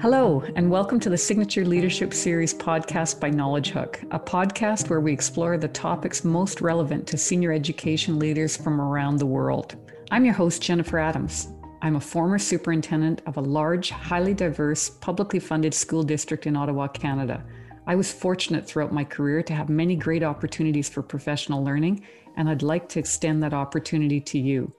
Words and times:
Hello, 0.00 0.42
and 0.56 0.70
welcome 0.70 1.00
to 1.00 1.10
the 1.10 1.18
Signature 1.18 1.64
Leadership 1.64 2.14
Series 2.14 2.54
podcast 2.54 3.20
by 3.20 3.30
Knowledgehook, 3.30 4.02
a 4.10 4.18
podcast 4.18 4.88
where 4.88 5.00
we 5.00 5.12
explore 5.12 5.58
the 5.58 5.68
topics 5.68 6.24
most 6.24 6.60
relevant 6.60 7.06
to 7.08 7.18
senior 7.18 7.52
education 7.52 8.18
leaders 8.18 8.56
from 8.56 8.80
around 8.80 9.18
the 9.18 9.26
world. 9.26 9.76
I'm 10.10 10.24
your 10.24 10.34
host, 10.34 10.62
Jennifer 10.62 10.98
Adams. 10.98 11.48
I'm 11.82 11.96
a 11.96 12.00
former 12.00 12.38
superintendent 12.38 13.22
of 13.26 13.36
a 13.36 13.42
large, 13.42 13.90
highly 13.90 14.34
diverse, 14.34 14.88
publicly 14.88 15.40
funded 15.40 15.74
school 15.74 16.02
district 16.02 16.46
in 16.46 16.56
Ottawa, 16.56 16.88
Canada. 16.88 17.44
I 17.88 17.94
was 17.94 18.12
fortunate 18.12 18.66
throughout 18.66 18.92
my 18.92 19.02
career 19.02 19.42
to 19.42 19.54
have 19.54 19.70
many 19.70 19.96
great 19.96 20.22
opportunities 20.22 20.90
for 20.90 21.02
professional 21.02 21.64
learning, 21.64 22.04
and 22.36 22.46
I'd 22.46 22.60
like 22.60 22.86
to 22.90 22.98
extend 22.98 23.42
that 23.42 23.54
opportunity 23.54 24.20
to 24.20 24.38
you. 24.38 24.70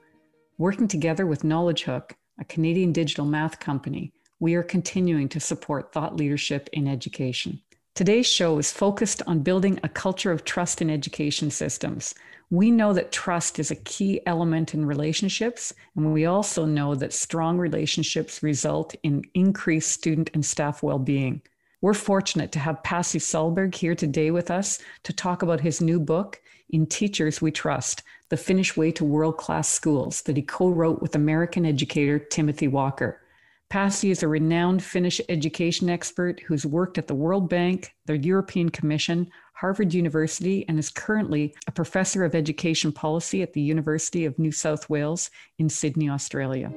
Working 0.58 0.86
together 0.86 1.26
with 1.26 1.42
Knowledgehook, 1.42 2.12
a 2.38 2.44
Canadian 2.44 2.92
digital 2.92 3.24
math 3.24 3.58
company, 3.58 4.12
we 4.38 4.54
are 4.54 4.62
continuing 4.62 5.28
to 5.30 5.40
support 5.40 5.92
thought 5.92 6.16
leadership 6.16 6.70
in 6.72 6.86
education. 6.86 7.60
Today's 7.96 8.28
show 8.28 8.58
is 8.58 8.70
focused 8.70 9.22
on 9.26 9.40
building 9.40 9.80
a 9.82 9.88
culture 9.88 10.30
of 10.30 10.44
trust 10.44 10.80
in 10.80 10.88
education 10.88 11.50
systems. 11.50 12.14
We 12.50 12.70
know 12.70 12.92
that 12.92 13.10
trust 13.10 13.58
is 13.58 13.72
a 13.72 13.82
key 13.82 14.20
element 14.24 14.72
in 14.72 14.86
relationships, 14.86 15.74
and 15.96 16.12
we 16.12 16.26
also 16.26 16.64
know 16.64 16.94
that 16.94 17.12
strong 17.12 17.58
relationships 17.58 18.40
result 18.40 18.94
in 19.02 19.24
increased 19.34 19.90
student 19.90 20.30
and 20.32 20.46
staff 20.46 20.80
well 20.84 21.00
being. 21.00 21.42
We're 21.82 21.94
fortunate 21.94 22.52
to 22.52 22.58
have 22.58 22.82
Pasi 22.82 23.18
Sahlberg 23.18 23.74
here 23.74 23.94
today 23.94 24.30
with 24.30 24.50
us 24.50 24.80
to 25.04 25.14
talk 25.14 25.40
about 25.40 25.62
his 25.62 25.80
new 25.80 25.98
book, 25.98 26.38
In 26.68 26.84
Teachers 26.84 27.40
We 27.40 27.50
Trust 27.50 28.02
The 28.28 28.36
Finnish 28.36 28.76
Way 28.76 28.92
to 28.92 29.04
World 29.04 29.38
Class 29.38 29.66
Schools, 29.66 30.20
that 30.22 30.36
he 30.36 30.42
co 30.42 30.68
wrote 30.68 31.00
with 31.00 31.14
American 31.14 31.64
educator 31.64 32.18
Timothy 32.18 32.68
Walker. 32.68 33.22
Pasi 33.70 34.10
is 34.10 34.22
a 34.22 34.28
renowned 34.28 34.82
Finnish 34.82 35.22
education 35.30 35.88
expert 35.88 36.40
who's 36.40 36.66
worked 36.66 36.98
at 36.98 37.06
the 37.06 37.14
World 37.14 37.48
Bank, 37.48 37.94
the 38.04 38.18
European 38.18 38.68
Commission, 38.68 39.30
Harvard 39.54 39.94
University, 39.94 40.68
and 40.68 40.78
is 40.78 40.90
currently 40.90 41.54
a 41.66 41.72
professor 41.72 42.24
of 42.24 42.34
education 42.34 42.92
policy 42.92 43.40
at 43.40 43.54
the 43.54 43.62
University 43.62 44.26
of 44.26 44.38
New 44.38 44.52
South 44.52 44.90
Wales 44.90 45.30
in 45.58 45.70
Sydney, 45.70 46.10
Australia. 46.10 46.70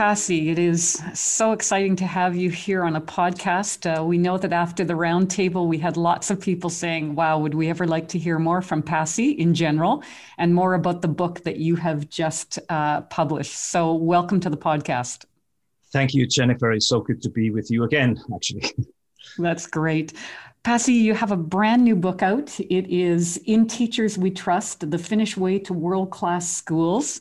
Pasi, 0.00 0.48
it 0.48 0.58
is 0.58 0.98
so 1.12 1.52
exciting 1.52 1.94
to 1.96 2.06
have 2.06 2.34
you 2.34 2.48
here 2.48 2.84
on 2.84 2.96
a 2.96 3.00
podcast. 3.02 3.84
Uh, 3.84 4.02
we 4.02 4.16
know 4.16 4.38
that 4.38 4.50
after 4.50 4.82
the 4.82 4.94
roundtable, 4.94 5.68
we 5.68 5.76
had 5.76 5.98
lots 5.98 6.30
of 6.30 6.40
people 6.40 6.70
saying, 6.70 7.14
Wow, 7.14 7.38
would 7.40 7.52
we 7.52 7.68
ever 7.68 7.86
like 7.86 8.08
to 8.08 8.18
hear 8.18 8.38
more 8.38 8.62
from 8.62 8.82
Pasi 8.82 9.32
in 9.32 9.52
general 9.52 10.02
and 10.38 10.54
more 10.54 10.72
about 10.72 11.02
the 11.02 11.08
book 11.08 11.40
that 11.40 11.58
you 11.58 11.76
have 11.76 12.08
just 12.08 12.58
uh, 12.70 13.02
published? 13.02 13.52
So, 13.52 13.92
welcome 13.92 14.40
to 14.40 14.48
the 14.48 14.56
podcast. 14.56 15.26
Thank 15.92 16.14
you, 16.14 16.26
Jennifer. 16.26 16.72
It's 16.72 16.88
so 16.88 17.00
good 17.00 17.20
to 17.20 17.28
be 17.28 17.50
with 17.50 17.70
you 17.70 17.84
again, 17.84 18.18
actually. 18.34 18.72
That's 19.38 19.66
great. 19.66 20.14
Pasi, 20.62 20.94
you 20.94 21.12
have 21.12 21.30
a 21.30 21.36
brand 21.36 21.84
new 21.84 21.94
book 21.94 22.22
out. 22.22 22.58
It 22.58 22.88
is 22.88 23.36
In 23.44 23.66
Teachers 23.66 24.16
We 24.16 24.30
Trust 24.30 24.90
The 24.90 24.98
Finnish 24.98 25.36
Way 25.36 25.58
to 25.58 25.74
World 25.74 26.10
Class 26.10 26.50
Schools. 26.50 27.20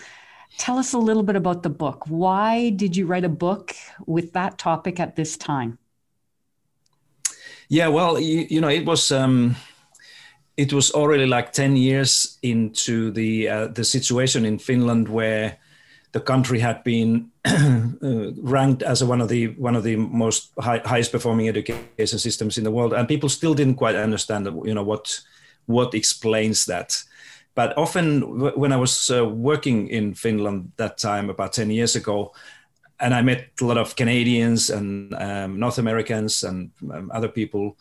Tell 0.58 0.78
us 0.78 0.94
a 0.94 0.98
little 0.98 1.24
bit 1.24 1.36
about 1.36 1.64
the 1.64 1.70
book. 1.70 2.06
Why 2.08 2.70
did 2.72 2.96
you 2.96 3.06
write 3.06 3.24
a 3.24 3.30
book 3.30 3.76
with 4.06 4.34
that 4.34 4.58
topic 4.58 5.00
at 5.00 5.16
this 5.16 5.38
time? 5.38 5.78
Yeah, 7.70 7.88
well, 7.88 8.20
you, 8.20 8.48
you 8.50 8.62
know, 8.62 8.68
it 8.68 8.86
was 8.86 9.12
um, 9.12 9.56
it 10.58 10.74
was 10.74 10.92
already 10.92 11.26
like 11.26 11.54
ten 11.54 11.76
years 11.76 12.38
into 12.42 13.12
the 13.12 13.48
uh, 13.48 13.68
the 13.68 13.84
situation 13.84 14.44
in 14.44 14.58
Finland 14.58 15.08
where 15.08 15.58
the 16.12 16.20
country 16.20 16.60
had 16.60 16.84
been 16.84 17.30
uh, 17.46 18.32
ranked 18.42 18.82
as 18.82 19.04
one 19.04 19.22
of 19.22 19.30
the 19.30 19.48
one 19.50 19.76
of 19.76 19.84
the 19.84 19.96
most 19.96 20.52
high, 20.60 20.82
highest 20.84 21.12
performing 21.12 21.48
education 21.48 22.20
systems 22.20 22.58
in 22.58 22.64
the 22.64 22.72
world, 22.72 22.94
and 22.94 23.08
people 23.08 23.30
still 23.30 23.54
didn't 23.54 23.76
quite 23.76 23.96
understand, 23.96 24.48
you 24.66 24.74
know, 24.74 24.84
what 24.84 25.20
what 25.68 25.94
explains 25.94 26.66
that. 26.66 27.04
But 27.60 27.78
often, 27.78 28.22
when 28.56 28.72
I 28.72 28.78
was 28.78 29.12
uh, 29.12 29.26
working 29.28 29.90
in 29.90 30.14
Finland 30.14 30.72
that 30.78 30.98
time, 30.98 31.30
about 31.30 31.52
10 31.52 31.70
years 31.70 31.98
ago, 31.98 32.32
and 33.02 33.14
I 33.14 33.22
met 33.22 33.50
a 33.60 33.66
lot 33.66 33.78
of 33.78 33.98
Canadians 33.98 34.70
and 34.70 35.14
um, 35.16 35.60
North 35.60 35.78
Americans 35.78 36.44
and 36.44 36.72
um, 36.90 37.12
other 37.14 37.28
people 37.28 37.76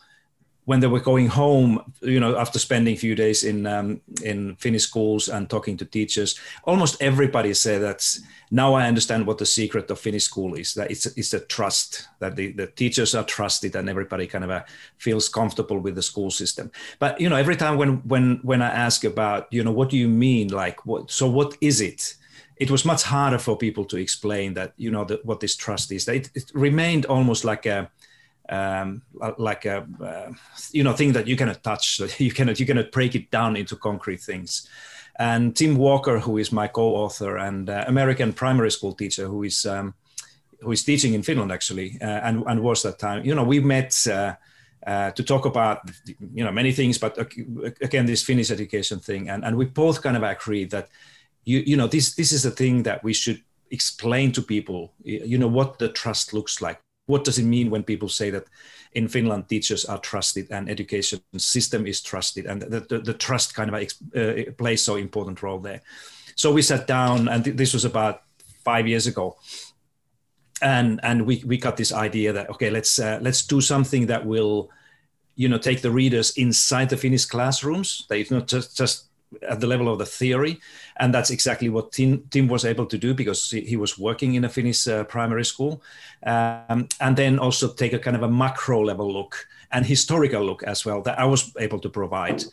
when 0.69 0.81
they 0.81 0.87
were 0.87 0.99
going 0.99 1.27
home, 1.27 1.81
you 2.01 2.19
know, 2.19 2.37
after 2.37 2.59
spending 2.59 2.93
a 2.93 2.97
few 2.97 3.15
days 3.15 3.43
in 3.43 3.65
um, 3.65 4.01
in 4.23 4.55
Finnish 4.57 4.83
schools 4.83 5.27
and 5.27 5.49
talking 5.49 5.77
to 5.77 5.85
teachers, 5.85 6.39
almost 6.63 7.01
everybody 7.01 7.55
said 7.55 7.81
that 7.81 8.19
now 8.51 8.75
I 8.75 8.85
understand 8.87 9.25
what 9.25 9.39
the 9.39 9.47
secret 9.47 9.89
of 9.89 9.99
Finnish 9.99 10.25
school 10.25 10.53
is. 10.53 10.75
That 10.75 10.91
it's 10.91 11.07
it's 11.17 11.31
the 11.31 11.39
trust 11.39 12.07
that 12.19 12.35
the, 12.35 12.51
the 12.51 12.67
teachers 12.67 13.15
are 13.15 13.23
trusted 13.23 13.75
and 13.75 13.89
everybody 13.89 14.27
kind 14.27 14.43
of 14.43 14.51
uh, 14.51 14.63
feels 14.97 15.27
comfortable 15.27 15.79
with 15.79 15.95
the 15.95 16.03
school 16.03 16.29
system. 16.29 16.69
But 16.99 17.19
you 17.19 17.29
know, 17.29 17.39
every 17.39 17.55
time 17.55 17.75
when 17.79 18.07
when 18.07 18.39
when 18.43 18.61
I 18.61 18.69
ask 18.69 19.03
about 19.03 19.51
you 19.51 19.63
know 19.63 19.73
what 19.73 19.89
do 19.89 19.97
you 19.97 20.07
mean 20.07 20.49
like 20.49 20.85
what 20.85 21.09
so 21.09 21.27
what 21.27 21.57
is 21.61 21.81
it? 21.81 22.15
It 22.57 22.69
was 22.69 22.85
much 22.85 23.03
harder 23.03 23.39
for 23.39 23.57
people 23.57 23.85
to 23.85 23.97
explain 23.97 24.53
that 24.53 24.73
you 24.77 24.91
know 24.91 25.05
the, 25.05 25.19
what 25.23 25.39
this 25.39 25.55
trust 25.55 25.91
is. 25.91 26.07
It, 26.07 26.29
it 26.35 26.51
remained 26.53 27.07
almost 27.07 27.43
like 27.43 27.65
a 27.65 27.89
um, 28.49 29.01
like 29.37 29.65
a 29.65 29.87
uh, 30.03 30.31
you 30.71 30.83
know 30.83 30.93
thing 30.93 31.13
that 31.13 31.27
you 31.27 31.35
cannot 31.35 31.63
touch. 31.63 32.01
You 32.19 32.31
cannot 32.31 32.59
you 32.59 32.65
cannot 32.65 32.91
break 32.91 33.15
it 33.15 33.31
down 33.31 33.55
into 33.55 33.75
concrete 33.75 34.21
things. 34.21 34.67
And 35.17 35.55
Tim 35.55 35.75
Walker, 35.75 36.19
who 36.19 36.37
is 36.37 36.51
my 36.51 36.67
co-author 36.67 37.37
and 37.37 37.69
uh, 37.69 37.83
American 37.87 38.33
primary 38.33 38.71
school 38.71 38.93
teacher, 38.93 39.27
who 39.27 39.43
is 39.43 39.65
um, 39.65 39.93
who 40.61 40.71
is 40.71 40.83
teaching 40.83 41.13
in 41.13 41.23
Finland 41.23 41.51
actually, 41.51 41.97
uh, 42.01 42.21
and 42.23 42.43
and 42.47 42.61
was 42.61 42.81
that 42.83 42.99
time. 42.99 43.25
You 43.25 43.35
know, 43.35 43.43
we 43.43 43.59
met. 43.59 44.07
Uh, 44.07 44.35
uh, 44.87 45.11
to 45.11 45.23
talk 45.23 45.45
about 45.45 45.81
you 46.33 46.43
know 46.43 46.53
many 46.53 46.71
things, 46.71 46.97
but 46.97 47.17
again 47.81 48.05
this 48.05 48.23
Finnish 48.23 48.49
education 48.49 48.97
thing, 48.97 49.29
and, 49.29 49.43
and 49.43 49.57
we 49.57 49.65
both 49.65 50.01
kind 50.01 50.15
of 50.15 50.23
agreed 50.23 50.71
that 50.71 50.87
you 51.43 51.59
you 51.65 51.75
know 51.75 51.85
this 51.85 52.15
this 52.15 52.31
is 52.31 52.45
a 52.45 52.51
thing 52.51 52.83
that 52.83 53.03
we 53.03 53.13
should 53.13 53.43
explain 53.71 54.31
to 54.31 54.41
people. 54.41 54.93
You 55.03 55.37
know 55.37 55.49
what 55.49 55.79
the 55.79 55.89
trust 55.89 56.33
looks 56.33 56.61
like, 56.61 56.79
what 57.09 57.23
does 57.23 57.39
it 57.39 57.45
mean 57.45 57.71
when 57.71 57.83
people 57.83 58.07
say 58.07 58.29
that 58.29 58.45
in 58.93 59.07
Finland 59.07 59.49
teachers 59.49 59.85
are 59.85 59.99
trusted 59.99 60.47
and 60.51 60.69
education 60.69 61.19
system 61.37 61.87
is 61.87 62.01
trusted 62.01 62.45
and 62.45 62.61
the, 62.61 62.79
the, 62.81 62.99
the 62.99 63.13
trust 63.13 63.55
kind 63.55 63.69
of 63.69 63.75
uh, 63.75 64.51
plays 64.57 64.83
so 64.83 64.95
important 64.95 65.41
role 65.41 65.59
there. 65.59 65.81
So 66.35 66.53
we 66.53 66.61
sat 66.61 66.87
down 66.87 67.27
and 67.27 67.43
th- 67.43 67.57
this 67.57 67.73
was 67.73 67.83
about 67.83 68.21
five 68.63 68.87
years 68.87 69.07
ago. 69.07 69.37
And, 70.61 70.99
and 71.03 71.25
we, 71.25 71.43
we 71.45 71.57
got 71.57 71.77
this 71.77 71.91
idea 71.91 72.33
that, 72.33 72.49
okay, 72.51 72.69
let's, 72.69 72.99
uh, 72.99 73.19
let's 73.21 73.45
do 73.47 73.61
something 73.61 74.07
that 74.07 74.25
will, 74.25 74.69
you 75.35 75.49
know, 75.49 75.57
take 75.57 75.81
the 75.81 75.91
readers 75.91 76.31
inside 76.37 76.89
the 76.89 76.97
Finnish 76.97 77.25
classrooms. 77.25 78.05
That 78.09 78.19
it's 78.19 78.31
not 78.31 78.47
just, 78.47 78.77
just 78.77 79.08
at 79.47 79.59
the 79.59 79.67
level 79.67 79.89
of 79.89 79.99
the 79.99 80.05
theory. 80.05 80.59
And 80.97 81.13
that's 81.13 81.29
exactly 81.29 81.69
what 81.69 81.91
Tim, 81.91 82.23
Tim 82.29 82.47
was 82.47 82.65
able 82.65 82.85
to 82.87 82.97
do 82.97 83.13
because 83.13 83.49
he, 83.49 83.61
he 83.61 83.77
was 83.77 83.97
working 83.97 84.35
in 84.35 84.45
a 84.45 84.49
Finnish 84.49 84.87
uh, 84.87 85.03
primary 85.03 85.45
school. 85.45 85.81
Um, 86.25 86.87
and 86.99 87.15
then 87.15 87.39
also 87.39 87.73
take 87.73 87.93
a 87.93 87.99
kind 87.99 88.15
of 88.15 88.23
a 88.23 88.29
macro 88.29 88.83
level 88.83 89.11
look 89.11 89.47
and 89.71 89.85
historical 89.85 90.43
look 90.43 90.63
as 90.63 90.85
well 90.85 91.01
that 91.03 91.19
I 91.19 91.25
was 91.25 91.53
able 91.57 91.79
to 91.79 91.89
provide 91.89 92.43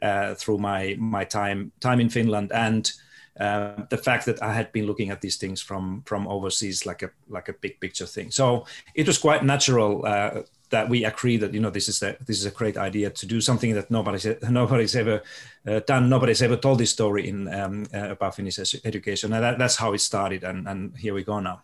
uh, 0.00 0.34
through 0.34 0.58
my, 0.58 0.96
my 0.98 1.24
time, 1.24 1.72
time 1.80 2.00
in 2.00 2.08
Finland. 2.10 2.52
And 2.52 2.90
uh, 3.38 3.82
the 3.90 3.98
fact 3.98 4.26
that 4.26 4.42
I 4.42 4.52
had 4.52 4.70
been 4.72 4.86
looking 4.86 5.10
at 5.10 5.20
these 5.20 5.36
things 5.36 5.60
from 5.60 6.02
from 6.06 6.28
overseas, 6.28 6.86
like 6.86 7.02
a 7.02 7.10
like 7.28 7.48
a 7.48 7.52
big 7.54 7.80
picture 7.80 8.06
thing. 8.06 8.30
So 8.30 8.66
it 8.94 9.06
was 9.08 9.18
quite 9.18 9.44
natural 9.44 10.06
uh, 10.06 10.42
that 10.70 10.88
we 10.88 11.04
agree 11.04 11.36
that 11.36 11.54
you 11.54 11.60
know 11.60 11.70
this 11.70 11.88
is 11.88 12.02
a 12.02 12.16
this 12.26 12.38
is 12.38 12.46
a 12.46 12.50
great 12.50 12.76
idea 12.76 13.10
to 13.10 13.26
do 13.26 13.40
something 13.40 13.74
that 13.74 13.90
nobody's 13.90 14.26
nobody's 14.48 14.96
ever 14.96 15.22
uh, 15.66 15.80
done. 15.86 16.08
Nobody's 16.08 16.42
ever 16.42 16.56
told 16.56 16.78
this 16.78 16.90
story 16.90 17.28
in 17.28 17.52
um, 17.52 17.86
uh, 17.94 18.10
about 18.10 18.36
Finnish 18.36 18.58
education, 18.84 19.32
and 19.32 19.44
that, 19.44 19.58
that's 19.58 19.76
how 19.76 19.92
it 19.92 20.00
started. 20.00 20.44
And 20.44 20.68
and 20.68 20.96
here 20.96 21.14
we 21.14 21.24
go 21.24 21.40
now. 21.40 21.62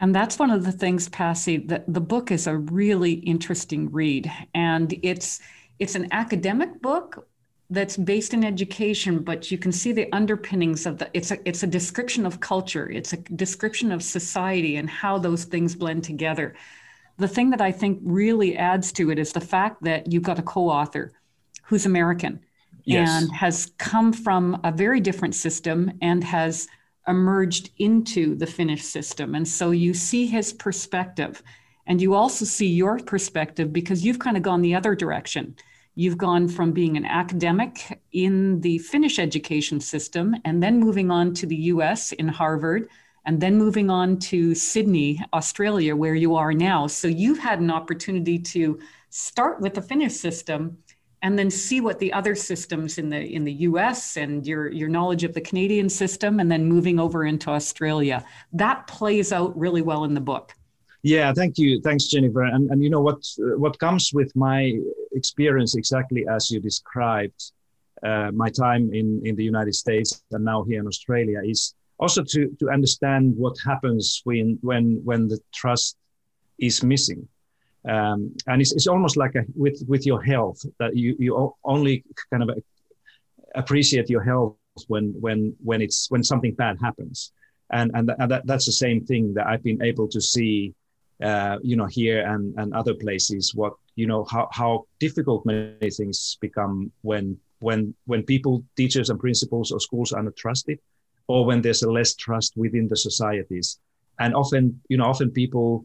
And 0.00 0.14
that's 0.14 0.38
one 0.38 0.50
of 0.50 0.64
the 0.64 0.72
things, 0.72 1.08
Pasi 1.08 1.58
That 1.58 1.84
the 1.92 2.00
book 2.00 2.30
is 2.30 2.46
a 2.46 2.56
really 2.56 3.14
interesting 3.14 3.90
read, 3.90 4.30
and 4.54 4.94
it's 5.02 5.40
it's 5.78 5.94
an 5.94 6.08
academic 6.12 6.80
book 6.80 7.26
that's 7.70 7.98
based 7.98 8.32
in 8.32 8.44
education, 8.44 9.18
but 9.18 9.50
you 9.50 9.58
can 9.58 9.72
see 9.72 9.92
the 9.92 10.10
underpinnings 10.12 10.86
of 10.86 10.98
the. 10.98 11.10
It's 11.14 11.30
a 11.30 11.48
it's 11.48 11.62
a 11.62 11.66
description 11.66 12.26
of 12.26 12.40
culture. 12.40 12.88
It's 12.88 13.12
a 13.12 13.16
description 13.16 13.92
of 13.92 14.02
society 14.02 14.76
and 14.76 14.88
how 14.88 15.18
those 15.18 15.44
things 15.44 15.74
blend 15.74 16.04
together 16.04 16.54
the 17.18 17.28
thing 17.28 17.50
that 17.50 17.60
I 17.60 17.72
think 17.72 18.00
really 18.02 18.56
adds 18.56 18.92
to 18.92 19.10
it 19.10 19.18
is 19.18 19.32
the 19.32 19.40
fact 19.40 19.82
that 19.82 20.10
you've 20.10 20.22
got 20.22 20.38
a 20.38 20.42
co 20.42 20.68
author 20.68 21.12
who's 21.64 21.84
American 21.84 22.40
yes. 22.84 23.22
and 23.22 23.32
has 23.34 23.72
come 23.78 24.12
from 24.12 24.60
a 24.64 24.72
very 24.72 25.00
different 25.00 25.34
system 25.34 25.92
and 26.00 26.24
has 26.24 26.68
emerged 27.06 27.70
into 27.78 28.34
the 28.36 28.46
Finnish 28.46 28.82
system. 28.82 29.34
And 29.34 29.46
so 29.46 29.70
you 29.70 29.94
see 29.94 30.26
his 30.26 30.52
perspective 30.52 31.42
and 31.86 32.02
you 32.02 32.14
also 32.14 32.44
see 32.44 32.66
your 32.66 32.98
perspective 32.98 33.72
because 33.72 34.04
you've 34.04 34.18
kind 34.18 34.36
of 34.36 34.42
gone 34.42 34.60
the 34.60 34.74
other 34.74 34.94
direction. 34.94 35.56
You've 35.94 36.18
gone 36.18 36.46
from 36.46 36.72
being 36.72 36.96
an 36.96 37.06
academic 37.06 38.00
in 38.12 38.60
the 38.60 38.78
Finnish 38.78 39.18
education 39.18 39.80
system 39.80 40.36
and 40.44 40.62
then 40.62 40.78
moving 40.78 41.10
on 41.10 41.34
to 41.34 41.46
the 41.46 41.56
US 41.56 42.12
in 42.12 42.28
Harvard 42.28 42.88
and 43.28 43.42
then 43.42 43.58
moving 43.58 43.90
on 43.90 44.18
to 44.18 44.54
Sydney, 44.54 45.20
Australia, 45.34 45.94
where 45.94 46.14
you 46.14 46.34
are 46.34 46.54
now. 46.54 46.86
So 46.86 47.08
you've 47.08 47.38
had 47.38 47.60
an 47.60 47.70
opportunity 47.70 48.38
to 48.38 48.78
start 49.10 49.60
with 49.60 49.74
the 49.74 49.82
Finnish 49.82 50.14
system 50.14 50.78
and 51.20 51.38
then 51.38 51.50
see 51.50 51.82
what 51.82 51.98
the 51.98 52.10
other 52.10 52.34
systems 52.34 52.96
in 52.96 53.10
the 53.10 53.20
in 53.20 53.44
the 53.44 53.52
US 53.68 54.16
and 54.16 54.46
your 54.46 54.72
your 54.72 54.88
knowledge 54.88 55.24
of 55.24 55.34
the 55.34 55.42
Canadian 55.42 55.90
system 55.90 56.40
and 56.40 56.50
then 56.50 56.64
moving 56.64 56.98
over 56.98 57.26
into 57.26 57.50
Australia. 57.50 58.24
That 58.54 58.86
plays 58.86 59.30
out 59.30 59.54
really 59.58 59.82
well 59.82 60.04
in 60.04 60.14
the 60.14 60.22
book. 60.22 60.54
Yeah, 61.02 61.34
thank 61.34 61.58
you. 61.58 61.82
Thanks, 61.82 62.06
Jennifer. 62.06 62.44
And, 62.44 62.70
and 62.70 62.82
you 62.82 62.88
know 62.88 63.02
what 63.02 63.22
what 63.58 63.78
comes 63.78 64.10
with 64.14 64.34
my 64.36 64.72
experience 65.12 65.74
exactly 65.74 66.24
as 66.26 66.50
you 66.50 66.60
described 66.60 67.52
uh, 68.02 68.30
my 68.32 68.48
time 68.48 68.90
in, 68.94 69.20
in 69.26 69.36
the 69.36 69.44
United 69.44 69.74
States 69.74 70.24
and 70.30 70.44
now 70.46 70.62
here 70.62 70.80
in 70.80 70.86
Australia 70.86 71.42
is 71.44 71.74
also 71.98 72.22
to, 72.22 72.56
to 72.60 72.70
understand 72.70 73.36
what 73.36 73.56
happens 73.64 74.20
when 74.24 74.58
when 74.62 75.00
when 75.04 75.28
the 75.28 75.38
trust 75.52 75.96
is 76.58 76.82
missing. 76.82 77.28
Um, 77.88 78.34
and 78.46 78.60
it's, 78.60 78.72
it's 78.72 78.88
almost 78.88 79.16
like 79.16 79.34
a, 79.36 79.44
with 79.54 79.82
with 79.86 80.06
your 80.06 80.22
health 80.22 80.60
that 80.78 80.96
you 80.96 81.16
you 81.18 81.54
only 81.64 82.04
kind 82.30 82.42
of 82.42 82.50
appreciate 83.54 84.10
your 84.10 84.22
health 84.22 84.56
when 84.88 85.14
when 85.20 85.54
when 85.62 85.80
it's 85.80 86.10
when 86.10 86.22
something 86.22 86.54
bad 86.54 86.76
happens 86.80 87.32
and 87.70 87.90
and, 87.94 88.10
and 88.18 88.30
that, 88.30 88.46
that's 88.46 88.66
the 88.66 88.72
same 88.72 89.04
thing 89.04 89.34
that 89.34 89.46
I've 89.46 89.62
been 89.62 89.82
able 89.82 90.08
to 90.08 90.20
see 90.20 90.74
uh, 91.22 91.58
you 91.62 91.76
know, 91.76 91.86
here 91.86 92.24
and, 92.26 92.54
and 92.58 92.72
other 92.72 92.94
places, 92.94 93.54
what, 93.54 93.72
you 93.96 94.06
know, 94.06 94.24
how, 94.24 94.48
how 94.52 94.84
difficult 95.00 95.44
many 95.44 95.90
things 95.90 96.38
become 96.40 96.92
when, 97.02 97.36
when, 97.58 97.94
when 98.06 98.22
people, 98.22 98.64
teachers 98.76 99.10
and 99.10 99.18
principals 99.18 99.72
or 99.72 99.80
schools 99.80 100.12
are 100.12 100.22
not 100.22 100.36
trusted 100.36 100.78
or 101.28 101.44
when 101.44 101.62
there's 101.62 101.82
a 101.82 101.90
less 101.90 102.14
trust 102.14 102.56
within 102.56 102.88
the 102.88 102.96
societies. 102.96 103.78
And 104.18 104.34
often, 104.34 104.80
you 104.88 104.96
know, 104.96 105.04
often 105.04 105.30
people 105.30 105.84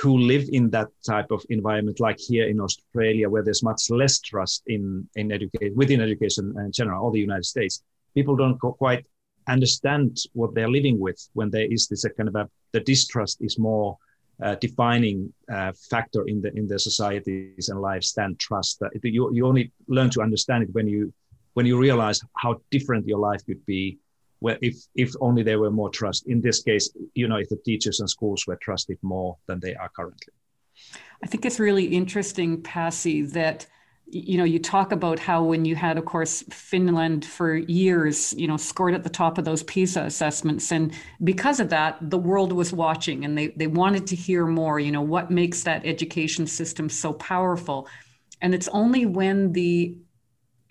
who 0.00 0.18
live 0.18 0.48
in 0.52 0.70
that 0.70 0.88
type 1.06 1.30
of 1.30 1.44
environment, 1.50 2.00
like 2.00 2.18
here 2.18 2.46
in 2.48 2.60
Australia, 2.60 3.28
where 3.28 3.42
there's 3.42 3.62
much 3.62 3.90
less 3.90 4.18
trust 4.20 4.62
in, 4.66 5.08
in 5.16 5.32
education, 5.32 5.74
within 5.76 6.00
education 6.00 6.54
in 6.58 6.72
general, 6.72 7.04
or 7.04 7.12
the 7.12 7.20
United 7.20 7.44
States, 7.44 7.82
people 8.14 8.36
don't 8.36 8.58
quite 8.58 9.04
understand 9.48 10.16
what 10.32 10.54
they're 10.54 10.70
living 10.70 10.98
with 10.98 11.28
when 11.34 11.50
there 11.50 11.66
is 11.70 11.88
this 11.88 12.04
kind 12.16 12.28
of 12.28 12.36
a, 12.36 12.48
the 12.72 12.80
distrust 12.80 13.38
is 13.40 13.58
more 13.58 13.98
uh, 14.42 14.54
defining 14.56 15.32
uh, 15.52 15.72
factor 15.90 16.26
in 16.26 16.40
the 16.40 16.50
in 16.56 16.66
the 16.66 16.78
societies 16.78 17.68
and 17.68 17.80
lives 17.80 18.12
than 18.14 18.34
trust. 18.36 18.82
You 19.02 19.30
you 19.34 19.46
only 19.46 19.72
learn 19.88 20.10
to 20.10 20.22
understand 20.22 20.64
it 20.64 20.70
when 20.72 20.86
you 20.88 21.12
when 21.54 21.66
you 21.66 21.78
realize 21.78 22.20
how 22.36 22.60
different 22.70 23.06
your 23.06 23.18
life 23.18 23.44
could 23.44 23.64
be, 23.66 23.98
where 24.40 24.58
if 24.60 24.76
if 24.94 25.12
only 25.20 25.42
there 25.42 25.60
were 25.60 25.70
more 25.70 25.90
trust. 25.90 26.26
In 26.26 26.40
this 26.40 26.62
case, 26.62 26.90
you 27.14 27.28
know, 27.28 27.36
if 27.36 27.48
the 27.48 27.60
teachers 27.64 28.00
and 28.00 28.10
schools 28.10 28.46
were 28.46 28.56
trusted 28.56 28.98
more 29.02 29.36
than 29.46 29.60
they 29.60 29.74
are 29.74 29.90
currently. 29.94 30.32
I 31.22 31.26
think 31.26 31.44
it's 31.44 31.60
really 31.60 31.86
interesting, 31.86 32.62
Pasi, 32.62 33.22
that 33.22 33.66
you 34.12 34.38
know 34.38 34.44
you 34.44 34.58
talk 34.58 34.90
about 34.90 35.18
how 35.18 35.44
when 35.44 35.64
you 35.64 35.76
had 35.76 35.96
of 35.96 36.04
course 36.04 36.42
finland 36.50 37.24
for 37.24 37.54
years 37.54 38.32
you 38.32 38.48
know 38.48 38.56
scored 38.56 38.92
at 38.92 39.04
the 39.04 39.08
top 39.08 39.38
of 39.38 39.44
those 39.44 39.62
pisa 39.62 40.02
assessments 40.02 40.72
and 40.72 40.92
because 41.22 41.60
of 41.60 41.68
that 41.68 41.96
the 42.10 42.18
world 42.18 42.52
was 42.52 42.72
watching 42.72 43.24
and 43.24 43.38
they, 43.38 43.48
they 43.48 43.68
wanted 43.68 44.08
to 44.08 44.16
hear 44.16 44.46
more 44.46 44.80
you 44.80 44.90
know 44.90 45.00
what 45.00 45.30
makes 45.30 45.62
that 45.62 45.86
education 45.86 46.44
system 46.44 46.88
so 46.88 47.12
powerful 47.12 47.88
and 48.40 48.52
it's 48.52 48.68
only 48.68 49.06
when 49.06 49.52
the 49.52 49.96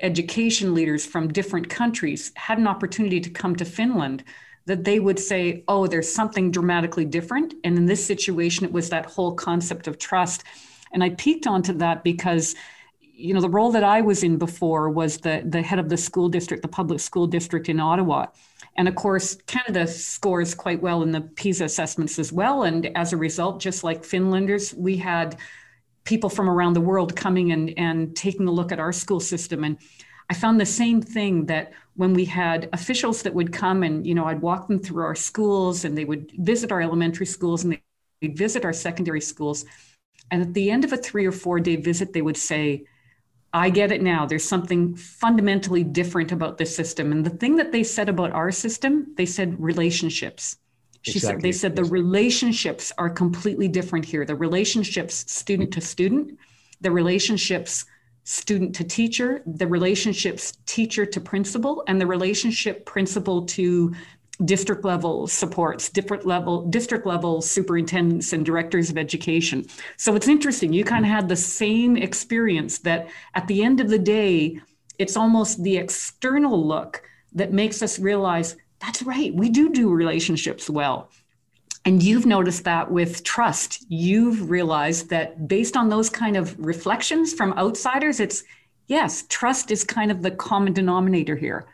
education 0.01 0.73
leaders 0.73 1.05
from 1.05 1.27
different 1.27 1.69
countries 1.69 2.31
had 2.35 2.57
an 2.57 2.67
opportunity 2.67 3.19
to 3.19 3.29
come 3.29 3.55
to 3.55 3.65
finland 3.65 4.23
that 4.69 4.83
they 4.83 4.99
would 4.99 5.19
say 5.19 5.63
oh 5.67 5.87
there's 5.87 6.11
something 6.11 6.51
dramatically 6.51 7.03
different. 7.03 7.55
And 7.63 7.75
in 7.75 7.85
this 7.85 8.05
situation 8.05 8.65
it 8.65 8.71
was 8.71 8.89
that 8.89 9.07
whole 9.07 9.33
concept 9.33 9.87
of 9.87 9.97
trust. 9.97 10.43
And 10.93 11.03
i 11.03 11.09
peeked 11.09 11.47
onto 11.47 11.73
that 11.73 12.03
because 12.03 12.55
you 13.01 13.33
know 13.33 13.41
the 13.41 13.49
role 13.49 13.71
that 13.71 13.83
i 13.83 13.99
was 13.99 14.23
in 14.23 14.37
before 14.37 14.89
was 14.89 15.17
the 15.17 15.41
the 15.45 15.61
head 15.61 15.79
of 15.79 15.89
the 15.89 15.97
school 15.97 16.29
district 16.29 16.61
the 16.61 16.69
public 16.69 16.99
school 16.99 17.27
district 17.27 17.67
in 17.67 17.79
ottawa. 17.79 18.27
And 18.77 18.87
of 18.87 18.95
course 18.95 19.37
canada 19.47 19.87
scores 19.87 20.53
quite 20.53 20.81
well 20.81 21.01
in 21.01 21.11
the 21.11 21.21
pisa 21.21 21.65
assessments 21.65 22.19
as 22.19 22.31
well. 22.31 22.63
And 22.63 22.95
as 22.95 23.11
a 23.11 23.17
result 23.17 23.59
just 23.59 23.83
like 23.83 24.03
finlanders 24.03 24.73
we 24.75 24.97
had 24.97 25.37
people 26.09 26.29
from 26.29 26.49
around 26.49 26.73
the 26.73 26.87
world 26.91 27.15
coming 27.15 27.51
and 27.51 27.65
and 27.77 28.15
taking 28.15 28.47
a 28.47 28.51
look 28.51 28.71
at 28.71 28.79
our 28.79 28.91
school 28.91 29.19
system 29.19 29.63
and 29.63 29.77
i 30.31 30.33
found 30.33 30.59
the 30.59 30.65
same 30.81 30.99
thing 31.01 31.45
that 31.45 31.71
when 32.01 32.13
we 32.19 32.25
had 32.25 32.67
officials 32.73 33.21
that 33.21 33.35
would 33.37 33.53
come 33.53 33.83
and 33.83 34.07
you 34.07 34.15
know 34.15 34.25
i'd 34.25 34.41
walk 34.41 34.67
them 34.67 34.79
through 34.79 35.03
our 35.03 35.19
schools 35.29 35.85
and 35.85 35.95
they 35.95 36.05
would 36.05 36.31
visit 36.51 36.71
our 36.71 36.81
elementary 36.81 37.27
schools 37.27 37.63
and 37.63 37.79
they'd 38.21 38.37
visit 38.45 38.65
our 38.65 38.73
secondary 38.73 39.21
schools 39.21 39.65
and 40.31 40.41
at 40.41 40.53
the 40.55 40.71
end 40.71 40.83
of 40.83 40.91
a 40.93 40.97
three 40.97 41.27
or 41.27 41.31
four 41.31 41.59
day 41.59 41.75
visit 41.75 42.11
they 42.11 42.23
would 42.23 42.37
say 42.37 42.83
I 43.51 43.71
get 43.71 43.91
it 43.91 44.03
now. 44.03 44.27
There's 44.27 44.47
something 44.47 44.95
fundamentally 44.95 45.83
different 45.83 46.31
about 46.31 46.59
this 46.59 46.75
system. 46.75 47.11
And 47.11 47.25
the 47.25 47.31
thing 47.41 47.55
that 47.55 47.71
they 47.71 47.83
said 47.83 48.07
about 48.07 48.31
our 48.31 48.51
system, 48.51 49.15
they 49.17 49.25
said 49.25 49.59
relationships. 49.59 50.57
She 51.01 51.11
exactly. 51.11 51.19
said 51.19 51.41
they 51.41 51.51
said 51.51 51.75
the 51.75 51.91
relationships 51.91 52.91
are 52.97 53.09
completely 53.09 53.67
different 53.67 54.05
here. 54.05 54.25
The 54.25 54.35
relationships 54.35 55.31
student 55.31 55.71
to 55.73 55.81
student, 55.81 56.37
the 56.81 56.91
relationships 56.91 57.85
student 58.23 58.75
to 58.75 58.83
teacher, 58.83 59.41
the 59.45 59.67
relationships 59.67 60.57
teacher 60.65 61.05
to 61.05 61.19
principal, 61.19 61.83
and 61.87 61.99
the 61.99 62.05
relationship 62.05 62.85
principal 62.85 63.45
to 63.45 63.93
district 64.45 64.85
level 64.85 65.27
supports, 65.27 65.89
different 65.89 66.25
level, 66.25 66.65
district 66.69 67.05
level 67.05 67.41
superintendents 67.41 68.31
and 68.31 68.45
directors 68.45 68.89
of 68.89 68.97
education. 68.97 69.65
So 69.97 70.15
it's 70.15 70.27
interesting. 70.27 70.71
You 70.71 70.85
kind 70.85 71.05
of 71.05 71.11
had 71.11 71.27
the 71.27 71.35
same 71.35 71.97
experience 71.97 72.79
that 72.79 73.09
at 73.35 73.47
the 73.47 73.63
end 73.63 73.81
of 73.81 73.89
the 73.89 73.99
day, 73.99 74.61
it's 74.97 75.17
almost 75.17 75.63
the 75.63 75.77
external 75.77 76.65
look 76.65 77.01
that 77.33 77.51
makes 77.51 77.81
us 77.81 77.99
realize 77.99 78.55
that's 78.79 79.03
right, 79.03 79.33
we 79.33 79.49
do 79.49 79.69
do 79.69 79.89
relationships 79.89 80.69
well. 80.69 81.09
And 81.85 82.03
you've 82.03 82.25
noticed 82.25 82.65
that 82.65 82.91
with 82.91 83.23
trust. 83.23 83.85
You've 83.89 84.49
realized 84.49 85.09
that 85.09 85.47
based 85.47 85.77
on 85.77 85.89
those 85.89 86.09
kind 86.09 86.35
of 86.35 86.57
reflections 86.59 87.33
from 87.33 87.53
outsiders, 87.53 88.19
it's 88.19 88.43
yes, 88.87 89.25
trust 89.29 89.71
is 89.71 89.83
kind 89.83 90.11
of 90.11 90.21
the 90.21 90.31
common 90.31 90.73
denominator 90.73 91.35
here. 91.35 91.67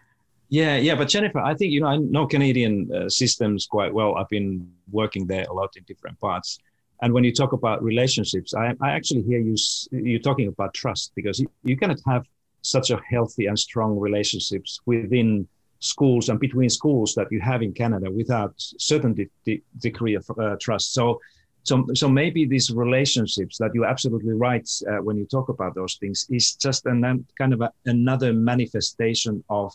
Yeah, 0.50 0.78
yeah, 0.78 0.94
but 0.95 1.09
Jennifer, 1.09 1.40
I 1.40 1.56
think 1.56 1.71
you 1.71 1.81
know 1.81 1.88
I 1.88 1.97
know 1.97 2.28
Canadian 2.28 2.90
uh, 2.94 3.09
systems 3.09 3.66
quite 3.66 3.94
well. 3.94 4.16
I've 4.16 4.30
been 4.30 4.71
working 4.92 5.26
there 5.26 5.45
a 5.50 5.54
lot 5.54 5.76
in 5.76 5.83
different 5.83 6.19
parts, 6.19 6.59
and 7.02 7.14
when 7.14 7.24
you 7.24 7.33
talk 7.33 7.54
about 7.54 7.83
relationships, 7.83 8.54
I, 8.54 8.76
I 8.80 8.92
actually 8.92 9.24
hear 9.24 9.40
you 9.40 9.56
you 9.92 10.19
talking 10.19 10.47
about 10.47 10.74
trust 10.76 11.14
because 11.16 11.40
you, 11.40 11.47
you 11.64 11.76
cannot 11.76 12.00
have 12.06 12.26
such 12.62 12.92
a 12.92 13.02
healthy 13.09 13.47
and 13.47 13.57
strong 13.57 14.00
relationships 14.00 14.80
within 14.85 15.47
schools 15.80 16.30
and 16.30 16.40
between 16.40 16.70
schools 16.70 17.14
that 17.16 17.28
you 17.32 17.40
have 17.40 17.62
in 17.62 17.74
Canada 17.74 18.10
without 18.10 18.54
certain 18.58 19.14
de- 19.14 19.30
de- 19.46 19.64
degree 19.80 20.16
of 20.16 20.26
uh, 20.40 20.56
trust. 20.60 20.94
So, 20.94 21.20
so, 21.64 21.86
so 21.94 22.08
maybe 22.08 22.46
these 22.46 22.72
relationships 22.72 23.58
that 23.58 23.72
you're 23.74 23.86
absolutely 23.86 24.34
right 24.34 24.70
uh, 24.90 24.98
when 24.98 25.18
you 25.18 25.26
talk 25.26 25.50
about 25.50 25.76
those 25.76 25.96
things 25.96 26.28
is 26.30 26.56
just 26.56 26.86
an 26.86 27.26
kind 27.38 27.54
of 27.54 27.62
a, 27.62 27.72
another 27.86 28.34
manifestation 28.34 29.44
of 29.50 29.74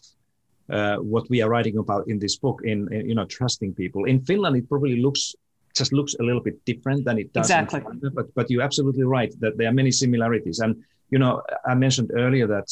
uh, 0.70 0.96
what 0.96 1.28
we 1.28 1.42
are 1.42 1.48
writing 1.48 1.78
about 1.78 2.06
in 2.08 2.18
this 2.18 2.36
book 2.36 2.60
in, 2.64 2.92
in, 2.92 3.08
you 3.08 3.14
know 3.14 3.24
trusting 3.24 3.74
people. 3.74 4.04
In 4.04 4.24
finland 4.24 4.56
it 4.56 4.68
probably 4.68 5.00
looks 5.00 5.34
just 5.76 5.92
looks 5.92 6.14
a 6.20 6.22
little 6.22 6.40
bit 6.40 6.64
different 6.64 7.04
than 7.04 7.18
it 7.18 7.32
does 7.32 7.46
exactly. 7.46 7.80
Canada, 7.80 8.10
but 8.14 8.32
but 8.34 8.48
you're 8.50 8.62
absolutely 8.62 9.04
right 9.04 9.32
that 9.40 9.56
there 9.58 9.68
are 9.68 9.72
many 9.72 9.90
similarities. 9.90 10.60
And 10.60 10.76
you 11.10 11.18
know 11.18 11.42
i 11.66 11.74
mentioned 11.74 12.10
earlier 12.14 12.46
that 12.46 12.68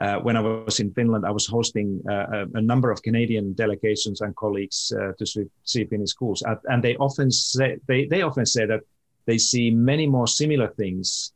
uh, 0.00 0.16
when 0.18 0.36
I 0.36 0.40
was 0.40 0.80
in 0.80 0.92
Finland, 0.92 1.26
I 1.26 1.30
was 1.30 1.46
hosting 1.46 2.00
uh, 2.08 2.46
a, 2.54 2.60
number 2.60 2.90
of 2.90 3.02
Canadian 3.02 3.54
delegations 3.54 4.20
and 4.20 4.34
colleagues 4.36 4.92
uh, 4.96 5.12
to 5.18 5.26
see, 5.26 5.44
see 5.64 5.84
Finnish 5.84 6.10
schools, 6.10 6.44
and 6.66 6.82
they 6.82 6.96
often 6.96 7.30
say 7.30 7.76
they, 7.86 8.06
they 8.06 8.22
often 8.22 8.46
say 8.46 8.66
that 8.66 8.80
they 9.26 9.36
see 9.36 9.70
many 9.70 10.06
more 10.06 10.28
similar 10.28 10.68
things 10.68 11.32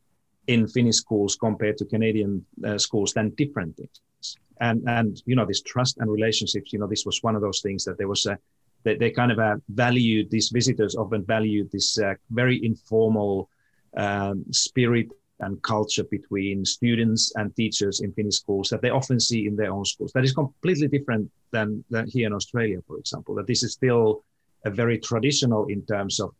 in 0.47 0.67
Finnish 0.67 0.95
schools 0.95 1.35
compared 1.35 1.77
to 1.77 1.85
Canadian 1.85 2.45
uh, 2.65 2.77
schools 2.77 3.13
than 3.13 3.29
different 3.31 3.75
things. 3.75 4.37
And 4.61 4.83
and 4.87 5.21
you 5.25 5.35
know 5.35 5.45
this 5.45 5.61
trust 5.61 5.97
and 5.97 6.09
relationships 6.09 6.71
you 6.71 6.79
know 6.79 6.87
this 6.87 7.05
was 7.05 7.21
one 7.21 7.35
of 7.35 7.41
those 7.41 7.61
things 7.61 7.83
that 7.83 7.97
there 7.97 8.07
was 8.07 8.25
a 8.25 8.37
they, 8.83 8.95
they 8.95 9.11
kind 9.11 9.31
of 9.31 9.39
uh, 9.39 9.57
valued 9.67 10.31
these 10.31 10.49
visitors 10.49 10.95
often 10.95 11.25
valued 11.25 11.69
this 11.71 11.99
uh, 11.99 12.13
very 12.29 12.63
informal 12.63 13.49
um, 13.97 14.45
spirit 14.51 15.07
and 15.39 15.61
culture 15.63 16.03
between 16.03 16.63
students 16.63 17.33
and 17.35 17.55
teachers 17.55 17.99
in 17.99 18.11
Finnish 18.13 18.35
schools 18.35 18.69
that 18.69 18.81
they 18.81 18.89
often 18.89 19.19
see 19.19 19.47
in 19.47 19.55
their 19.55 19.71
own 19.71 19.85
schools. 19.85 20.11
That 20.13 20.23
is 20.23 20.33
completely 20.33 20.87
different 20.87 21.29
than, 21.51 21.83
than 21.89 22.07
here 22.07 22.27
in 22.27 22.33
Australia, 22.33 22.79
for 22.87 22.97
example. 22.97 23.35
That 23.35 23.47
this 23.47 23.63
is 23.63 23.73
still 23.73 24.23
a 24.65 24.69
very 24.69 24.97
traditional 24.97 25.65
in 25.67 25.81
terms 25.85 26.19
of 26.19 26.33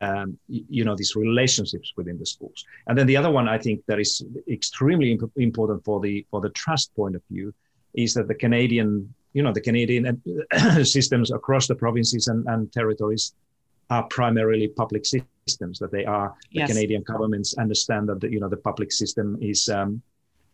um, 0.00 0.38
you 0.48 0.84
know 0.84 0.96
these 0.96 1.14
relationships 1.14 1.92
within 1.96 2.18
the 2.18 2.24
schools 2.24 2.64
and 2.86 2.96
then 2.96 3.06
the 3.06 3.16
other 3.16 3.30
one 3.30 3.48
i 3.48 3.58
think 3.58 3.84
that 3.86 4.00
is 4.00 4.24
extremely 4.50 5.12
imp- 5.12 5.30
important 5.36 5.84
for 5.84 6.00
the 6.00 6.24
for 6.30 6.40
the 6.40 6.48
trust 6.50 6.94
point 6.96 7.14
of 7.14 7.22
view 7.30 7.52
is 7.92 8.14
that 8.14 8.28
the 8.28 8.34
canadian 8.34 9.12
you 9.34 9.42
know 9.42 9.52
the 9.52 9.60
canadian 9.60 10.22
systems 10.84 11.30
across 11.30 11.66
the 11.66 11.74
provinces 11.74 12.28
and, 12.28 12.46
and 12.48 12.72
territories 12.72 13.34
are 13.90 14.04
primarily 14.04 14.68
public 14.68 15.04
systems 15.06 15.78
that 15.78 15.90
they 15.90 16.04
are 16.04 16.34
the 16.52 16.60
yes. 16.60 16.68
canadian 16.68 17.02
governments 17.02 17.54
understand 17.58 18.08
that 18.08 18.20
the, 18.20 18.30
you 18.30 18.40
know 18.40 18.48
the 18.48 18.56
public 18.56 18.92
system 18.92 19.36
is 19.40 19.68
um, 19.68 20.02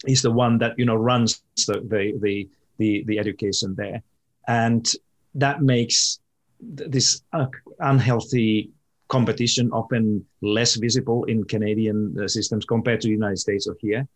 is 0.07 0.23
the 0.23 0.31
one 0.31 0.59
that 0.59 0.79
you 0.79 0.85
know 0.85 0.97
runs 0.97 1.43
the 1.67 1.81
the 1.89 2.15
the 2.21 2.49
the, 2.79 3.05
the 3.07 3.19
education 3.19 3.75
there 3.77 4.03
and 4.49 4.93
that 5.35 5.63
makes 5.63 6.21
this 6.61 7.23
uh, 7.33 7.47
unhealthy 7.81 8.71
competition 9.09 9.71
often 9.73 10.25
less 10.41 10.77
visible 10.77 11.25
in 11.25 11.45
Canadian 11.45 12.17
uh, 12.19 12.29
systems 12.29 12.65
compared 12.65 13.01
to 13.01 13.09
the 13.09 13.13
United 13.13 13.39
States 13.39 13.67
or 13.67 13.77
here. 13.81 14.07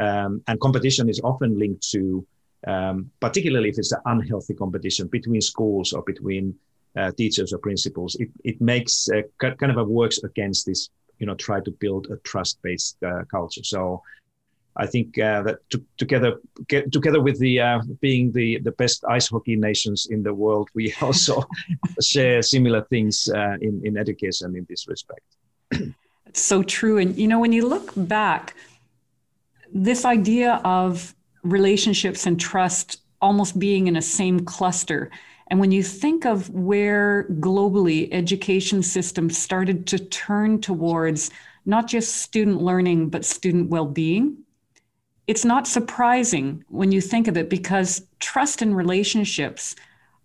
Um, 0.00 0.42
and 0.46 0.60
competition 0.60 1.08
is 1.08 1.20
often 1.22 1.58
linked 1.58 1.90
to, 1.90 2.26
um, 2.66 3.10
particularly 3.20 3.68
if 3.68 3.78
it's 3.78 3.92
an 3.92 4.00
unhealthy 4.06 4.54
competition 4.54 5.08
between 5.08 5.40
schools 5.40 5.92
or 5.92 6.02
between 6.02 6.54
uh, 6.98 7.12
teachers 7.12 7.52
or 7.52 7.58
principals, 7.58 8.16
it, 8.16 8.30
it 8.44 8.60
makes 8.60 9.08
uh, 9.08 9.22
kind 9.38 9.72
of 9.72 9.78
a 9.78 9.84
works 9.84 10.18
against 10.24 10.66
this, 10.66 10.90
you 11.18 11.26
know, 11.26 11.34
try 11.34 11.60
to 11.60 11.70
build 11.70 12.08
a 12.10 12.16
trust-based 12.18 12.96
uh, 13.02 13.22
culture. 13.30 13.64
So 13.64 14.02
I 14.78 14.86
think 14.86 15.18
uh, 15.18 15.42
that 15.42 15.58
to, 15.70 15.84
together 15.96 16.36
get, 16.68 16.92
together 16.92 17.20
with 17.20 17.38
the 17.40 17.60
uh, 17.60 17.80
being 18.00 18.30
the 18.32 18.58
the 18.60 18.70
best 18.72 19.04
ice 19.08 19.28
hockey 19.28 19.56
nations 19.56 20.06
in 20.10 20.22
the 20.22 20.32
world, 20.32 20.68
we 20.74 20.94
also 21.00 21.42
share 22.00 22.42
similar 22.42 22.82
things 22.84 23.28
uh, 23.28 23.56
in 23.60 23.82
in 23.84 23.96
education 23.96 24.56
in 24.56 24.64
this 24.68 24.86
respect. 24.88 25.26
It's 26.26 26.42
so 26.42 26.62
true, 26.62 26.98
and 26.98 27.16
you 27.16 27.26
know 27.26 27.40
when 27.40 27.52
you 27.52 27.66
look 27.66 27.92
back, 27.96 28.54
this 29.72 30.04
idea 30.04 30.60
of 30.64 31.14
relationships 31.42 32.26
and 32.26 32.38
trust 32.38 33.00
almost 33.20 33.58
being 33.58 33.88
in 33.88 33.96
a 33.96 34.02
same 34.02 34.40
cluster. 34.44 35.10
And 35.48 35.60
when 35.60 35.72
you 35.72 35.82
think 35.82 36.26
of 36.26 36.50
where 36.50 37.24
globally 37.40 38.08
education 38.12 38.82
systems 38.82 39.36
started 39.36 39.86
to 39.88 39.98
turn 39.98 40.60
towards 40.60 41.30
not 41.64 41.86
just 41.86 42.18
student 42.18 42.62
learning, 42.62 43.08
but 43.08 43.24
student 43.24 43.70
well 43.70 43.86
being, 43.86 44.38
it's 45.26 45.44
not 45.44 45.66
surprising 45.66 46.64
when 46.68 46.92
you 46.92 47.00
think 47.00 47.28
of 47.28 47.36
it 47.36 47.50
because 47.50 48.02
trust 48.18 48.62
and 48.62 48.76
relationships 48.76 49.74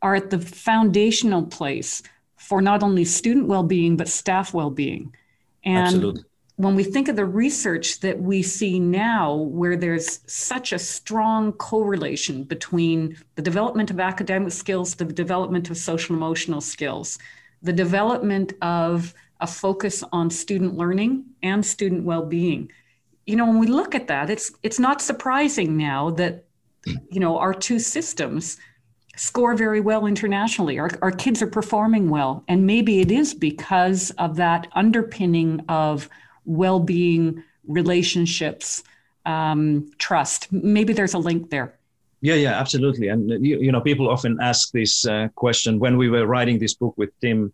are 0.02 0.16
at 0.16 0.30
the 0.30 0.40
foundational 0.40 1.44
place 1.44 2.02
for 2.38 2.62
not 2.62 2.84
only 2.84 3.06
student 3.06 3.48
well-being 3.48 3.96
but 3.96 4.08
staff 4.08 4.54
well-being 4.54 5.14
and 5.64 5.88
Absolutely. 5.88 6.24
When 6.56 6.76
we 6.76 6.84
think 6.84 7.08
of 7.08 7.16
the 7.16 7.26
research 7.26 8.00
that 8.02 8.22
we 8.22 8.44
see 8.44 8.80
now 8.80 9.34
where 9.34 9.76
there's 9.76 10.20
such 10.28 10.72
a 10.72 10.80
strong 10.80 11.52
correlation 11.54 12.44
between 12.44 13.18
the 13.36 13.42
development 13.42 13.90
of 13.90 14.00
academic 14.00 14.52
skills 14.52 14.96
the 14.96 15.06
development 15.06 15.70
of 15.70 15.78
social 15.78 16.16
emotional 16.16 16.62
skills 16.62 17.18
the 17.62 17.74
development 17.74 18.54
of 18.62 19.14
a 19.40 19.48
focus 19.48 20.04
on 20.12 20.30
student 20.30 20.76
learning 20.76 21.26
and 21.42 21.66
student 21.66 22.04
well-being 22.04 22.70
you 23.26 23.36
know, 23.36 23.46
when 23.46 23.60
we 23.60 23.68
look 23.68 23.96
at 23.96 24.08
that, 24.08 24.30
it's 24.30 24.52
it's 24.64 24.80
not 24.80 25.02
surprising 25.02 25.78
now 25.78 26.10
that 26.12 26.46
you 26.86 27.20
know 27.20 27.38
our 27.38 27.54
two 27.54 27.80
systems 27.80 28.58
score 29.16 29.56
very 29.56 29.80
well 29.80 30.06
internationally. 30.06 30.80
Our, 30.80 30.90
our 31.02 31.12
kids 31.12 31.42
are 31.42 31.48
performing 31.48 32.10
well, 32.10 32.44
and 32.48 32.66
maybe 32.66 33.00
it 33.00 33.12
is 33.12 33.34
because 33.34 34.12
of 34.12 34.36
that 34.38 34.68
underpinning 34.74 35.64
of 35.70 36.10
well-being, 36.46 37.44
relationships, 37.68 38.84
um, 39.26 39.92
trust. 39.98 40.52
Maybe 40.52 40.94
there's 40.94 41.14
a 41.14 41.20
link 41.20 41.50
there. 41.50 41.78
Yeah, 42.22 42.36
yeah, 42.36 42.60
absolutely. 42.60 43.10
And 43.10 43.30
you, 43.46 43.60
you 43.60 43.72
know, 43.72 43.82
people 43.82 44.10
often 44.10 44.38
ask 44.42 44.72
this 44.72 45.06
uh, 45.06 45.28
question 45.36 45.78
when 45.78 45.98
we 45.98 46.10
were 46.10 46.26
writing 46.26 46.58
this 46.58 46.74
book 46.74 46.94
with 46.98 47.10
Tim. 47.20 47.52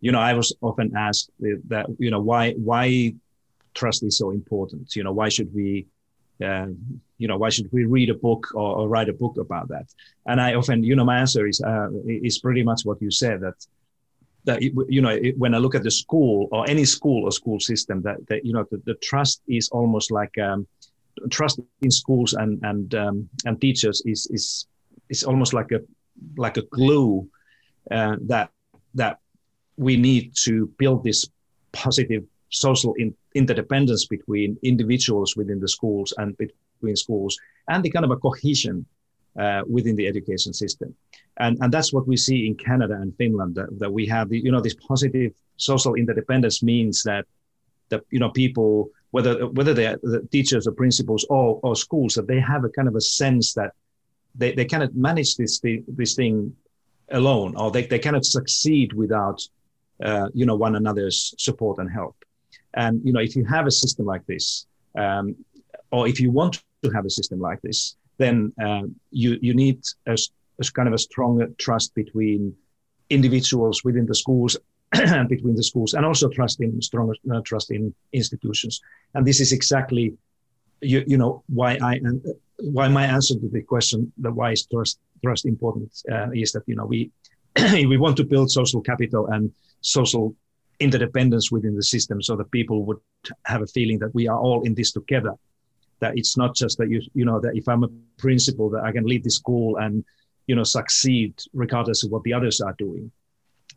You 0.00 0.10
know, 0.10 0.18
I 0.18 0.34
was 0.34 0.52
often 0.62 0.96
asked 0.96 1.30
that 1.68 1.86
you 1.98 2.10
know 2.10 2.20
why 2.20 2.52
why 2.52 3.14
trust 3.74 4.02
is 4.02 4.18
so 4.18 4.30
important. 4.30 4.96
You 4.96 5.04
know, 5.04 5.12
why 5.12 5.28
should 5.28 5.54
we, 5.54 5.86
uh, 6.42 6.66
you 7.18 7.28
know, 7.28 7.38
why 7.38 7.50
should 7.50 7.70
we 7.72 7.84
read 7.84 8.10
a 8.10 8.14
book 8.14 8.48
or, 8.54 8.78
or, 8.78 8.88
write 8.88 9.08
a 9.08 9.12
book 9.12 9.36
about 9.38 9.68
that? 9.68 9.86
And 10.26 10.40
I 10.40 10.54
often, 10.54 10.82
you 10.82 10.96
know, 10.96 11.04
my 11.04 11.18
answer 11.20 11.46
is 11.46 11.60
uh, 11.60 11.88
is 12.06 12.38
pretty 12.38 12.62
much 12.62 12.80
what 12.84 13.00
you 13.00 13.10
said 13.10 13.40
that 13.42 13.64
that 14.44 14.62
you 14.62 15.02
know 15.02 15.10
it, 15.10 15.36
when 15.38 15.54
I 15.54 15.58
look 15.58 15.74
at 15.74 15.82
the 15.82 15.90
school 15.90 16.48
or 16.52 16.68
any 16.68 16.84
school 16.84 17.24
or 17.24 17.32
school 17.32 17.60
system 17.60 18.02
that 18.02 18.16
that 18.28 18.44
you 18.44 18.52
know 18.52 18.64
the, 18.70 18.80
the 18.86 18.94
trust 18.94 19.42
is 19.48 19.68
almost 19.70 20.10
like 20.10 20.36
um, 20.38 20.66
trust 21.30 21.60
in 21.82 21.90
schools 21.90 22.32
and 22.34 22.58
and 22.62 22.94
um, 22.94 23.28
and 23.44 23.60
teachers 23.60 24.02
is 24.06 24.26
is 24.30 24.66
is 25.08 25.24
almost 25.24 25.52
like 25.52 25.72
a 25.72 25.80
like 26.36 26.56
a 26.56 26.62
glue 26.62 27.28
uh, 27.90 28.16
that 28.22 28.50
that 28.94 29.18
we 29.76 29.96
need 29.96 30.34
to 30.36 30.66
build 30.78 31.04
this 31.04 31.28
positive 31.72 32.24
social 32.50 32.94
in, 32.94 33.14
interdependence 33.34 34.06
between 34.06 34.56
individuals 34.62 35.36
within 35.36 35.60
the 35.60 35.68
schools 35.68 36.12
and 36.18 36.36
between 36.36 36.96
schools, 36.96 37.38
and 37.68 37.84
the 37.84 37.90
kind 37.90 38.04
of 38.04 38.10
a 38.10 38.16
cohesion 38.16 38.86
uh, 39.38 39.62
within 39.68 39.96
the 39.96 40.06
education 40.06 40.52
system. 40.52 40.94
And, 41.38 41.58
and 41.60 41.72
that's 41.72 41.92
what 41.92 42.06
we 42.06 42.16
see 42.16 42.46
in 42.46 42.54
Canada 42.54 42.94
and 42.94 43.16
Finland, 43.16 43.54
that, 43.54 43.78
that 43.78 43.92
we 43.92 44.06
have, 44.06 44.28
the, 44.28 44.38
you 44.38 44.52
know, 44.52 44.60
this 44.60 44.74
positive 44.74 45.32
social 45.56 45.94
interdependence 45.94 46.62
means 46.62 47.02
that, 47.04 47.24
that 47.88 48.02
you 48.10 48.18
know, 48.18 48.30
people, 48.30 48.90
whether, 49.10 49.46
whether 49.48 49.74
they're 49.74 49.98
the 50.02 50.26
teachers 50.30 50.66
or 50.66 50.72
principals 50.72 51.24
or, 51.30 51.60
or 51.62 51.74
schools, 51.74 52.14
that 52.14 52.26
they 52.26 52.40
have 52.40 52.64
a 52.64 52.68
kind 52.68 52.88
of 52.88 52.96
a 52.96 53.00
sense 53.00 53.54
that 53.54 53.72
they, 54.34 54.52
they 54.52 54.64
cannot 54.64 54.94
manage 54.94 55.36
this, 55.36 55.60
this 55.88 56.14
thing 56.14 56.54
alone, 57.10 57.56
or 57.56 57.70
they, 57.70 57.86
they 57.86 57.98
cannot 57.98 58.24
succeed 58.24 58.92
without, 58.92 59.40
uh, 60.04 60.28
you 60.34 60.46
know, 60.46 60.54
one 60.54 60.76
another's 60.76 61.34
support 61.38 61.78
and 61.78 61.90
help. 61.90 62.16
And 62.74 63.00
you 63.04 63.12
know, 63.12 63.20
if 63.20 63.34
you 63.34 63.44
have 63.44 63.66
a 63.66 63.70
system 63.70 64.06
like 64.06 64.24
this, 64.26 64.66
um, 64.96 65.34
or 65.90 66.06
if 66.06 66.20
you 66.20 66.30
want 66.30 66.62
to 66.84 66.90
have 66.90 67.04
a 67.04 67.10
system 67.10 67.40
like 67.40 67.60
this, 67.62 67.96
then 68.20 68.52
uh, 68.62 68.82
you 69.10 69.38
you 69.40 69.54
need 69.54 69.78
a, 70.06 70.16
a, 70.62 70.64
kind 70.76 70.88
of 70.88 70.94
a 70.94 70.98
stronger 71.08 71.46
trust 71.58 71.94
between 71.94 72.54
individuals 73.08 73.82
within 73.82 74.06
the 74.06 74.14
schools 74.14 74.56
and 74.92 75.28
between 75.34 75.56
the 75.56 75.62
schools, 75.62 75.94
and 75.94 76.04
also 76.04 76.28
trust 76.28 76.60
in 76.60 76.80
stronger 76.82 77.14
uh, 77.32 77.40
trust 77.44 77.70
in 77.70 77.94
institutions. 78.12 78.80
And 79.14 79.26
this 79.26 79.40
is 79.40 79.52
exactly, 79.52 80.12
you 80.80 81.02
you 81.06 81.16
know, 81.16 81.42
why 81.48 81.78
I 81.82 81.94
and 81.94 82.20
uh, 82.26 82.32
why 82.76 82.88
my 82.88 83.06
answer 83.06 83.34
to 83.34 83.48
the 83.48 83.62
question 83.62 84.12
that 84.18 84.32
why 84.32 84.52
is 84.52 84.66
trust 84.66 84.98
trust 85.24 85.46
important 85.46 85.90
uh, 86.12 86.28
is 86.34 86.52
that 86.52 86.64
you 86.66 86.76
know 86.76 86.86
we 86.86 87.10
we 87.92 87.96
want 87.96 88.16
to 88.18 88.24
build 88.24 88.50
social 88.50 88.82
capital 88.90 89.26
and 89.34 89.50
social 89.80 90.34
interdependence 90.78 91.50
within 91.50 91.74
the 91.76 91.82
system 91.94 92.22
so 92.22 92.36
that 92.36 92.50
people 92.50 92.84
would 92.86 93.00
have 93.44 93.62
a 93.62 93.66
feeling 93.66 93.98
that 93.98 94.14
we 94.14 94.28
are 94.28 94.38
all 94.38 94.62
in 94.62 94.74
this 94.74 94.92
together 94.92 95.34
that 96.00 96.16
it's 96.16 96.36
not 96.36 96.54
just 96.54 96.78
that 96.78 96.90
you 96.90 97.00
you 97.14 97.24
know 97.24 97.40
that 97.40 97.56
if 97.56 97.68
i'm 97.68 97.84
a 97.84 97.88
principal 98.18 98.68
that 98.70 98.82
i 98.84 98.92
can 98.92 99.04
lead 99.04 99.22
the 99.24 99.30
school 99.30 99.76
and 99.78 100.04
you 100.46 100.54
know 100.54 100.64
succeed 100.64 101.32
regardless 101.52 102.02
of 102.04 102.10
what 102.10 102.22
the 102.24 102.32
others 102.32 102.60
are 102.60 102.74
doing. 102.78 103.10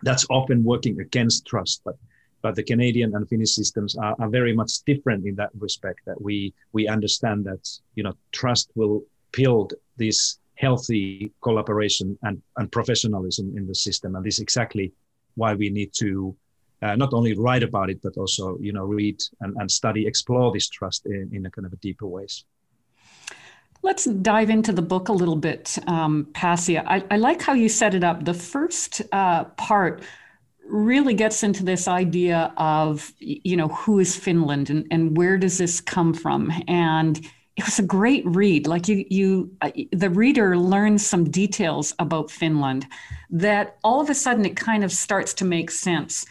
That's 0.01 0.25
often 0.30 0.63
working 0.63 1.00
against 1.00 1.46
trust 1.46 1.82
but 1.86 1.96
but 2.42 2.56
the 2.56 2.63
canadian 2.63 3.15
and 3.15 3.27
finnish 3.30 3.53
systems 3.56 3.96
are, 3.96 4.15
are 4.20 4.30
very 4.30 4.53
much 4.53 4.72
different 4.86 5.25
in 5.25 5.36
that 5.36 5.51
respect 5.58 6.00
that 6.08 6.22
we 6.22 6.53
we 6.74 6.88
understand 6.88 7.46
that 7.46 7.63
you 7.96 8.03
know 8.03 8.13
trust 8.32 8.72
will 8.75 9.03
build 9.32 9.74
this 9.98 10.39
healthy 10.56 11.32
collaboration 11.42 12.18
and, 12.24 12.42
and 12.58 12.72
professionalism 12.72 13.53
in 13.58 13.68
the 13.68 13.75
system. 13.75 14.15
And 14.15 14.24
this 14.25 14.36
is 14.36 14.42
exactly 14.42 14.94
why 15.36 15.53
we 15.56 15.70
need 15.70 15.92
to 15.96 16.36
uh, 16.84 16.96
not 16.96 17.13
only 17.13 17.34
write 17.34 17.63
about 17.63 17.90
it, 17.90 18.02
but 18.02 18.18
also 18.18 18.58
you 18.60 18.74
know 18.74 18.84
read 18.84 19.22
and, 19.42 19.56
and 19.58 19.72
study, 19.72 20.06
explore 20.06 20.52
this 20.52 20.68
trust 20.70 21.06
in, 21.06 21.30
in 21.34 21.46
a 21.46 21.52
kind 21.52 21.66
of 21.66 21.74
a 21.74 21.78
deeper 21.78 22.08
ways. 22.08 22.46
Let's 23.82 24.06
dive 24.06 24.50
into 24.50 24.72
the 24.72 24.82
book 24.82 25.10
a 25.10 25.13
little 25.13 25.36
bit, 25.36 25.78
um, 25.88 26.28
Pasi. 26.34 26.78
I, 26.78 27.04
I, 27.12 27.18
like 27.18 27.42
how 27.42 27.52
you 27.52 27.68
set 27.68 27.94
it 27.94 28.04
up. 28.04 28.24
The 28.24 28.34
first 28.34 29.02
uh, 29.12 29.44
part 29.44 30.04
really 30.66 31.13
gets 31.13 31.44
into 31.44 31.66
this 31.66 31.88
idea 31.88 32.54
of 32.58 33.13
you 33.20 33.58
know 33.58 33.68
who 33.68 34.00
is 34.00 34.16
Finland 34.16 34.70
and, 34.70 34.88
and 34.92 35.18
where 35.18 35.38
does 35.38 35.58
this 35.58 35.82
come 35.82 36.13
from 36.13 36.52
and 36.68 37.20
it 37.56 37.66
was 37.66 37.78
a 37.78 37.84
great 37.84 38.25
read 38.25 38.66
like 38.66 38.88
you 38.88 39.06
you 39.10 39.52
uh, 39.62 39.72
the 39.92 40.10
reader 40.10 40.58
learns 40.58 41.06
some 41.06 41.25
details 41.25 41.94
about 42.00 42.32
Finland 42.32 42.88
that 43.30 43.78
all 43.84 44.00
of 44.00 44.10
a 44.10 44.16
sudden 44.16 44.46
it 44.46 44.56
kind 44.56 44.86
of 44.86 44.92
starts 44.92 45.34
to 45.34 45.46
make 45.46 45.70
sense 45.70 46.25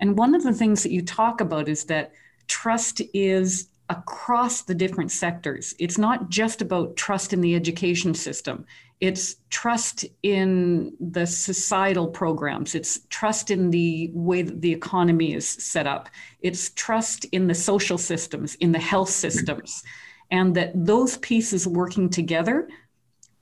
and 0.00 0.18
one 0.18 0.34
of 0.34 0.42
the 0.42 0.52
things 0.52 0.82
that 0.82 0.92
you 0.92 1.02
talk 1.02 1.40
about 1.40 1.68
is 1.68 1.84
that 1.84 2.12
trust 2.48 3.00
is 3.14 3.68
across 3.88 4.62
the 4.62 4.74
different 4.74 5.12
sectors. 5.12 5.74
It's 5.78 5.98
not 5.98 6.28
just 6.28 6.60
about 6.60 6.96
trust 6.96 7.32
in 7.32 7.40
the 7.40 7.54
education 7.54 8.14
system. 8.14 8.66
It's 9.00 9.36
trust 9.50 10.04
in 10.22 10.92
the 10.98 11.26
societal 11.26 12.08
programs. 12.08 12.74
It's 12.74 13.00
trust 13.10 13.50
in 13.50 13.70
the 13.70 14.10
way 14.14 14.42
that 14.42 14.60
the 14.60 14.72
economy 14.72 15.34
is 15.34 15.46
set 15.46 15.86
up. 15.86 16.08
It's 16.40 16.70
trust 16.70 17.26
in 17.26 17.46
the 17.46 17.54
social 17.54 17.98
systems, 17.98 18.54
in 18.56 18.72
the 18.72 18.78
health 18.78 19.10
systems. 19.10 19.82
And 20.30 20.54
that 20.56 20.72
those 20.74 21.18
pieces 21.18 21.66
working 21.68 22.08
together 22.08 22.68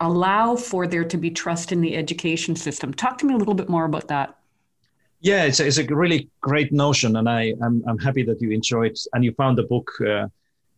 allow 0.01 0.57
for 0.57 0.87
there 0.87 1.05
to 1.05 1.17
be 1.17 1.31
trust 1.31 1.73
in 1.73 1.81
the 1.81 1.97
education 1.97 2.57
system. 2.57 2.93
Talk 2.93 3.17
to 3.19 3.27
me 3.27 3.35
a 3.35 3.39
little 3.39 3.55
bit 3.55 3.69
more 3.69 3.85
about 3.85 4.09
that. 4.09 4.37
Yeah, 5.25 5.45
it's 5.45 5.59
a, 5.59 5.67
it's 5.67 5.79
a 5.79 5.87
really 5.87 6.29
great 6.43 6.71
notion, 6.71 7.17
and 7.17 7.27
I 7.27 7.55
I'm, 7.63 7.83
I'm 7.89 7.97
happy 7.97 8.25
that 8.25 8.43
you 8.43 8.51
enjoyed 8.51 8.95
and 9.15 9.25
you 9.25 9.33
found 9.33 9.57
the 9.57 9.63
book 9.63 9.91
uh, 10.07 10.27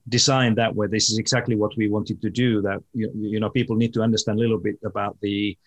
designed 0.08 0.56
that 0.56 0.72
way. 0.72 0.86
This 0.86 1.10
is 1.10 1.18
exactly 1.18 1.56
what 1.56 1.76
we 1.76 1.88
wanted 1.88 2.22
to 2.22 2.30
do. 2.30 2.62
That 2.62 2.78
you, 2.94 3.10
you 3.16 3.40
know 3.40 3.50
people 3.50 3.74
need 3.74 3.92
to 3.94 4.02
understand 4.02 4.38
a 4.38 4.42
little 4.42 4.60
bit 4.60 4.78
about 4.84 5.18
the 5.20 5.58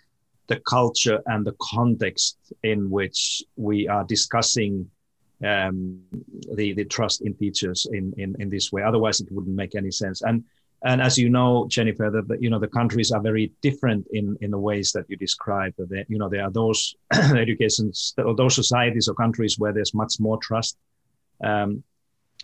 the 0.47 0.61
culture 0.61 1.19
and 1.25 1.45
the 1.45 1.55
context 1.61 2.37
in 2.63 2.89
which 2.89 3.43
we 3.57 3.85
are 3.89 4.05
discussing 4.05 4.89
um, 5.45 5.99
the 6.53 6.71
the 6.71 6.85
trust 6.85 7.21
in 7.21 7.33
teachers 7.33 7.85
in, 7.91 8.13
in 8.15 8.33
in 8.39 8.49
this 8.49 8.71
way. 8.71 8.81
Otherwise, 8.81 9.19
it 9.19 9.29
wouldn't 9.29 9.57
make 9.57 9.75
any 9.75 9.91
sense. 9.91 10.21
And 10.21 10.45
and 10.83 11.01
as 11.01 11.17
you 11.17 11.29
know, 11.29 11.67
Jennifer, 11.67 12.09
that 12.09 12.41
you 12.41 12.49
know 12.49 12.59
the 12.59 12.67
countries 12.67 13.11
are 13.11 13.21
very 13.21 13.51
different 13.61 14.07
in 14.11 14.37
in 14.41 14.51
the 14.51 14.57
ways 14.57 14.91
that 14.93 15.05
you 15.09 15.17
described. 15.17 15.75
That 15.77 16.05
you 16.07 16.17
know 16.17 16.29
there 16.29 16.43
are 16.43 16.51
those 16.51 16.95
educations, 17.13 18.13
or 18.17 18.33
those 18.33 18.55
societies 18.55 19.09
or 19.09 19.13
countries 19.15 19.59
where 19.59 19.73
there's 19.73 19.93
much 19.93 20.15
more 20.19 20.37
trust, 20.37 20.77
um, 21.43 21.83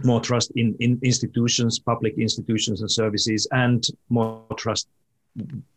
more 0.04 0.20
trust 0.20 0.52
in 0.56 0.76
in 0.80 1.00
institutions, 1.02 1.80
public 1.80 2.18
institutions 2.18 2.82
and 2.82 2.92
services, 2.92 3.48
and 3.52 3.86
more 4.10 4.44
trust 4.58 4.90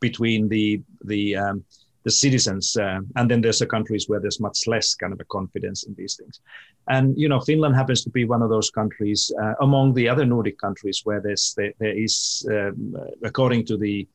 between 0.01 0.49
the 0.49 0.83
the 1.05 1.37
um, 1.37 1.65
the 2.05 2.11
citizens. 2.11 2.77
Uh, 2.77 3.01
and 3.17 3.31
then 3.31 3.41
there's 3.41 3.59
the 3.59 3.67
countries 3.67 4.09
where 4.09 4.21
there's 4.21 4.41
much 4.41 4.67
less 4.67 4.95
kind 4.95 5.13
of 5.13 5.21
a 5.21 5.25
confidence 5.25 5.85
in 5.85 5.95
these 5.95 6.17
things. 6.17 6.41
And 6.89 7.19
you 7.19 7.29
know, 7.29 7.41
Finland 7.41 7.77
happens 7.77 8.03
to 8.05 8.11
be 8.11 8.25
one 8.25 8.43
of 8.43 8.51
those 8.51 8.71
countries 8.71 9.33
uh, 9.43 9.55
among 9.61 9.95
the 9.95 10.09
other 10.09 10.25
Nordic 10.25 10.59
countries 10.59 11.03
where 11.05 11.21
there's 11.21 11.55
there, 11.57 11.73
there 11.79 11.97
is, 11.97 12.47
um, 12.51 12.97
according 13.23 13.67
to 13.67 13.77
the 13.77 14.09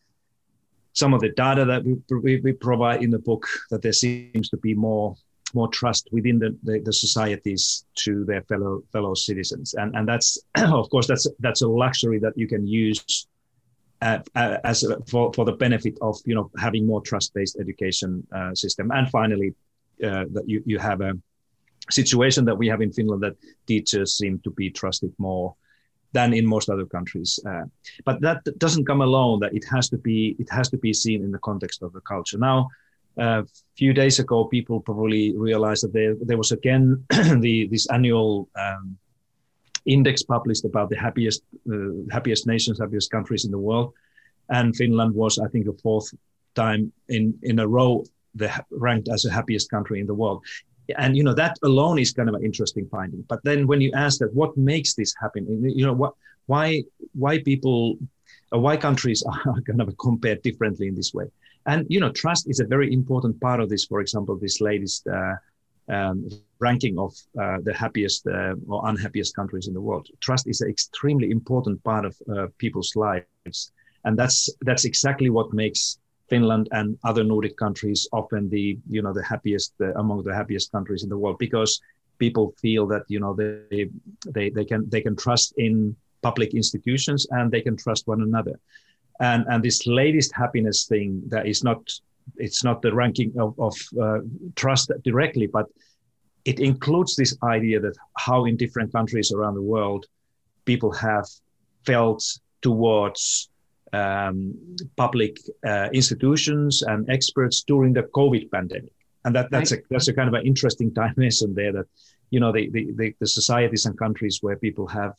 some 0.93 1.13
of 1.13 1.21
the 1.21 1.29
data 1.29 1.65
that 1.65 1.83
we, 1.83 1.95
we, 2.19 2.39
we, 2.41 2.51
provide 2.53 3.01
in 3.01 3.09
the 3.09 3.17
book, 3.17 3.47
that 3.71 3.81
there 3.81 3.93
seems 3.93 4.49
to 4.49 4.57
be 4.57 4.75
more 4.75 5.15
more 5.55 5.67
trust 5.67 6.09
within 6.11 6.39
the, 6.39 6.57
the, 6.63 6.79
the 6.79 6.93
societies 6.93 7.85
to 7.95 8.25
their 8.25 8.41
fellow 8.43 8.81
fellow 8.91 9.13
citizens, 9.13 9.73
and 9.75 9.95
and 9.95 10.07
that's 10.07 10.37
of 10.55 10.89
course 10.89 11.07
that's 11.07 11.27
that's 11.39 11.61
a 11.61 11.67
luxury 11.67 12.19
that 12.19 12.33
you 12.35 12.47
can 12.47 12.65
use 12.65 13.27
uh, 14.03 14.19
uh, 14.35 14.57
as 14.65 14.85
for, 15.09 15.31
for 15.33 15.45
the 15.45 15.53
benefit 15.53 15.97
of 16.01 16.19
you 16.25 16.35
know 16.35 16.51
having 16.57 16.85
more 16.85 17.01
trust-based 17.01 17.57
education 17.59 18.25
uh, 18.35 18.53
system. 18.53 18.91
And 18.91 19.09
finally 19.09 19.53
uh, 20.03 20.25
that 20.33 20.43
you, 20.45 20.61
you 20.65 20.77
have 20.79 20.99
a 21.01 21.13
situation 21.89 22.45
that 22.45 22.57
we 22.57 22.67
have 22.67 22.81
in 22.81 22.91
Finland 22.91 23.23
that 23.23 23.35
teachers 23.65 24.17
seem 24.17 24.39
to 24.39 24.51
be 24.51 24.69
trusted 24.69 25.13
more 25.17 25.55
than 26.11 26.33
in 26.33 26.45
most 26.45 26.69
other 26.69 26.85
countries 26.85 27.39
uh, 27.49 27.65
but 28.05 28.21
that 28.21 28.39
doesn't 28.57 28.85
come 28.85 29.01
alone 29.01 29.39
that 29.39 29.53
it 29.53 29.65
has 29.65 29.89
to 29.89 29.97
be 29.97 30.35
it 30.37 30.49
has 30.49 30.69
to 30.69 30.77
be 30.77 30.93
seen 30.93 31.23
in 31.23 31.31
the 31.31 31.39
context 31.49 31.81
of 31.81 31.93
the 31.93 32.01
culture. 32.01 32.37
Now 32.37 32.67
a 33.17 33.45
few 33.77 33.93
days 33.93 34.19
ago 34.19 34.45
people 34.45 34.81
probably 34.81 35.33
realized 35.37 35.83
that 35.83 35.93
there, 35.93 36.15
there 36.21 36.37
was 36.37 36.51
again 36.51 37.03
the 37.45 37.67
this 37.71 37.87
annual 37.89 38.49
um, 38.59 38.97
index 39.85 40.23
published 40.23 40.65
about 40.65 40.89
the 40.89 40.97
happiest 40.97 41.43
uh, 41.71 42.03
happiest 42.11 42.47
nations, 42.47 42.79
happiest 42.79 43.11
countries 43.11 43.45
in 43.45 43.51
the 43.51 43.57
world, 43.57 43.93
and 44.49 44.75
Finland 44.75 45.13
was, 45.13 45.39
I 45.39 45.47
think, 45.47 45.65
the 45.65 45.77
fourth 45.83 46.13
time 46.55 46.91
in 47.09 47.33
in 47.43 47.59
a 47.59 47.67
row 47.67 48.03
the, 48.35 48.51
ranked 48.71 49.09
as 49.09 49.23
the 49.23 49.31
happiest 49.31 49.69
country 49.69 49.99
in 49.99 50.07
the 50.07 50.13
world. 50.13 50.43
And 50.97 51.15
you 51.15 51.23
know 51.23 51.33
that 51.33 51.57
alone 51.63 51.97
is 51.99 52.11
kind 52.11 52.29
of 52.29 52.35
an 52.35 52.43
interesting 52.43 52.87
finding. 52.89 53.23
But 53.27 53.39
then 53.43 53.67
when 53.67 53.81
you 53.81 53.91
ask 53.95 54.19
that, 54.19 54.33
what 54.33 54.55
makes 54.57 54.93
this 54.93 55.13
happen? 55.19 55.41
You 55.63 55.85
know 55.85 55.93
what? 55.93 56.13
Why 56.45 56.83
why 57.13 57.39
people, 57.39 57.97
uh, 58.53 58.59
why 58.59 58.75
countries 58.77 59.23
are 59.45 59.61
kind 59.61 59.81
of 59.81 59.97
compared 59.97 60.41
differently 60.41 60.87
in 60.87 60.95
this 60.95 61.13
way? 61.13 61.27
And 61.65 61.85
you 61.89 61.99
know, 61.99 62.11
trust 62.11 62.49
is 62.49 62.59
a 62.59 62.65
very 62.65 62.91
important 62.91 63.39
part 63.39 63.61
of 63.61 63.69
this. 63.69 63.85
For 63.85 64.01
example, 64.01 64.35
this 64.35 64.59
latest 64.59 65.07
uh, 65.07 65.35
um, 65.89 66.27
ranking 66.59 66.97
of 66.97 67.13
uh, 67.41 67.57
the 67.63 67.73
happiest 67.73 68.25
uh, 68.27 68.55
or 68.67 68.87
unhappiest 68.87 69.35
countries 69.35 69.67
in 69.67 69.73
the 69.73 69.81
world. 69.81 70.07
Trust 70.19 70.47
is 70.47 70.61
an 70.61 70.69
extremely 70.69 71.31
important 71.31 71.83
part 71.83 72.05
of 72.05 72.15
uh, 72.33 72.47
people's 72.57 72.95
lives, 72.95 73.71
and 74.05 74.17
that's 74.17 74.49
that's 74.61 74.85
exactly 74.85 75.29
what 75.29 75.53
makes 75.53 75.97
Finland 76.29 76.67
and 76.71 76.97
other 77.03 77.23
Nordic 77.23 77.55
countries 77.57 78.07
often 78.11 78.49
the 78.49 78.77
you 78.89 79.01
know 79.01 79.13
the 79.13 79.23
happiest 79.23 79.73
uh, 79.81 79.93
among 79.95 80.23
the 80.23 80.33
happiest 80.33 80.71
countries 80.71 81.03
in 81.03 81.09
the 81.09 81.17
world 81.17 81.37
because 81.39 81.81
people 82.19 82.53
feel 82.61 82.87
that 82.87 83.03
you 83.07 83.19
know 83.19 83.33
they 83.35 83.59
they 84.03 84.23
they 84.25 84.39
can 84.39 84.61
they 84.63 85.01
can 85.01 85.15
trust 85.15 85.53
in 85.57 85.95
public 86.01 86.35
institutions 86.39 87.09
and 87.17 87.51
they 87.51 87.61
can 87.61 87.75
trust 87.75 88.07
one 88.07 88.21
another 88.21 88.55
and 89.19 89.45
and 89.47 89.63
this 89.63 89.85
latest 89.85 90.31
happiness 90.33 90.85
thing 90.87 91.21
that 91.27 91.45
is 91.45 91.63
not 91.63 91.79
it's 92.37 92.63
not 92.63 92.81
the 92.81 92.93
ranking 92.93 93.33
of, 93.39 93.57
of 93.59 93.75
uh, 94.01 94.19
trust 94.55 94.91
directly, 95.03 95.47
but 95.47 95.67
it 96.45 96.59
includes 96.59 97.15
this 97.15 97.37
idea 97.43 97.79
that 97.79 97.95
how 98.17 98.45
in 98.45 98.57
different 98.57 98.91
countries 98.91 99.31
around 99.31 99.55
the 99.55 99.61
world 99.61 100.05
people 100.65 100.91
have 100.91 101.25
felt 101.85 102.23
towards 102.61 103.49
um, 103.93 104.55
public 104.97 105.37
uh, 105.65 105.89
institutions 105.93 106.81
and 106.83 107.09
experts 107.09 107.63
during 107.63 107.93
the 107.93 108.03
COVID 108.03 108.51
pandemic. 108.51 108.91
And 109.25 109.35
that, 109.35 109.49
that's, 109.51 109.71
a, 109.71 109.77
that's 109.89 110.07
a 110.07 110.13
kind 110.13 110.27
of 110.27 110.33
an 110.33 110.45
interesting 110.45 110.89
dimension 111.01 111.53
there 111.53 111.71
that, 111.71 111.85
you 112.29 112.39
know, 112.39 112.51
the, 112.51 112.69
the, 112.71 113.13
the 113.19 113.27
societies 113.27 113.85
and 113.85 113.97
countries 113.97 114.39
where 114.41 114.57
people 114.57 114.87
have 114.87 115.13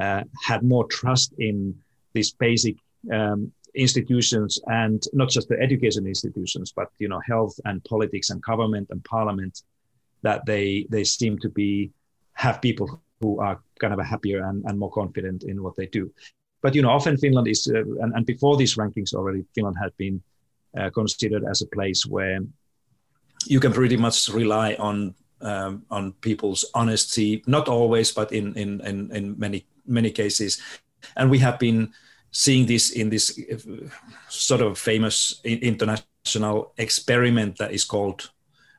uh, 0.00 0.22
had 0.44 0.62
more 0.62 0.86
trust 0.86 1.32
in 1.38 1.74
these 2.12 2.32
basic 2.32 2.76
um, 3.12 3.52
institutions 3.78 4.60
and 4.66 5.02
not 5.12 5.28
just 5.30 5.48
the 5.48 5.58
education 5.60 6.06
institutions, 6.06 6.72
but 6.74 6.88
you 6.98 7.08
know, 7.08 7.20
health 7.26 7.58
and 7.64 7.82
politics 7.84 8.30
and 8.30 8.42
government 8.42 8.88
and 8.90 9.02
parliament, 9.04 9.62
that 10.22 10.44
they 10.46 10.86
they 10.90 11.04
seem 11.04 11.38
to 11.38 11.48
be 11.48 11.90
have 12.32 12.60
people 12.60 13.00
who 13.20 13.40
are 13.40 13.60
kind 13.80 13.92
of 13.92 14.00
happier 14.04 14.44
and, 14.44 14.64
and 14.66 14.78
more 14.78 14.90
confident 14.90 15.44
in 15.44 15.62
what 15.62 15.76
they 15.76 15.86
do. 15.86 16.12
But 16.62 16.74
you 16.74 16.82
know, 16.82 16.90
often 16.90 17.16
Finland 17.16 17.48
is, 17.48 17.70
uh, 17.72 17.80
and, 18.02 18.12
and 18.14 18.26
before 18.26 18.56
these 18.56 18.76
rankings 18.76 19.14
already, 19.14 19.44
Finland 19.54 19.76
had 19.80 19.96
been 19.96 20.20
uh, 20.76 20.90
considered 20.90 21.44
as 21.44 21.62
a 21.62 21.66
place 21.66 22.04
where 22.06 22.40
you 23.46 23.60
can 23.60 23.72
pretty 23.72 23.96
much 23.96 24.28
rely 24.28 24.74
on 24.74 25.14
um, 25.40 25.84
on 25.90 26.12
people's 26.20 26.64
honesty. 26.74 27.42
Not 27.46 27.68
always, 27.68 28.12
but 28.12 28.32
in 28.32 28.54
in 28.54 28.80
in, 28.80 29.10
in 29.12 29.38
many 29.38 29.66
many 29.86 30.10
cases, 30.10 30.60
and 31.16 31.30
we 31.30 31.38
have 31.38 31.58
been 31.58 31.92
seeing 32.30 32.66
this 32.66 32.90
in 32.90 33.10
this 33.10 33.38
uh, 33.52 33.88
sort 34.28 34.60
of 34.60 34.78
famous 34.78 35.40
international 35.44 36.72
experiment 36.76 37.58
that 37.58 37.72
is 37.72 37.84
called 37.84 38.30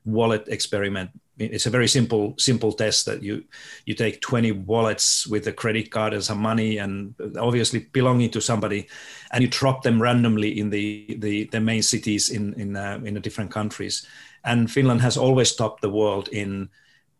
wallet 0.05 0.47
experiment. 0.47 1.11
It's 1.37 1.65
a 1.65 1.69
very 1.69 1.87
simple 1.87 2.35
simple 2.37 2.73
test 2.73 3.05
that 3.05 3.23
you 3.23 3.45
you 3.85 3.95
take 3.95 4.19
20 4.19 4.51
wallets 4.51 5.25
with 5.25 5.47
a 5.47 5.53
credit 5.53 5.89
card 5.89 6.13
and 6.13 6.23
some 6.23 6.39
money 6.39 6.79
and 6.79 7.15
obviously 7.39 7.87
belonging 7.93 8.29
to 8.31 8.41
somebody 8.41 8.87
and 9.31 9.41
you 9.41 9.47
drop 9.47 9.83
them 9.83 10.01
randomly 10.01 10.59
in 10.59 10.69
the 10.69 11.15
the, 11.19 11.45
the 11.45 11.61
main 11.61 11.81
cities 11.81 12.29
in 12.29 12.53
in 12.55 12.75
uh, 12.75 12.99
in 13.05 13.13
the 13.13 13.21
different 13.21 13.51
countries. 13.51 14.05
And 14.43 14.69
finland 14.69 15.01
has 15.01 15.17
always 15.17 15.55
topped 15.55 15.81
the 15.81 15.89
world 15.89 16.27
in 16.29 16.69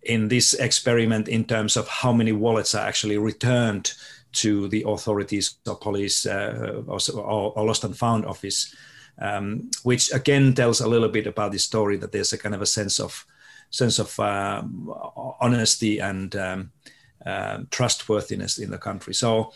in 0.01 0.27
this 0.27 0.53
experiment 0.53 1.27
in 1.27 1.45
terms 1.45 1.77
of 1.77 1.87
how 1.87 2.13
many 2.13 2.31
wallets 2.31 2.75
are 2.75 2.85
actually 2.85 3.17
returned 3.17 3.93
to 4.31 4.67
the 4.67 4.83
authorities 4.87 5.55
or 5.67 5.75
police 5.75 6.25
uh, 6.25 6.81
or, 6.87 6.99
or, 7.55 7.65
lost 7.65 7.83
and 7.83 7.97
found 7.97 8.25
office, 8.25 8.75
um, 9.19 9.69
which 9.83 10.11
again 10.13 10.53
tells 10.53 10.81
a 10.81 10.87
little 10.87 11.09
bit 11.09 11.27
about 11.27 11.51
the 11.51 11.59
story 11.59 11.97
that 11.97 12.11
there's 12.11 12.33
a 12.33 12.37
kind 12.37 12.55
of 12.55 12.61
a 12.61 12.65
sense 12.65 12.99
of 12.99 13.25
sense 13.71 13.99
of 13.99 14.19
uh, 14.19 14.63
honesty 15.39 15.99
and 15.99 16.35
um, 16.35 16.71
uh, 17.25 17.59
trustworthiness 17.69 18.57
in 18.57 18.71
the 18.71 18.77
country. 18.77 19.13
So 19.13 19.53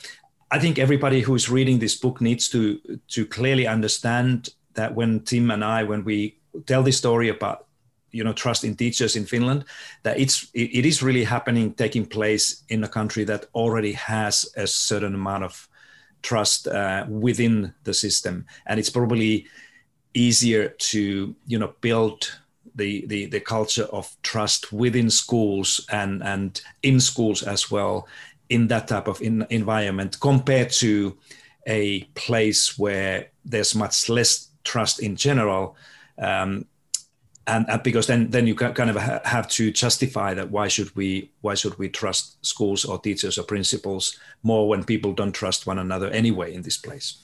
I 0.51 0.59
think 0.59 0.77
everybody 0.77 1.21
who 1.21 1.33
is 1.33 1.49
reading 1.49 1.79
this 1.79 1.95
book 1.95 2.21
needs 2.21 2.49
to 2.49 2.79
to 3.09 3.25
clearly 3.25 3.67
understand 3.67 4.49
that 4.73 4.95
when 4.95 5.21
Tim 5.21 5.51
and 5.51 5.63
I, 5.63 5.83
when 5.83 6.03
we 6.03 6.39
tell 6.65 6.83
this 6.83 6.97
story 6.97 7.29
about 7.29 7.67
you 8.13 8.23
know 8.23 8.33
trust 8.33 8.63
in 8.63 8.75
teachers 8.75 9.15
in 9.15 9.25
Finland 9.25 9.65
that 10.03 10.17
it's 10.17 10.47
it 10.53 10.85
is 10.85 11.03
really 11.03 11.25
happening 11.25 11.73
taking 11.73 12.05
place 12.05 12.63
in 12.69 12.83
a 12.83 12.87
country 12.87 13.25
that 13.25 13.47
already 13.53 13.93
has 13.93 14.45
a 14.55 14.65
certain 14.67 15.15
amount 15.15 15.43
of 15.43 15.67
trust 16.23 16.67
uh, 16.67 17.05
within 17.07 17.73
the 17.83 17.93
system. 17.93 18.45
And 18.65 18.79
it's 18.79 18.89
probably 18.89 19.45
easier 20.13 20.69
to 20.69 21.35
you 21.45 21.59
know 21.59 21.73
build 21.81 22.39
the, 22.75 23.05
the 23.07 23.25
the 23.27 23.39
culture 23.39 23.87
of 23.91 24.15
trust 24.23 24.71
within 24.71 25.09
schools 25.09 25.85
and 25.91 26.23
and 26.23 26.61
in 26.81 26.99
schools 26.99 27.43
as 27.43 27.69
well 27.69 28.07
in 28.49 28.67
that 28.67 28.87
type 28.87 29.07
of 29.07 29.21
in, 29.21 29.45
environment 29.49 30.19
compared 30.19 30.71
to 30.71 31.17
a 31.67 32.01
place 32.15 32.77
where 32.77 33.27
there's 33.45 33.75
much 33.75 34.09
less 34.09 34.49
trust 34.63 34.99
in 34.99 35.15
general 35.15 35.75
um, 36.19 36.65
and, 37.45 37.65
and, 37.69 37.83
because 37.83 38.07
then 38.07 38.29
then 38.29 38.47
you 38.47 38.55
kind 38.55 38.89
of 38.89 38.95
have 38.95 39.47
to 39.49 39.71
justify 39.71 40.33
that 40.33 40.49
why 40.49 40.67
should 40.67 40.95
we 40.95 41.29
why 41.41 41.53
should 41.53 41.77
we 41.77 41.89
trust 41.89 42.43
schools 42.45 42.85
or 42.85 42.99
teachers 42.99 43.37
or 43.37 43.43
principals 43.43 44.17
more 44.43 44.67
when 44.67 44.83
people 44.83 45.13
don't 45.13 45.33
trust 45.33 45.67
one 45.67 45.79
another 45.79 46.09
anyway 46.09 46.53
in 46.53 46.61
this 46.61 46.77
place 46.77 47.17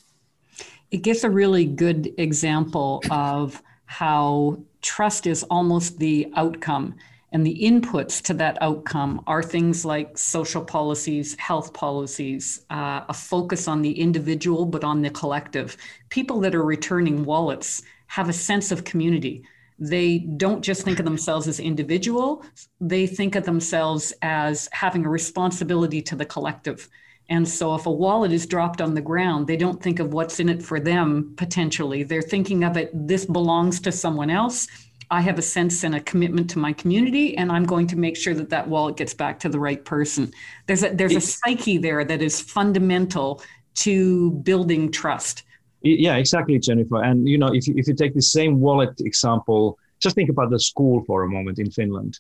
it 0.92 1.04
gives 1.04 1.24
a 1.24 1.30
really 1.30 1.66
good 1.66 2.14
example 2.18 3.02
of 3.12 3.62
how 3.86 4.58
trust 4.82 5.28
is 5.28 5.44
almost 5.44 6.00
the 6.00 6.32
outcome 6.36 6.96
and 7.32 7.46
the 7.46 7.60
inputs 7.62 8.22
to 8.24 8.34
that 8.36 8.58
outcome 8.62 9.24
are 9.28 9.44
things 9.44 9.86
like 9.86 10.18
social 10.18 10.64
policies, 10.64 11.36
health 11.38 11.74
policies, 11.74 12.66
uh, 12.72 13.02
a 13.08 13.14
focus 13.14 13.68
on 13.68 13.82
the 13.82 14.00
individual, 14.00 14.66
but 14.66 14.84
on 14.84 15.02
the 15.02 15.12
collective. 15.12 15.78
People 16.10 16.40
that 16.40 16.56
are 16.56 16.64
returning 16.64 17.24
wallets 17.24 17.84
have 18.08 18.30
a 18.30 18.34
sense 18.34 18.72
of 18.72 18.84
community. 18.84 19.44
They 19.80 20.20
don't 20.20 20.62
just 20.62 20.84
think 20.84 21.00
of 21.00 21.06
themselves 21.06 21.48
as 21.48 21.60
individual, 21.60 22.44
they 22.82 23.08
think 23.08 23.36
of 23.36 23.46
themselves 23.46 24.14
as 24.22 24.70
having 24.72 25.06
a 25.06 25.10
responsibility 25.10 26.02
to 26.04 26.16
the 26.16 26.26
collective. 26.26 26.90
And 27.30 27.48
so 27.48 27.76
if 27.76 27.86
a 27.86 27.92
wallet 27.92 28.32
is 28.32 28.48
dropped 28.48 28.82
on 28.82 28.96
the 28.96 29.02
ground, 29.02 29.46
they 29.46 29.56
don't 29.56 29.82
think 29.82 30.00
of 30.00 30.14
what's 30.14 30.40
in 30.40 30.50
it 30.50 30.64
for 30.64 30.80
them 30.80 31.34
potentially. 31.38 32.02
They're 32.02 32.24
thinking 32.24 32.64
of 32.64 32.76
it, 32.76 32.90
this 32.94 33.26
belongs 33.26 33.80
to 33.82 33.92
someone 33.92 34.32
else 34.32 34.68
I 35.12 35.22
have 35.22 35.40
a 35.40 35.42
sense 35.42 35.84
and 35.84 35.96
a 35.96 36.00
commitment 36.00 36.50
to 36.52 36.60
my 36.60 36.72
community, 36.72 37.36
and 37.36 37.52
I'm 37.52 37.66
going 37.66 37.88
to 37.88 37.98
make 37.98 38.16
sure 38.16 38.36
that 38.36 38.50
that 38.50 38.68
wallet 38.68 38.96
gets 38.96 39.14
back 39.14 39.40
to 39.40 39.50
the 39.50 39.60
right 39.60 39.84
person. 39.84 40.32
There's 40.68 40.84
a 40.84 40.90
there's 40.90 41.16
a 41.16 41.22
psyche 41.22 41.80
there 41.80 42.06
that 42.06 42.22
is 42.22 42.40
fundamental 42.40 43.42
to 43.76 44.32
building 44.32 44.92
trust. 44.92 45.44
Yeah, 45.82 46.16
exactly, 46.16 46.60
Jennifer. 46.60 47.02
And 47.04 47.28
you 47.28 47.38
know, 47.38 47.54
if 47.54 47.68
you, 47.68 47.74
if 47.78 47.88
you 47.88 47.94
take 47.94 48.14
the 48.14 48.22
same 48.22 48.60
wallet 48.60 49.00
example, 49.00 49.78
just 50.00 50.16
think 50.16 50.30
about 50.30 50.50
the 50.50 50.60
school 50.60 51.04
for 51.06 51.24
a 51.24 51.30
moment 51.30 51.60
in 51.60 51.72
Finland, 51.72 52.20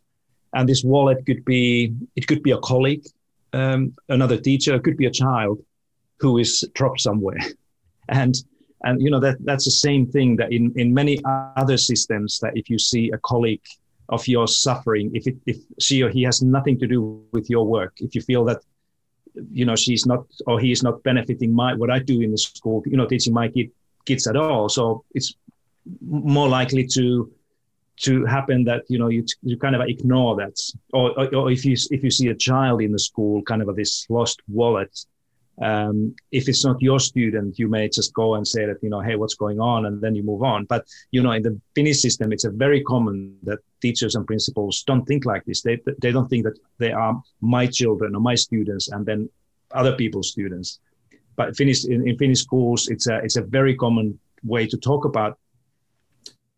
and 0.53 0.67
this 0.67 0.83
wallet 0.83 1.25
could 1.25 1.43
be 1.45 1.93
it 2.15 2.27
could 2.27 2.41
be 2.41 2.51
a 2.51 2.57
colleague, 2.59 3.05
um, 3.53 3.93
another 4.07 4.37
teacher, 4.37 4.75
it 4.75 4.83
could 4.83 4.97
be 4.97 5.05
a 5.05 5.11
child 5.11 5.59
who 6.19 6.37
is 6.37 6.69
dropped 6.73 7.01
somewhere, 7.01 7.39
and 8.09 8.35
and 8.83 9.01
you 9.01 9.09
know 9.11 9.19
that 9.19 9.37
that's 9.43 9.65
the 9.65 9.71
same 9.71 10.05
thing 10.05 10.37
that 10.37 10.51
in 10.51 10.71
in 10.75 10.93
many 10.93 11.19
other 11.57 11.77
systems 11.77 12.39
that 12.39 12.55
if 12.55 12.69
you 12.69 12.79
see 12.79 13.11
a 13.11 13.17
colleague 13.19 13.63
of 14.09 14.27
yours 14.27 14.57
suffering 14.59 15.11
if 15.13 15.27
it, 15.27 15.35
if 15.45 15.57
she 15.79 16.01
or 16.01 16.09
he 16.09 16.23
has 16.23 16.41
nothing 16.41 16.79
to 16.79 16.87
do 16.87 17.23
with 17.31 17.49
your 17.49 17.65
work 17.65 17.93
if 17.97 18.15
you 18.15 18.21
feel 18.21 18.43
that 18.43 18.59
you 19.52 19.65
know 19.65 19.75
she's 19.75 20.06
not 20.06 20.25
or 20.47 20.60
he 20.60 20.71
is 20.71 20.84
not 20.84 21.02
benefiting 21.04 21.54
my 21.54 21.73
what 21.73 21.89
i 21.89 21.99
do 21.99 22.21
in 22.21 22.32
the 22.32 22.38
school 22.38 22.84
you 22.86 22.97
know 22.97 23.06
teaching 23.06 23.34
my 23.34 23.47
kid, 23.47 23.71
kids 24.10 24.28
at 24.28 24.36
all. 24.36 24.69
So 24.69 25.04
it's 25.13 25.36
more 26.02 26.49
likely 26.49 26.86
to 26.95 27.32
to 28.06 28.25
happen 28.25 28.63
that 28.63 28.82
you 28.88 28.97
know 28.97 29.10
you, 29.10 29.25
you 29.43 29.58
kind 29.58 29.75
of 29.75 29.82
ignore 29.82 30.36
that. 30.38 30.56
Or, 30.93 31.08
or, 31.19 31.36
or 31.36 31.52
if 31.52 31.65
you 31.65 31.75
if 31.91 32.04
you 32.04 32.12
see 32.12 32.28
a 32.30 32.36
child 32.36 32.82
in 32.82 32.91
the 32.91 32.99
school 32.99 33.41
kind 33.43 33.62
of 33.62 33.75
this 33.75 34.06
lost 34.10 34.41
wallet 34.47 34.93
um, 35.61 36.15
if 36.31 36.47
it's 36.47 36.63
not 36.65 36.81
your 36.81 36.99
student, 36.99 37.59
you 37.59 37.67
may 37.67 37.89
just 37.89 38.13
go 38.13 38.35
and 38.35 38.47
say 38.47 38.65
that, 38.65 38.77
you 38.81 38.89
know, 38.89 39.01
hey, 39.01 39.15
what's 39.15 39.35
going 39.35 39.59
on? 39.59 39.85
And 39.85 40.01
then 40.01 40.15
you 40.15 40.23
move 40.23 40.43
on. 40.43 40.65
But, 40.65 40.85
you 41.11 41.21
know, 41.21 41.31
in 41.31 41.43
the 41.43 41.59
Finnish 41.75 42.01
system, 42.01 42.31
it's 42.31 42.45
a 42.45 42.49
very 42.49 42.81
common 42.83 43.35
that 43.43 43.59
teachers 43.81 44.15
and 44.15 44.25
principals 44.25 44.83
don't 44.83 45.05
think 45.05 45.25
like 45.25 45.43
this. 45.45 45.61
They, 45.61 45.79
they 46.01 46.11
don't 46.11 46.29
think 46.29 46.45
that 46.45 46.57
they 46.77 46.91
are 46.91 47.21
my 47.41 47.67
children 47.67 48.15
or 48.15 48.21
my 48.21 48.35
students 48.35 48.87
and 48.89 49.05
then 49.05 49.29
other 49.71 49.95
people's 49.95 50.31
students. 50.31 50.79
But 51.35 51.55
Finnish, 51.55 51.85
in, 51.85 52.07
in 52.07 52.17
Finnish 52.17 52.41
schools, 52.41 52.87
it's 52.87 53.07
a, 53.07 53.17
it's 53.17 53.35
a 53.37 53.41
very 53.41 53.75
common 53.75 54.17
way 54.43 54.65
to 54.67 54.77
talk 54.77 55.05
about 55.05 55.37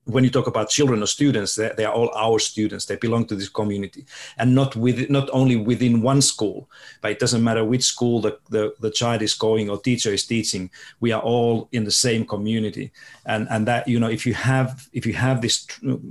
when 0.05 0.23
you 0.23 0.31
talk 0.31 0.47
about 0.47 0.69
children 0.69 1.03
or 1.03 1.05
students, 1.05 1.55
they, 1.55 1.71
they, 1.77 1.85
are 1.85 1.93
all 1.93 2.11
our 2.15 2.39
students. 2.39 2.85
They 2.85 2.95
belong 2.95 3.25
to 3.25 3.35
this 3.35 3.49
community, 3.49 4.05
and 4.37 4.55
not 4.55 4.75
with 4.75 5.09
not 5.09 5.29
only 5.31 5.55
within 5.55 6.01
one 6.01 6.21
school, 6.21 6.69
but 7.01 7.11
it 7.11 7.19
doesn't 7.19 7.43
matter 7.43 7.63
which 7.63 7.83
school 7.83 8.19
the, 8.19 8.39
the, 8.49 8.73
the 8.79 8.89
child 8.89 9.21
is 9.21 9.35
going 9.35 9.69
or 9.69 9.79
teacher 9.79 10.11
is 10.11 10.25
teaching. 10.25 10.71
We 10.99 11.11
are 11.11 11.21
all 11.21 11.69
in 11.71 11.83
the 11.83 11.91
same 11.91 12.25
community, 12.25 12.91
and 13.25 13.47
and 13.51 13.67
that 13.67 13.87
you 13.87 13.99
know 13.99 14.09
if 14.09 14.25
you 14.25 14.33
have 14.33 14.89
if 14.91 15.05
you 15.05 15.13
have 15.13 15.41
this 15.41 15.65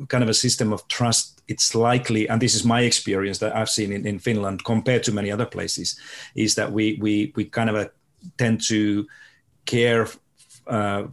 kind 0.09 0.22
of 0.22 0.29
a 0.29 0.35
system 0.35 0.72
of 0.72 0.87
trust, 0.87 1.42
it's 1.48 1.74
likely, 1.74 2.29
and 2.29 2.40
this 2.40 2.55
is 2.55 2.64
my 2.64 2.83
experience 2.83 3.38
that 3.38 3.57
I've 3.57 3.70
seen 3.70 3.92
in, 3.92 4.07
in 4.07 4.20
Finland 4.20 4.64
compared 4.64 5.03
to 5.05 5.12
many 5.12 5.33
other 5.33 5.46
places, 5.46 5.98
is 6.37 6.55
that 6.55 6.70
we 6.70 6.96
we 7.00 7.33
we 7.35 7.44
kind 7.44 7.68
of 7.68 7.76
a, 7.76 7.90
tend 8.38 8.62
to 8.68 9.07
care. 9.66 10.07
Uh, 10.66 11.09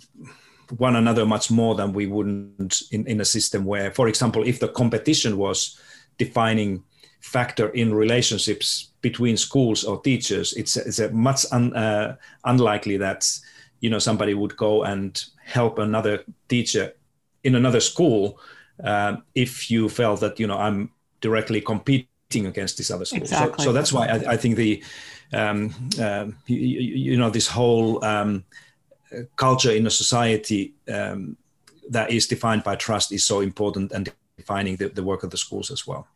one 0.77 0.95
another 0.95 1.25
much 1.25 1.49
more 1.49 1.75
than 1.75 1.93
we 1.93 2.07
wouldn't 2.07 2.81
in, 2.91 3.05
in 3.07 3.21
a 3.21 3.25
system 3.25 3.65
where, 3.65 3.91
for 3.91 4.07
example, 4.07 4.43
if 4.43 4.59
the 4.59 4.67
competition 4.67 5.37
was 5.37 5.79
defining 6.17 6.83
factor 7.21 7.69
in 7.69 7.93
relationships 7.93 8.91
between 9.01 9.37
schools 9.37 9.83
or 9.83 10.01
teachers, 10.01 10.53
it's, 10.53 10.77
it's 10.77 10.99
a 10.99 11.09
much 11.11 11.45
un, 11.51 11.73
uh, 11.75 12.15
unlikely 12.45 12.97
that 12.97 13.29
you 13.79 13.89
know 13.89 13.99
somebody 13.99 14.33
would 14.33 14.55
go 14.57 14.83
and 14.83 15.23
help 15.43 15.79
another 15.79 16.23
teacher 16.47 16.93
in 17.43 17.55
another 17.55 17.79
school 17.79 18.39
uh, 18.83 19.17
if 19.35 19.69
you 19.71 19.89
felt 19.89 20.19
that 20.19 20.39
you 20.39 20.47
know 20.47 20.57
I'm 20.57 20.91
directly 21.21 21.61
competing 21.61 22.47
against 22.47 22.77
this 22.77 22.91
other 22.91 23.05
school. 23.05 23.21
Exactly. 23.21 23.63
So, 23.63 23.69
so 23.69 23.73
that's 23.73 23.93
why 23.93 24.07
I, 24.07 24.33
I 24.33 24.37
think 24.37 24.55
the 24.55 24.83
um, 25.33 25.73
uh, 25.99 26.27
you, 26.47 26.57
you, 26.57 27.17
know 27.17 27.29
this 27.29 27.47
whole 27.47 28.03
um, 28.03 28.45
culture 29.35 29.71
in 29.71 29.87
a 29.87 29.89
society 29.89 30.73
um, 30.91 31.37
that 31.89 32.11
is 32.11 32.27
defined 32.27 32.63
by 32.63 32.75
trust 32.75 33.11
is 33.11 33.23
so 33.23 33.41
important 33.41 33.91
and 33.91 34.11
defining 34.37 34.75
the, 34.75 34.89
the 34.89 35.03
work 35.03 35.23
of 35.23 35.29
the 35.29 35.37
schools 35.37 35.71
as 35.71 35.87
well. 35.87 36.07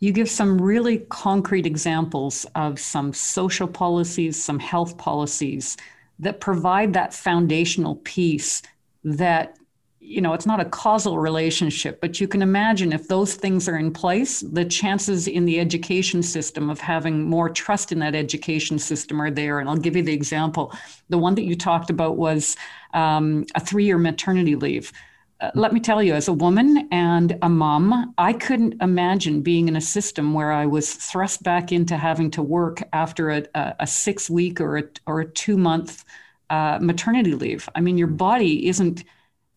You 0.00 0.12
give 0.12 0.28
some 0.28 0.60
really 0.60 0.98
concrete 1.08 1.66
examples 1.66 2.46
of 2.54 2.78
some 2.78 3.12
social 3.12 3.68
policies, 3.68 4.42
some 4.42 4.58
health 4.58 4.98
policies 4.98 5.76
that 6.18 6.40
provide 6.40 6.92
that 6.92 7.14
foundational 7.14 7.96
piece 7.96 8.62
that 9.02 9.56
you 10.06 10.20
know 10.20 10.34
it's 10.34 10.44
not 10.44 10.60
a 10.60 10.66
causal 10.66 11.18
relationship 11.18 11.98
but 12.00 12.20
you 12.20 12.28
can 12.28 12.42
imagine 12.42 12.92
if 12.92 13.08
those 13.08 13.34
things 13.34 13.66
are 13.66 13.78
in 13.78 13.90
place 13.90 14.40
the 14.40 14.64
chances 14.64 15.26
in 15.26 15.46
the 15.46 15.58
education 15.58 16.22
system 16.22 16.68
of 16.68 16.78
having 16.78 17.22
more 17.22 17.48
trust 17.48 17.90
in 17.90 17.98
that 18.00 18.14
education 18.14 18.78
system 18.78 19.20
are 19.20 19.30
there. 19.30 19.60
And 19.60 19.68
i'll 19.68 19.76
give 19.76 19.96
you 19.96 20.02
the 20.02 20.12
example. 20.12 20.72
The 21.08 21.16
one 21.16 21.34
that 21.36 21.44
you 21.44 21.56
talked 21.56 21.88
about 21.88 22.16
was 22.16 22.56
um, 22.92 23.46
a 23.54 23.60
three-year 23.60 23.98
maternity 23.98 24.56
leave. 24.56 24.92
Uh, 25.40 25.50
let 25.54 25.72
me 25.72 25.80
tell 25.80 26.02
you 26.02 26.12
as 26.14 26.28
a 26.28 26.32
woman 26.32 26.86
and 26.92 27.38
a 27.42 27.48
mom 27.48 28.14
i 28.18 28.32
couldn't 28.32 28.80
imagine 28.82 29.42
being 29.42 29.68
in 29.68 29.76
a 29.76 29.80
system 29.80 30.32
where 30.32 30.52
i 30.52 30.66
was 30.66 30.94
thrust 30.94 31.42
back 31.42 31.72
into 31.72 31.96
having 31.96 32.30
to 32.30 32.42
work 32.42 32.82
after 32.92 33.30
a, 33.30 33.42
a, 33.54 33.76
a 33.80 33.86
six 33.86 34.30
week 34.30 34.60
or 34.60 34.76
a, 34.76 34.84
or 35.06 35.20
a 35.20 35.30
two 35.30 35.56
month 35.56 36.04
uh, 36.50 36.78
maternity 36.80 37.32
leave. 37.32 37.68
I 37.74 37.80
mean 37.80 37.96
your 37.96 38.08
body 38.28 38.68
isn't 38.68 39.02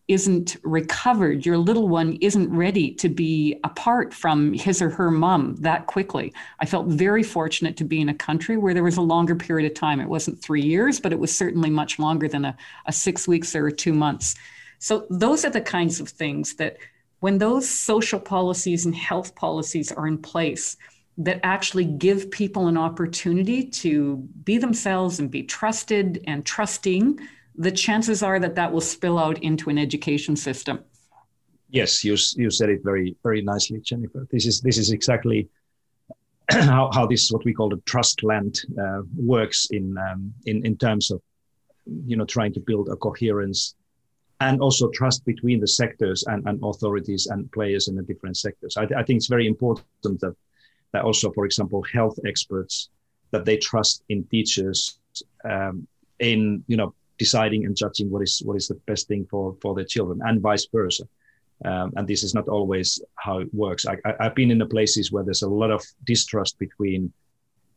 isn't 0.08 0.56
recovered, 0.62 1.44
your 1.44 1.58
little 1.58 1.86
one 1.86 2.16
isn't 2.22 2.50
ready 2.50 2.92
to 2.92 3.10
be 3.10 3.60
apart 3.62 4.14
from 4.14 4.54
his 4.54 4.80
or 4.80 4.88
her 4.88 5.10
mom 5.10 5.54
that 5.56 5.86
quickly. 5.86 6.32
I 6.60 6.66
felt 6.66 6.86
very 6.86 7.22
fortunate 7.22 7.76
to 7.76 7.84
be 7.84 8.00
in 8.00 8.08
a 8.08 8.14
country 8.14 8.56
where 8.56 8.72
there 8.72 8.82
was 8.82 8.96
a 8.96 9.02
longer 9.02 9.36
period 9.36 9.70
of 9.70 9.76
time. 9.76 10.00
It 10.00 10.08
wasn't 10.08 10.40
three 10.40 10.62
years, 10.62 10.98
but 10.98 11.12
it 11.12 11.18
was 11.18 11.36
certainly 11.36 11.68
much 11.68 11.98
longer 11.98 12.26
than 12.26 12.46
a, 12.46 12.56
a 12.86 12.92
six 12.92 13.28
weeks 13.28 13.54
or 13.54 13.70
two 13.70 13.92
months. 13.92 14.34
So, 14.78 15.06
those 15.10 15.44
are 15.44 15.50
the 15.50 15.60
kinds 15.60 16.00
of 16.00 16.08
things 16.08 16.54
that 16.54 16.78
when 17.20 17.38
those 17.38 17.68
social 17.68 18.20
policies 18.20 18.86
and 18.86 18.94
health 18.94 19.34
policies 19.34 19.92
are 19.92 20.06
in 20.06 20.18
place, 20.18 20.76
that 21.18 21.40
actually 21.42 21.84
give 21.84 22.30
people 22.30 22.68
an 22.68 22.78
opportunity 22.78 23.64
to 23.64 24.16
be 24.44 24.56
themselves 24.56 25.18
and 25.18 25.30
be 25.30 25.42
trusted 25.42 26.22
and 26.28 26.46
trusting 26.46 27.18
the 27.58 27.72
chances 27.72 28.22
are 28.22 28.38
that 28.38 28.54
that 28.54 28.72
will 28.72 28.80
spill 28.80 29.18
out 29.18 29.42
into 29.42 29.68
an 29.68 29.78
education 29.78 30.36
system. 30.36 30.82
Yes, 31.70 32.02
you, 32.04 32.16
you 32.36 32.50
said 32.50 32.70
it 32.70 32.80
very 32.82 33.16
very 33.22 33.42
nicely, 33.42 33.80
Jennifer. 33.80 34.26
This 34.30 34.46
is 34.46 34.60
this 34.60 34.78
is 34.78 34.90
exactly 34.90 35.48
how, 36.50 36.90
how 36.94 37.06
this 37.06 37.30
what 37.30 37.44
we 37.44 37.52
call 37.52 37.68
the 37.68 37.82
trust 37.84 38.22
land 38.22 38.60
uh, 38.80 39.02
works 39.16 39.66
in 39.70 39.96
um, 39.98 40.32
in 40.46 40.64
in 40.64 40.78
terms 40.78 41.10
of 41.10 41.20
you 42.06 42.16
know 42.16 42.24
trying 42.24 42.54
to 42.54 42.60
build 42.60 42.88
a 42.88 42.96
coherence 42.96 43.74
and 44.40 44.60
also 44.60 44.88
trust 44.90 45.24
between 45.24 45.58
the 45.58 45.66
sectors 45.66 46.22
and, 46.28 46.46
and 46.46 46.60
authorities 46.62 47.26
and 47.26 47.50
players 47.50 47.88
in 47.88 47.96
the 47.96 48.02
different 48.02 48.36
sectors. 48.36 48.76
I, 48.76 48.84
I 48.84 49.02
think 49.02 49.16
it's 49.16 49.26
very 49.26 49.48
important 49.48 49.84
that 50.02 50.34
that 50.92 51.02
also, 51.04 51.32
for 51.32 51.44
example, 51.44 51.82
health 51.82 52.18
experts 52.24 52.88
that 53.30 53.44
they 53.44 53.58
trust 53.58 54.04
in 54.08 54.24
teachers 54.24 55.00
um, 55.44 55.86
in 56.18 56.64
you 56.66 56.76
know 56.76 56.94
deciding 57.18 57.66
and 57.66 57.76
judging 57.76 58.10
what 58.10 58.22
is 58.22 58.42
what 58.44 58.56
is 58.56 58.68
the 58.68 58.80
best 58.86 59.08
thing 59.08 59.26
for 59.30 59.56
for 59.60 59.74
their 59.74 59.84
children 59.84 60.20
and 60.24 60.40
vice 60.40 60.66
versa 60.72 61.04
um, 61.64 61.92
and 61.96 62.06
this 62.06 62.22
is 62.22 62.34
not 62.34 62.48
always 62.48 63.02
how 63.16 63.38
it 63.38 63.52
works 63.52 63.84
I, 63.86 63.96
I, 64.04 64.24
have 64.24 64.34
been 64.34 64.50
in 64.50 64.58
the 64.58 64.66
places 64.66 65.10
where 65.10 65.24
there's 65.24 65.42
a 65.42 65.48
lot 65.48 65.70
of 65.70 65.82
distrust 66.04 66.58
between 66.58 67.12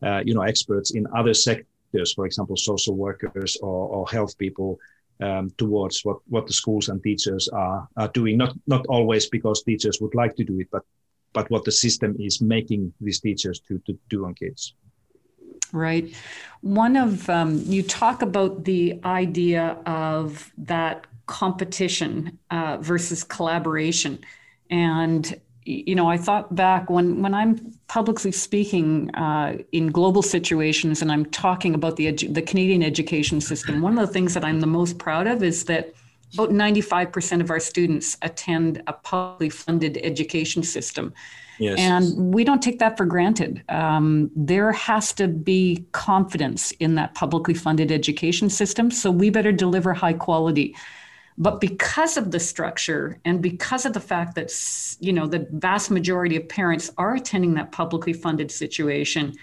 uh, 0.03 0.21
you 0.25 0.33
know, 0.33 0.41
experts 0.41 0.91
in 0.91 1.05
other 1.15 1.33
sectors, 1.33 2.13
for 2.13 2.25
example, 2.25 2.57
social 2.57 2.95
workers 2.95 3.57
or, 3.61 3.87
or 3.87 4.09
health 4.09 4.37
people, 4.37 4.79
um, 5.21 5.51
towards 5.57 6.03
what, 6.03 6.17
what 6.29 6.47
the 6.47 6.53
schools 6.53 6.89
and 6.89 7.03
teachers 7.03 7.47
are, 7.49 7.87
are 7.97 8.07
doing. 8.07 8.37
Not 8.37 8.55
not 8.65 8.85
always 8.87 9.27
because 9.27 9.61
teachers 9.61 9.99
would 10.01 10.15
like 10.15 10.35
to 10.37 10.43
do 10.43 10.59
it, 10.59 10.67
but 10.71 10.83
but 11.33 11.49
what 11.51 11.63
the 11.63 11.71
system 11.71 12.15
is 12.19 12.41
making 12.41 12.91
these 12.99 13.19
teachers 13.19 13.59
to, 13.67 13.79
to 13.85 13.97
do 14.09 14.25
on 14.25 14.33
kids. 14.33 14.73
Right. 15.71 16.13
One 16.61 16.95
of 16.95 17.29
um, 17.29 17.61
you 17.65 17.81
talk 17.81 18.21
about 18.21 18.65
the 18.65 18.99
idea 19.03 19.77
of 19.85 20.51
that 20.57 21.07
competition 21.25 22.37
uh, 22.51 22.77
versus 22.81 23.23
collaboration, 23.23 24.19
and 24.69 25.39
you 25.63 25.93
know, 25.93 26.09
I 26.09 26.17
thought 26.17 26.55
back 26.55 26.89
when 26.89 27.21
when 27.21 27.33
I'm 27.33 27.73
publicly 27.87 28.31
speaking 28.31 29.13
uh, 29.15 29.57
in 29.71 29.87
global 29.91 30.21
situations 30.21 31.01
and 31.01 31.11
I'm 31.11 31.25
talking 31.25 31.75
about 31.75 31.95
the 31.97 32.07
edu- 32.11 32.33
the 32.33 32.41
Canadian 32.41 32.81
education 32.81 33.39
system. 33.41 33.81
One 33.81 33.97
of 33.97 34.07
the 34.07 34.13
things 34.13 34.33
that 34.33 34.43
I'm 34.43 34.59
the 34.59 34.67
most 34.67 34.97
proud 34.97 35.27
of 35.27 35.43
is 35.43 35.65
that 35.65 35.93
about 36.33 36.49
95% 36.49 37.41
of 37.41 37.49
our 37.49 37.59
students 37.59 38.17
attend 38.21 38.81
a 38.87 38.93
publicly 38.93 39.49
funded 39.49 39.99
education 40.01 40.63
system. 40.63 41.13
Yes. 41.61 41.77
And 41.77 42.33
we 42.33 42.43
don't 42.43 42.61
take 42.61 42.79
that 42.79 42.97
for 42.97 43.05
granted. 43.05 43.61
Um, 43.69 44.31
there 44.35 44.71
has 44.71 45.13
to 45.13 45.27
be 45.27 45.85
confidence 45.91 46.71
in 46.79 46.95
that 46.95 47.13
publicly 47.13 47.53
funded 47.53 47.91
education 47.91 48.49
system. 48.49 48.89
So 48.89 49.11
we 49.11 49.29
better 49.29 49.51
deliver 49.51 49.93
high 49.93 50.13
quality. 50.13 50.75
But 51.37 51.61
because 51.61 52.17
of 52.17 52.31
the 52.31 52.39
structure 52.39 53.19
and 53.25 53.43
because 53.43 53.85
of 53.85 53.93
the 53.93 53.99
fact 53.99 54.33
that 54.35 54.51
you 54.99 55.13
know 55.13 55.27
the 55.27 55.47
vast 55.51 55.91
majority 55.91 56.35
of 56.35 56.49
parents 56.49 56.89
are 56.97 57.13
attending 57.13 57.53
that 57.53 57.71
publicly 57.71 58.13
funded 58.13 58.49
situation, 58.49 59.35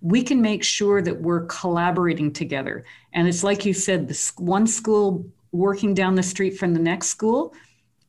we 0.00 0.22
can 0.24 0.42
make 0.42 0.64
sure 0.64 1.00
that 1.00 1.20
we're 1.20 1.46
collaborating 1.46 2.32
together. 2.32 2.84
And 3.12 3.28
it's 3.28 3.44
like 3.44 3.64
you 3.64 3.74
said, 3.74 4.08
this 4.08 4.32
one 4.38 4.66
school 4.66 5.24
working 5.52 5.94
down 5.94 6.16
the 6.16 6.22
street 6.24 6.58
from 6.58 6.74
the 6.74 6.80
next 6.80 7.08
school. 7.08 7.54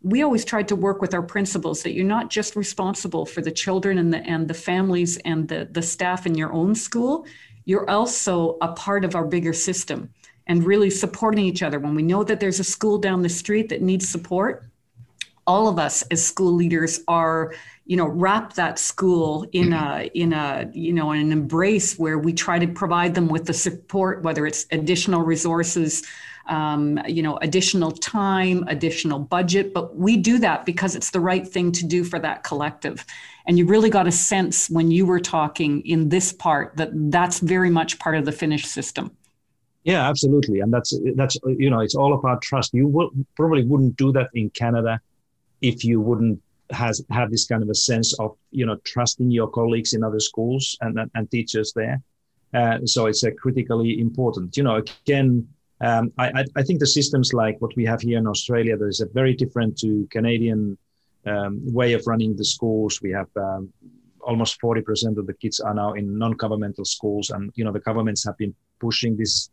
We 0.04 0.24
always 0.24 0.44
tried 0.44 0.68
to 0.70 0.76
work 0.76 1.02
with 1.02 1.14
our 1.14 1.22
principals 1.22 1.84
that 1.84 1.94
you're 1.94 2.06
not 2.06 2.30
just 2.30 2.56
responsible 2.56 3.26
for 3.26 3.42
the 3.42 3.52
children 3.52 3.98
and 3.98 4.14
the 4.14 4.20
and 4.28 4.48
the 4.48 4.54
families 4.54 5.18
and 5.18 5.48
the, 5.48 5.68
the 5.72 5.82
staff 5.82 6.26
in 6.26 6.36
your 6.36 6.52
own 6.54 6.74
school, 6.76 7.26
you're 7.66 7.90
also 7.90 8.58
a 8.62 8.70
part 8.70 9.06
of 9.06 9.16
our 9.16 9.26
bigger 9.26 9.54
system 9.54 10.10
and 10.48 10.66
really 10.66 10.90
supporting 10.90 11.46
each 11.46 11.62
other. 11.62 11.80
When 11.80 11.96
we 11.96 12.02
know 12.02 12.24
that 12.24 12.40
there's 12.40 12.60
a 12.60 12.64
school 12.64 12.98
down 12.98 13.22
the 13.22 13.30
street 13.30 13.70
that 13.70 13.82
needs 13.82 14.10
support, 14.10 14.66
all 15.48 15.68
of 15.68 15.80
us 15.80 16.02
as 16.04 16.26
school 16.26 16.54
leaders 16.54 17.02
are 17.08 17.54
you 17.86 17.98
know 17.98 18.08
wrap 18.08 18.54
that 18.54 18.80
school 18.80 19.46
in 19.52 19.74
a 19.74 20.10
in 20.14 20.34
a 20.34 20.70
you 20.74 20.94
know 20.94 21.12
an 21.12 21.32
embrace 21.32 21.98
where 21.98 22.18
we 22.18 22.32
try 22.32 22.60
to 22.60 22.68
provide 22.68 23.16
them 23.16 23.28
with 23.28 23.46
the 23.46 23.54
support 23.54 24.24
whether 24.24 24.46
it's 24.46 24.66
additional 24.72 25.22
resources 25.22 26.04
um, 26.52 27.00
you 27.08 27.24
know 27.24 27.38
additional 27.38 27.92
time 27.92 28.64
additional 28.68 29.20
budget 29.20 29.74
but 29.74 29.96
we 29.96 30.18
do 30.18 30.38
that 30.38 30.66
because 30.66 30.96
it's 30.96 31.12
the 31.12 31.20
right 31.20 31.48
thing 31.48 31.72
to 31.72 31.86
do 31.86 32.04
for 32.04 32.20
that 32.20 32.44
collective 32.44 33.06
and 33.48 33.58
you 33.58 33.66
really 33.66 33.90
got 33.90 34.08
a 34.08 34.12
sense 34.12 34.70
when 34.70 34.92
you 34.92 35.06
were 35.06 35.20
talking 35.20 35.82
in 35.86 36.10
this 36.10 36.32
part 36.34 36.76
that 36.78 36.90
that's 37.10 37.40
very 37.40 37.70
much 37.70 37.98
part 38.00 38.16
of 38.16 38.26
the 38.26 38.32
finnish 38.32 38.66
system 38.66 39.10
yeah, 39.84 40.08
absolutely, 40.08 40.60
and 40.60 40.72
that's 40.72 40.94
that's 41.16 41.38
you 41.46 41.70
know 41.70 41.80
it's 41.80 41.96
all 41.96 42.14
about 42.14 42.42
trust. 42.44 42.74
You 42.74 42.88
will, 42.88 43.10
probably 43.36 43.66
wouldn't 43.66 43.98
do 43.98 44.12
that 44.12 44.30
in 44.36 44.52
Canada 44.52 45.02
if 45.62 45.84
you 45.84 46.00
wouldn't 46.00 46.40
has 46.70 47.04
have 47.10 47.32
this 47.32 47.46
kind 47.46 47.64
of 47.64 47.70
a 47.70 47.76
sense 47.76 48.18
of 48.20 48.38
you 48.52 48.66
know 48.66 48.76
trusting 48.84 49.32
your 49.32 49.48
colleagues 49.48 49.94
in 49.94 50.04
other 50.04 50.20
schools 50.20 50.78
and 50.82 51.00
and, 51.16 51.32
teachers 51.32 51.74
there. 51.76 52.02
Uh, 52.54 52.80
so 52.86 53.08
it's 53.08 53.24
a 53.24 53.32
critically 53.32 54.00
important. 54.00 54.56
You 54.56 54.64
know, 54.64 54.76
again, 54.76 55.48
um, 55.82 56.12
I 56.18 56.44
I 56.56 56.64
think 56.64 56.80
the 56.80 56.88
systems 56.88 57.34
like 57.34 57.60
what 57.60 57.76
we 57.76 57.86
have 57.86 58.02
here 58.02 58.18
in 58.18 58.28
Australia 58.28 58.78
that 58.78 58.88
is 58.88 59.02
a 59.02 59.08
very 59.08 59.34
different 59.34 59.78
to 59.80 60.08
Canadian 60.12 60.78
um, 61.26 61.62
way 61.74 61.94
of 61.94 62.06
running 62.06 62.36
the 62.36 62.46
schools. 62.46 63.02
We 63.02 63.12
have 63.12 63.30
um, 63.36 63.72
almost 64.22 64.62
40% 64.62 65.18
of 65.18 65.26
the 65.26 65.34
kids 65.34 65.60
are 65.60 65.74
now 65.74 65.94
in 65.94 66.18
non-governmental 66.18 66.86
schools 66.86 67.32
and 67.32 67.52
you 67.56 67.64
know 67.64 67.72
the 67.72 67.80
governments 67.80 68.24
have 68.26 68.38
been 68.38 68.54
pushing 68.80 69.18
these 69.18 69.50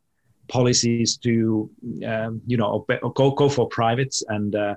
policies 0.48 1.16
to 1.18 1.70
um, 2.06 2.40
you 2.46 2.56
know 2.56 2.84
go 3.14 3.30
go 3.30 3.48
for 3.48 3.68
privates 3.68 4.22
and 4.28 4.54
uh, 4.54 4.74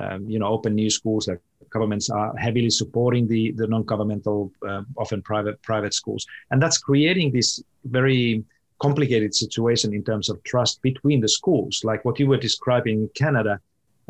um, 0.00 0.28
you 0.28 0.38
know 0.38 0.46
open 0.46 0.74
new 0.74 0.90
schools. 0.90 1.28
Like 1.28 1.40
governments 1.70 2.10
are 2.10 2.34
heavily 2.36 2.70
supporting 2.70 3.26
the 3.26 3.52
the 3.52 3.66
non-governmental, 3.66 4.52
uh, 4.66 4.82
often 4.96 5.22
private 5.22 5.60
private 5.62 5.94
schools, 5.94 6.26
and 6.50 6.62
that's 6.62 6.78
creating 6.78 7.32
this 7.32 7.62
very 7.84 8.44
complicated 8.78 9.34
situation 9.34 9.94
in 9.94 10.02
terms 10.04 10.28
of 10.28 10.42
trust 10.44 10.82
between 10.82 11.20
the 11.20 11.28
schools. 11.28 11.80
Like 11.84 12.04
what 12.04 12.18
you 12.18 12.26
were 12.26 12.36
describing 12.36 13.00
in 13.02 13.08
Canada, 13.14 13.60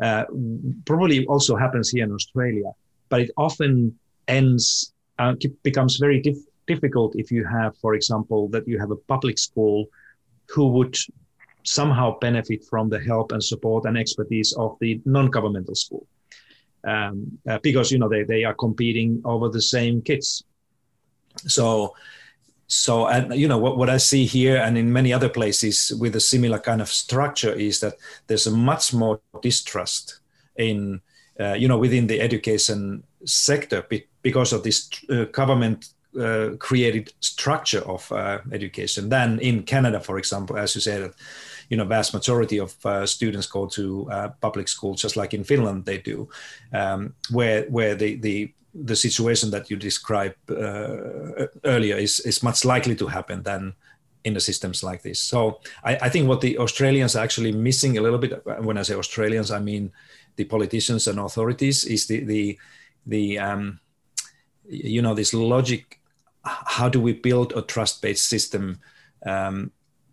uh, 0.03 0.25
probably 0.85 1.25
also 1.25 1.55
happens 1.55 1.89
here 1.89 2.03
in 2.03 2.11
Australia, 2.11 2.71
but 3.09 3.21
it 3.21 3.31
often 3.37 3.97
ends 4.27 4.93
uh, 5.19 5.33
becomes 5.63 5.97
very 5.97 6.21
dif- 6.21 6.45
difficult 6.67 7.15
if 7.15 7.31
you 7.31 7.43
have, 7.45 7.75
for 7.77 7.95
example, 7.95 8.47
that 8.49 8.67
you 8.67 8.77
have 8.77 8.91
a 8.91 8.95
public 8.95 9.39
school 9.39 9.87
who 10.49 10.67
would 10.67 10.95
somehow 11.63 12.17
benefit 12.19 12.63
from 12.63 12.89
the 12.89 12.99
help 12.99 13.31
and 13.31 13.43
support 13.43 13.85
and 13.85 13.97
expertise 13.97 14.53
of 14.53 14.77
the 14.79 15.01
non-governmental 15.05 15.75
school 15.75 16.07
um, 16.87 17.37
uh, 17.49 17.59
because 17.61 17.91
you 17.91 17.99
know 17.99 18.07
they, 18.07 18.23
they 18.23 18.43
are 18.45 18.53
competing 18.53 19.21
over 19.25 19.49
the 19.49 19.61
same 19.61 20.01
kids 20.01 20.43
so 21.45 21.93
so 22.67 23.07
and 23.07 23.33
you 23.33 23.47
know 23.47 23.57
what, 23.57 23.77
what 23.77 23.89
i 23.89 23.97
see 23.97 24.25
here 24.25 24.57
and 24.57 24.77
in 24.77 24.91
many 24.91 25.13
other 25.13 25.29
places 25.29 25.93
with 25.99 26.15
a 26.15 26.19
similar 26.19 26.59
kind 26.59 26.81
of 26.81 26.89
structure 26.89 27.53
is 27.53 27.79
that 27.79 27.93
there's 28.27 28.47
a 28.47 28.51
much 28.51 28.93
more 28.93 29.19
distrust 29.41 30.19
in 30.57 31.01
uh, 31.39 31.53
you 31.53 31.67
know 31.67 31.77
within 31.77 32.07
the 32.07 32.19
education 32.19 33.03
sector 33.25 33.85
because 34.21 34.51
of 34.53 34.63
this 34.63 34.89
uh, 35.09 35.25
government 35.25 35.89
uh, 36.19 36.55
created 36.57 37.13
structure 37.19 37.81
of 37.81 38.11
uh, 38.11 38.39
education. 38.51 39.09
Than 39.09 39.39
in 39.39 39.63
Canada, 39.63 39.99
for 39.99 40.17
example, 40.17 40.57
as 40.57 40.73
you 40.73 40.81
said, 40.81 41.03
that 41.03 41.13
you 41.69 41.77
know, 41.77 41.85
vast 41.85 42.13
majority 42.13 42.59
of 42.59 42.73
uh, 42.85 43.05
students 43.05 43.47
go 43.47 43.67
to 43.67 44.09
uh, 44.09 44.29
public 44.41 44.67
school, 44.67 44.95
just 44.95 45.17
like 45.17 45.33
in 45.33 45.43
Finland 45.43 45.85
they 45.85 45.97
do, 45.97 46.27
um, 46.73 47.13
where 47.29 47.63
where 47.69 47.93
the 47.95 48.15
the 48.15 48.53
the 48.83 48.95
situation 48.95 49.51
that 49.51 49.69
you 49.69 49.77
described 49.77 50.35
uh, 50.51 51.47
earlier 51.63 51.95
is 51.95 52.19
is 52.21 52.43
much 52.43 52.65
likely 52.65 52.95
to 52.95 53.07
happen 53.07 53.43
than 53.43 53.73
in 54.23 54.33
the 54.33 54.39
systems 54.39 54.83
like 54.83 55.01
this. 55.01 55.19
So 55.19 55.61
I, 55.83 55.95
I, 56.01 56.09
think 56.09 56.27
what 56.27 56.41
the 56.41 56.57
Australians 56.57 57.15
are 57.15 57.23
actually 57.23 57.53
missing 57.53 57.97
a 57.97 58.01
little 58.01 58.19
bit. 58.19 58.43
When 58.61 58.77
I 58.77 58.81
say 58.81 58.95
Australians, 58.95 59.51
I 59.51 59.59
mean 59.59 59.91
the 60.35 60.43
politicians 60.43 61.07
and 61.07 61.19
authorities. 61.19 61.85
Is 61.85 62.07
the 62.07 62.23
the 62.23 62.59
the 63.05 63.39
um, 63.39 63.79
you 64.67 65.01
know 65.01 65.13
this 65.13 65.33
logic 65.33 65.99
how 66.43 66.89
do 66.89 67.01
we 67.01 67.13
build 67.13 67.53
a 67.53 67.61
trust-based 67.61 68.27
system 68.27 68.79
um, 69.25 69.71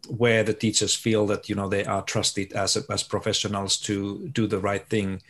where 0.09 0.43
the 0.43 0.55
teachers 0.55 0.95
feel 0.95 1.27
that 1.27 1.49
you 1.49 1.55
know 1.55 1.69
they 1.69 1.85
are 1.85 2.03
trusted 2.03 2.53
as 2.53 2.77
as 2.77 3.03
professionals 3.03 3.79
to 3.79 4.29
do 4.29 4.47
the 4.47 4.59
right 4.59 4.89
thing 4.89 5.23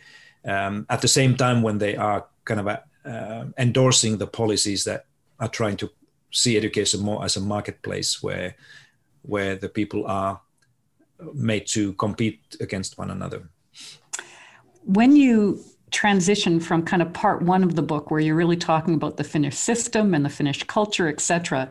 um, 0.45 0.85
at 0.89 1.01
the 1.01 1.07
same 1.07 1.35
time 1.35 1.61
when 1.61 1.77
they 1.77 1.95
are 1.95 2.25
kind 2.43 2.59
of 2.59 2.67
uh, 3.05 3.45
endorsing 3.57 4.17
the 4.17 4.27
policies 4.27 4.83
that 4.83 5.05
are 5.39 5.47
trying 5.47 5.77
to 5.77 5.89
see 6.31 6.57
education 6.57 7.01
more 7.01 7.23
as 7.23 7.37
a 7.37 7.41
marketplace 7.41 8.21
where 8.21 8.55
where 9.21 9.55
the 9.55 9.69
people 9.69 10.05
are 10.07 10.41
made 11.33 11.65
to 11.65 11.93
compete 11.93 12.39
against 12.59 12.97
one 12.97 13.09
another 13.09 13.49
when 14.83 15.15
you 15.15 15.63
transition 15.91 16.59
from 16.59 16.83
kind 16.83 17.01
of 17.01 17.13
part 17.13 17.41
one 17.41 17.63
of 17.63 17.75
the 17.75 17.81
book 17.81 18.11
where 18.11 18.19
you're 18.19 18.35
really 18.35 18.57
talking 18.57 18.93
about 18.93 19.17
the 19.17 19.23
Finnish 19.23 19.55
system 19.55 20.13
and 20.13 20.25
the 20.25 20.29
Finnish 20.29 20.63
culture, 20.63 21.07
etc., 21.07 21.69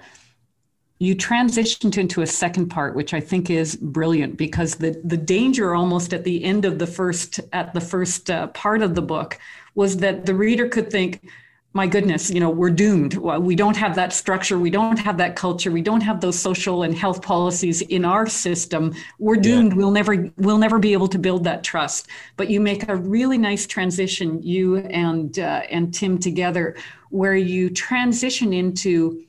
you 0.99 1.14
transitioned 1.14 1.99
into 1.99 2.23
a 2.23 2.27
second 2.27 2.68
part, 2.68 2.94
which 2.94 3.12
I 3.12 3.20
think 3.20 3.51
is 3.51 3.77
brilliant 3.77 4.37
because 4.37 4.77
the 4.77 4.99
the 5.05 5.16
danger 5.16 5.75
almost 5.75 6.14
at 6.14 6.25
the 6.25 6.42
end 6.44 6.64
of 6.64 6.79
the 6.79 6.87
first 6.87 7.40
at 7.53 7.75
the 7.75 7.81
first 7.81 8.31
uh, 8.31 8.47
part 8.49 8.81
of 8.81 8.94
the 8.94 9.03
book 9.03 9.38
was 9.75 9.99
that 9.99 10.27
the 10.27 10.35
reader 10.35 10.69
could 10.69 10.91
think, 10.91 11.29
my 11.77 11.89
goodness, 11.89 12.31
you 12.31 12.39
know, 12.39 12.51
we're 12.51 12.71
doomed. 12.71 13.15
We 13.15 13.57
don't 13.57 13.77
have 13.77 13.97
that 13.97 14.13
structure. 14.13 14.57
We 14.57 14.71
don't 14.71 14.97
have 14.97 15.17
that 15.19 15.35
culture. 15.35 15.73
We 15.73 15.83
don't 15.83 16.03
have 16.03 16.21
those 16.21 16.39
social 16.39 16.85
and 16.85 16.95
health 16.95 17.21
policies 17.21 17.83
in 17.83 18.05
our 18.05 18.29
system. 18.29 18.95
We're 19.19 19.35
doomed. 19.35 19.73
Yeah. 19.73 19.79
We'll 19.79 19.91
never, 19.91 20.31
we'll 20.37 20.59
never 20.59 20.79
be 20.79 20.93
able 20.93 21.09
to 21.09 21.19
build 21.19 21.43
that 21.45 21.65
trust. 21.65 22.07
But 22.37 22.49
you 22.49 22.61
make 22.61 22.89
a 22.89 22.95
really 22.95 23.39
nice 23.39 23.67
transition, 23.67 24.41
you 24.41 24.77
and 24.77 25.37
uh, 25.37 25.63
and 25.69 25.93
Tim 25.93 26.17
together, 26.19 26.77
where 27.11 27.35
you 27.35 27.71
transition 27.71 28.53
into, 28.53 29.25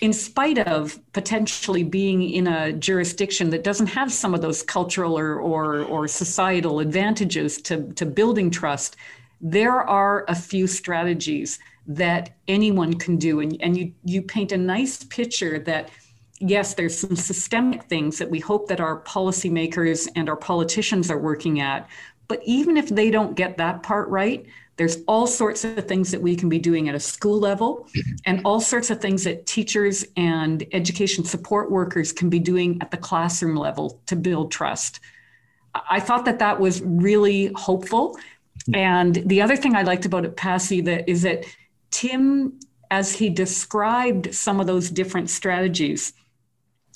in 0.00 0.12
spite 0.12 0.58
of 0.58 0.98
potentially 1.12 1.84
being 1.84 2.28
in 2.28 2.48
a 2.48 2.72
jurisdiction 2.72 3.50
that 3.50 3.62
doesn't 3.62 3.86
have 3.86 4.12
some 4.12 4.34
of 4.34 4.40
those 4.42 4.64
cultural 4.64 5.16
or 5.16 5.38
or, 5.38 5.84
or 5.84 6.08
societal 6.08 6.80
advantages 6.80 7.58
to 7.62 7.92
to 7.92 8.04
building 8.04 8.50
trust 8.50 8.96
there 9.42 9.80
are 9.80 10.24
a 10.28 10.34
few 10.34 10.66
strategies 10.66 11.58
that 11.86 12.30
anyone 12.46 12.94
can 12.94 13.16
do. 13.16 13.40
And, 13.40 13.60
and 13.60 13.76
you, 13.76 13.92
you 14.04 14.22
paint 14.22 14.52
a 14.52 14.56
nice 14.56 15.02
picture 15.02 15.58
that 15.60 15.90
yes, 16.38 16.74
there's 16.74 16.98
some 16.98 17.16
systemic 17.16 17.84
things 17.84 18.18
that 18.18 18.30
we 18.30 18.40
hope 18.40 18.68
that 18.68 18.80
our 18.80 19.00
policymakers 19.02 20.08
and 20.16 20.28
our 20.28 20.36
politicians 20.36 21.10
are 21.10 21.18
working 21.18 21.60
at. 21.60 21.88
But 22.28 22.40
even 22.44 22.76
if 22.76 22.88
they 22.88 23.10
don't 23.10 23.36
get 23.36 23.56
that 23.58 23.82
part 23.82 24.08
right, 24.08 24.46
there's 24.76 24.98
all 25.06 25.26
sorts 25.26 25.64
of 25.64 25.86
things 25.86 26.10
that 26.10 26.20
we 26.20 26.34
can 26.34 26.48
be 26.48 26.58
doing 26.58 26.88
at 26.88 26.94
a 26.94 27.00
school 27.00 27.38
level, 27.38 27.86
and 28.24 28.40
all 28.44 28.60
sorts 28.60 28.90
of 28.90 29.00
things 29.00 29.22
that 29.24 29.46
teachers 29.46 30.04
and 30.16 30.64
education 30.72 31.24
support 31.24 31.70
workers 31.70 32.10
can 32.10 32.30
be 32.30 32.38
doing 32.38 32.78
at 32.80 32.90
the 32.90 32.96
classroom 32.96 33.54
level 33.54 34.00
to 34.06 34.16
build 34.16 34.50
trust. 34.50 35.00
I 35.90 36.00
thought 36.00 36.24
that 36.24 36.38
that 36.38 36.58
was 36.58 36.80
really 36.82 37.52
hopeful. 37.54 38.18
And 38.74 39.16
the 39.26 39.42
other 39.42 39.56
thing 39.56 39.74
I 39.74 39.82
liked 39.82 40.06
about 40.06 40.24
it, 40.24 40.36
Pasi, 40.36 40.80
that 40.82 41.08
is 41.08 41.22
that 41.22 41.44
Tim, 41.90 42.58
as 42.90 43.12
he 43.12 43.28
described 43.28 44.34
some 44.34 44.60
of 44.60 44.66
those 44.66 44.90
different 44.90 45.30
strategies, 45.30 46.12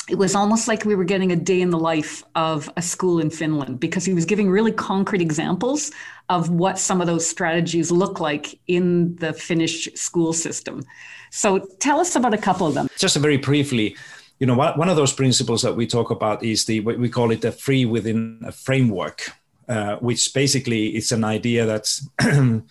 it 0.09 0.17
was 0.17 0.37
almost 0.37 0.69
like 0.69 0.85
we 0.85 0.95
were 0.95 1.05
getting 1.05 1.33
a 1.33 1.37
day 1.37 1.61
in 1.61 1.71
the 1.71 1.79
life 1.79 2.23
of 2.37 2.71
a 2.77 2.83
school 2.83 3.19
in 3.19 3.29
Finland 3.29 3.81
because 3.81 4.05
he 4.05 4.15
was 4.15 4.25
giving 4.25 4.49
really 4.49 4.71
concrete 4.71 5.21
examples 5.21 5.91
of 6.29 6.49
what 6.49 6.79
some 6.79 7.01
of 7.01 7.09
those 7.09 7.27
strategies 7.27 7.91
look 7.91 8.21
like 8.21 8.59
in 8.69 9.17
the 9.17 9.33
Finnish 9.33 9.89
school 9.95 10.33
system. 10.33 10.85
So 11.31 11.67
tell 11.81 11.99
us 11.99 12.15
about 12.15 12.35
a 12.35 12.39
couple 12.39 12.69
of 12.69 12.75
them. 12.75 12.89
Just 12.97 13.17
very 13.17 13.37
briefly, 13.37 13.97
you 14.39 14.47
know, 14.47 14.55
one 14.55 14.89
of 14.89 14.97
those 14.97 15.13
principles 15.13 15.63
that 15.63 15.75
we 15.75 15.87
talk 15.87 16.11
about 16.11 16.43
is 16.45 16.67
the 16.67 16.81
we 16.81 17.09
call 17.09 17.31
it 17.33 17.41
the 17.41 17.51
free 17.51 17.85
within 17.85 18.41
a 18.47 18.53
framework, 18.53 19.33
uh, 19.69 19.97
which 19.97 20.33
basically 20.35 20.89
it's 20.89 21.13
an 21.13 21.25
idea 21.25 21.67
that 21.67 22.01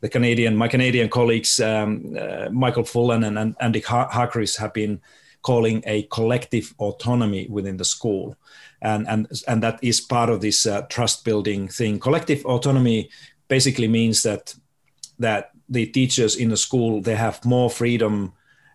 the 0.00 0.08
Canadian 0.08 0.56
my 0.56 0.68
Canadian 0.68 1.08
colleagues 1.08 1.60
um, 1.60 2.16
uh, 2.18 2.48
Michael 2.50 2.84
Fullan 2.84 3.26
and, 3.26 3.38
and 3.38 3.56
Andy 3.60 3.80
Hargreaves 3.80 4.56
have 4.56 4.72
been 4.72 5.00
calling 5.46 5.80
a 5.86 6.02
collective 6.10 6.74
autonomy 6.78 7.46
within 7.48 7.76
the 7.76 7.84
school. 7.84 8.36
And, 8.82 9.06
and, 9.06 9.28
and 9.46 9.62
that 9.62 9.78
is 9.80 10.00
part 10.00 10.28
of 10.28 10.40
this 10.40 10.66
uh, 10.66 10.82
trust 10.88 11.24
building 11.24 11.68
thing. 11.68 12.00
Collective 12.00 12.44
autonomy 12.44 13.10
basically 13.46 13.86
means 13.86 14.24
that, 14.24 14.56
that 15.20 15.52
the 15.68 15.86
teachers 15.86 16.34
in 16.34 16.48
the 16.48 16.56
school, 16.56 17.00
they 17.00 17.14
have 17.14 17.44
more 17.44 17.70
freedom 17.70 18.32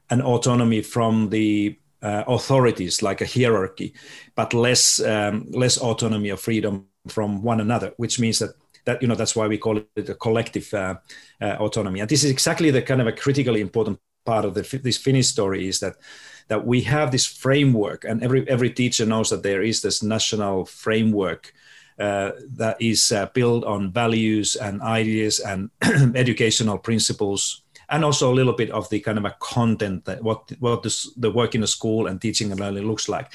and 0.09 0.21
autonomy 0.21 0.81
from 0.81 1.29
the 1.29 1.77
uh, 2.01 2.23
authorities 2.25 3.01
like 3.01 3.19
a 3.19 3.25
hierarchy, 3.25 3.93
but 4.35 4.53
less, 4.53 5.01
um, 5.01 5.45
less 5.51 5.77
autonomy 5.77 6.31
or 6.31 6.37
freedom 6.37 6.87
from 7.07 7.41
one 7.41 7.61
another, 7.61 7.93
which 7.97 8.19
means 8.19 8.39
that 8.39 8.51
that 8.85 9.01
you 9.01 9.07
know 9.07 9.15
that's 9.15 9.35
why 9.35 9.47
we 9.47 9.57
call 9.57 9.77
it 9.95 10.09
a 10.09 10.15
collective 10.15 10.73
uh, 10.73 10.95
uh, 11.39 11.55
autonomy 11.59 11.99
and 11.99 12.09
this 12.09 12.23
is 12.23 12.31
exactly 12.31 12.71
the 12.71 12.81
kind 12.81 12.99
of 12.99 13.05
a 13.05 13.11
critically 13.11 13.61
important 13.61 13.99
part 14.25 14.45
of 14.45 14.53
the, 14.53 14.79
this 14.83 14.97
Finnish 14.97 15.27
story 15.27 15.67
is 15.67 15.79
that 15.79 15.95
that 16.47 16.65
we 16.65 16.81
have 16.81 17.11
this 17.11 17.25
framework, 17.25 18.03
and 18.03 18.23
every 18.23 18.47
every 18.49 18.69
teacher 18.69 19.05
knows 19.05 19.29
that 19.29 19.43
there 19.43 19.61
is 19.61 19.81
this 19.81 20.03
national 20.03 20.65
framework 20.65 21.53
uh, 21.99 22.31
that 22.57 22.77
is 22.81 23.11
uh, 23.11 23.27
built 23.27 23.63
on 23.63 23.91
values 23.91 24.55
and 24.55 24.81
ideas 24.81 25.39
and 25.39 25.69
educational 26.15 26.77
principles, 26.77 27.63
and 27.89 28.03
also 28.03 28.31
a 28.31 28.35
little 28.35 28.53
bit 28.53 28.71
of 28.71 28.89
the 28.89 28.99
kind 28.99 29.17
of 29.17 29.25
a 29.25 29.35
content 29.39 30.05
that 30.05 30.23
what 30.23 30.51
what 30.59 30.83
this, 30.83 31.09
the 31.15 31.31
work 31.31 31.55
in 31.55 31.61
the 31.61 31.67
school 31.67 32.07
and 32.07 32.21
teaching 32.21 32.51
and 32.51 32.59
learning 32.59 32.87
looks 32.87 33.07
like. 33.07 33.31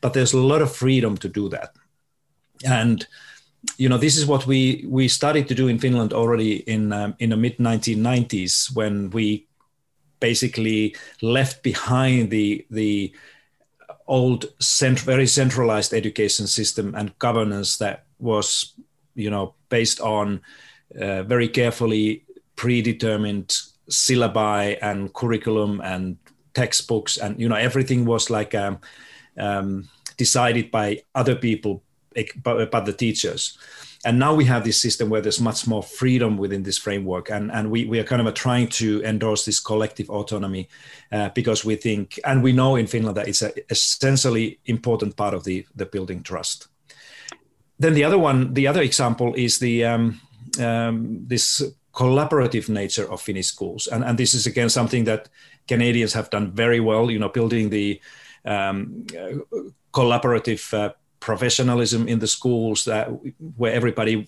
But 0.00 0.12
there's 0.12 0.34
a 0.34 0.38
lot 0.38 0.62
of 0.62 0.74
freedom 0.74 1.16
to 1.18 1.28
do 1.28 1.48
that, 1.50 1.74
and 2.64 3.06
you 3.76 3.88
know 3.88 3.98
this 3.98 4.16
is 4.16 4.26
what 4.26 4.46
we 4.46 4.84
we 4.88 5.08
started 5.08 5.48
to 5.48 5.54
do 5.54 5.68
in 5.68 5.78
Finland 5.78 6.12
already 6.12 6.56
in 6.70 6.92
um, 6.92 7.14
in 7.18 7.30
the 7.30 7.36
mid 7.36 7.58
1990s 7.58 8.74
when 8.74 9.10
we 9.10 9.46
basically 10.20 10.96
left 11.20 11.62
behind 11.62 12.30
the 12.30 12.66
the 12.70 13.12
old 14.06 14.46
cent- 14.60 15.00
very 15.00 15.26
centralized 15.26 15.92
education 15.92 16.46
system 16.46 16.94
and 16.94 17.18
governance 17.18 17.78
that 17.78 18.04
was 18.18 18.74
you 19.14 19.30
know 19.30 19.54
based 19.68 20.00
on 20.00 20.40
uh, 21.00 21.22
very 21.24 21.48
carefully 21.48 22.24
predetermined 22.54 23.48
syllabi 23.90 24.78
and 24.82 25.12
curriculum 25.14 25.80
and 25.84 26.16
textbooks. 26.54 27.16
And 27.16 27.40
you 27.40 27.48
know 27.48 27.56
everything 27.56 28.04
was 28.04 28.30
like 28.30 28.54
um, 28.54 28.80
um, 29.38 29.88
decided 30.16 30.70
by 30.70 31.02
other 31.14 31.36
people 31.36 31.82
but, 32.42 32.70
but 32.70 32.84
the 32.84 32.92
teachers. 32.92 33.58
And 34.04 34.18
now 34.18 34.34
we 34.34 34.44
have 34.44 34.62
this 34.62 34.80
system 34.80 35.08
where 35.08 35.20
there's 35.20 35.40
much 35.40 35.66
more 35.66 35.82
freedom 35.82 36.36
within 36.36 36.62
this 36.62 36.78
framework. 36.78 37.30
And, 37.30 37.50
and 37.50 37.70
we, 37.70 37.86
we 37.86 37.98
are 37.98 38.04
kind 38.04 38.26
of 38.26 38.34
trying 38.34 38.68
to 38.68 39.02
endorse 39.02 39.44
this 39.44 39.58
collective 39.58 40.08
autonomy 40.10 40.68
uh, 41.10 41.30
because 41.30 41.64
we 41.64 41.76
think 41.76 42.20
and 42.24 42.42
we 42.42 42.52
know 42.52 42.76
in 42.76 42.86
finland 42.86 43.16
that 43.16 43.26
it's 43.26 43.42
an 43.42 43.52
essentially 43.70 44.60
important 44.66 45.16
part 45.16 45.34
of 45.34 45.44
the, 45.44 45.66
the 45.74 45.86
building 45.86 46.22
trust. 46.22 46.68
Then 47.78 47.94
the 47.94 48.04
other 48.04 48.18
one 48.18 48.54
the 48.54 48.68
other 48.68 48.82
example 48.82 49.34
is 49.34 49.58
the 49.58 49.84
um, 49.84 50.20
um, 50.60 51.26
this 51.26 51.62
collaborative 51.92 52.68
nature 52.68 53.10
of 53.10 53.20
finnish 53.20 53.46
schools. 53.46 53.86
And, 53.86 54.04
and 54.04 54.16
this 54.18 54.34
is 54.34 54.46
again 54.46 54.68
something 54.68 55.04
that 55.04 55.28
canadians 55.66 56.12
have 56.12 56.30
done 56.30 56.52
very 56.52 56.80
well 56.80 57.10
you 57.10 57.18
know 57.18 57.28
building 57.28 57.70
the 57.70 58.00
um, 58.44 59.06
uh, 59.10 59.60
collaborative 59.92 60.72
uh, 60.72 60.92
professionalism 61.20 62.08
in 62.08 62.18
the 62.18 62.26
schools 62.26 62.84
that 62.84 63.08
where 63.56 63.72
everybody 63.72 64.26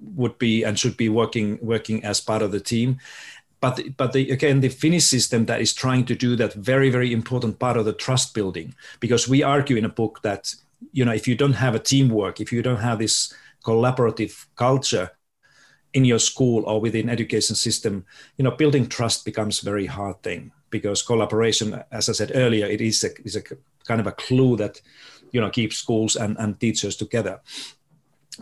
would 0.00 0.38
be 0.38 0.62
and 0.62 0.78
should 0.78 0.96
be 0.96 1.08
working 1.08 1.58
working 1.60 2.04
as 2.04 2.20
part 2.20 2.42
of 2.42 2.52
the 2.52 2.60
team. 2.60 2.98
But 3.60 3.80
but 3.96 4.12
the, 4.12 4.30
again 4.30 4.60
the 4.60 4.68
finnish 4.68 5.04
system 5.04 5.46
that 5.46 5.60
is 5.60 5.72
trying 5.72 6.04
to 6.06 6.14
do 6.14 6.36
that 6.36 6.54
very 6.54 6.90
very 6.90 7.12
important 7.12 7.58
part 7.58 7.76
of 7.76 7.84
the 7.84 7.92
trust 7.92 8.34
building 8.34 8.74
because 9.00 9.28
we 9.28 9.42
argue 9.42 9.76
in 9.76 9.84
a 9.84 9.88
book 9.88 10.20
that 10.22 10.54
you 10.92 11.04
know 11.04 11.12
if 11.12 11.26
you 11.26 11.34
don't 11.34 11.54
have 11.54 11.74
a 11.74 11.78
teamwork 11.78 12.40
if 12.40 12.52
you 12.52 12.62
don't 12.62 12.80
have 12.80 12.98
this 12.98 13.32
collaborative 13.64 14.46
culture 14.56 15.10
in 15.94 16.04
your 16.04 16.18
school 16.18 16.64
or 16.66 16.80
within 16.80 17.08
education 17.08 17.56
system 17.56 18.04
you 18.36 18.44
know 18.44 18.50
building 18.50 18.86
trust 18.86 19.24
becomes 19.24 19.62
a 19.62 19.64
very 19.64 19.86
hard 19.86 20.22
thing 20.22 20.52
because 20.68 21.02
collaboration 21.02 21.82
as 21.90 22.08
i 22.08 22.12
said 22.12 22.32
earlier 22.34 22.66
it 22.66 22.80
is 22.80 23.02
a, 23.04 23.10
is 23.24 23.36
a 23.36 23.42
kind 23.86 24.00
of 24.00 24.06
a 24.06 24.12
clue 24.12 24.56
that 24.56 24.80
you 25.34 25.40
know 25.40 25.50
keep 25.50 25.72
schools 25.72 26.16
and, 26.16 26.38
and 26.38 26.58
teachers 26.60 26.96
together. 26.96 27.40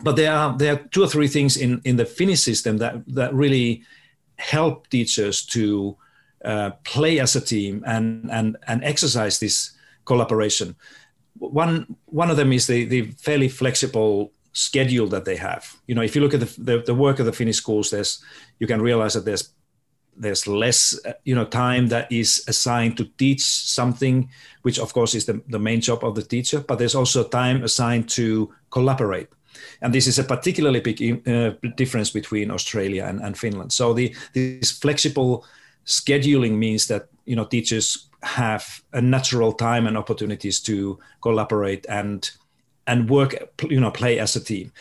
But 0.01 0.15
there 0.15 0.31
are 0.31 0.57
there 0.57 0.73
are 0.73 0.87
two 0.91 1.03
or 1.03 1.07
three 1.07 1.27
things 1.27 1.57
in 1.57 1.81
in 1.83 1.97
the 1.97 2.05
finnish 2.05 2.41
system 2.41 2.77
that 2.77 2.93
that 3.07 3.33
really 3.33 3.83
help 4.37 4.87
teachers 4.89 5.45
to 5.45 5.97
uh, 6.45 6.71
play 6.83 7.19
as 7.19 7.35
a 7.35 7.41
team 7.41 7.83
and 7.85 8.29
and 8.31 8.57
and 8.67 8.83
exercise 8.83 9.39
this 9.39 9.73
collaboration. 10.05 10.75
One 11.39 11.95
one 12.05 12.29
of 12.29 12.37
them 12.37 12.53
is 12.53 12.67
the 12.67 12.85
the 12.85 13.01
fairly 13.17 13.49
flexible 13.49 14.31
schedule 14.53 15.07
that 15.07 15.25
they 15.25 15.35
have. 15.35 15.75
You 15.87 15.95
know 15.95 16.03
if 16.03 16.15
you 16.15 16.21
look 16.21 16.33
at 16.33 16.39
the, 16.39 16.61
the, 16.61 16.83
the 16.85 16.95
work 16.95 17.19
of 17.19 17.25
the 17.25 17.33
finnish 17.33 17.57
schools 17.57 17.89
there's 17.89 18.23
you 18.59 18.67
can 18.67 18.81
realize 18.81 19.13
that 19.15 19.25
there's 19.25 19.49
there's 20.17 20.47
less 20.47 20.99
uh, 21.05 21.13
you 21.23 21.35
know 21.35 21.45
time 21.45 21.87
that 21.87 22.11
is 22.11 22.43
assigned 22.47 22.97
to 22.97 23.05
teach 23.17 23.41
something 23.41 24.29
which 24.61 24.79
of 24.79 24.93
course 24.93 25.15
is 25.15 25.25
the, 25.25 25.41
the 25.47 25.59
main 25.59 25.81
job 25.81 26.03
of 26.03 26.15
the 26.15 26.21
teacher 26.21 26.59
but 26.59 26.79
there's 26.79 26.95
also 26.95 27.23
time 27.23 27.63
assigned 27.63 28.09
to 28.09 28.53
collaborate. 28.69 29.29
And 29.81 29.93
this 29.93 30.07
is 30.07 30.19
a 30.19 30.23
particularly 30.23 30.79
big 30.79 31.27
uh, 31.27 31.51
difference 31.75 32.09
between 32.09 32.51
australia 32.51 33.05
and, 33.05 33.21
and 33.21 33.37
finland. 33.37 33.71
So 33.71 33.93
the 33.93 34.15
this 34.33 34.71
flexible 34.71 35.45
scheduling 35.85 36.57
means 36.57 36.87
that 36.87 37.07
you 37.25 37.35
know 37.35 37.45
teachers 37.45 38.09
have 38.23 38.81
a 38.93 39.01
natural 39.01 39.53
time 39.53 39.87
and 39.87 39.97
opportunities 39.97 40.59
to 40.61 40.99
collaborate 41.21 41.85
and 41.89 42.31
and 42.87 43.09
work 43.09 43.35
you 43.69 43.79
know 43.79 43.91
play 43.91 44.19
as 44.19 44.35
a 44.35 44.43
team 44.43 44.71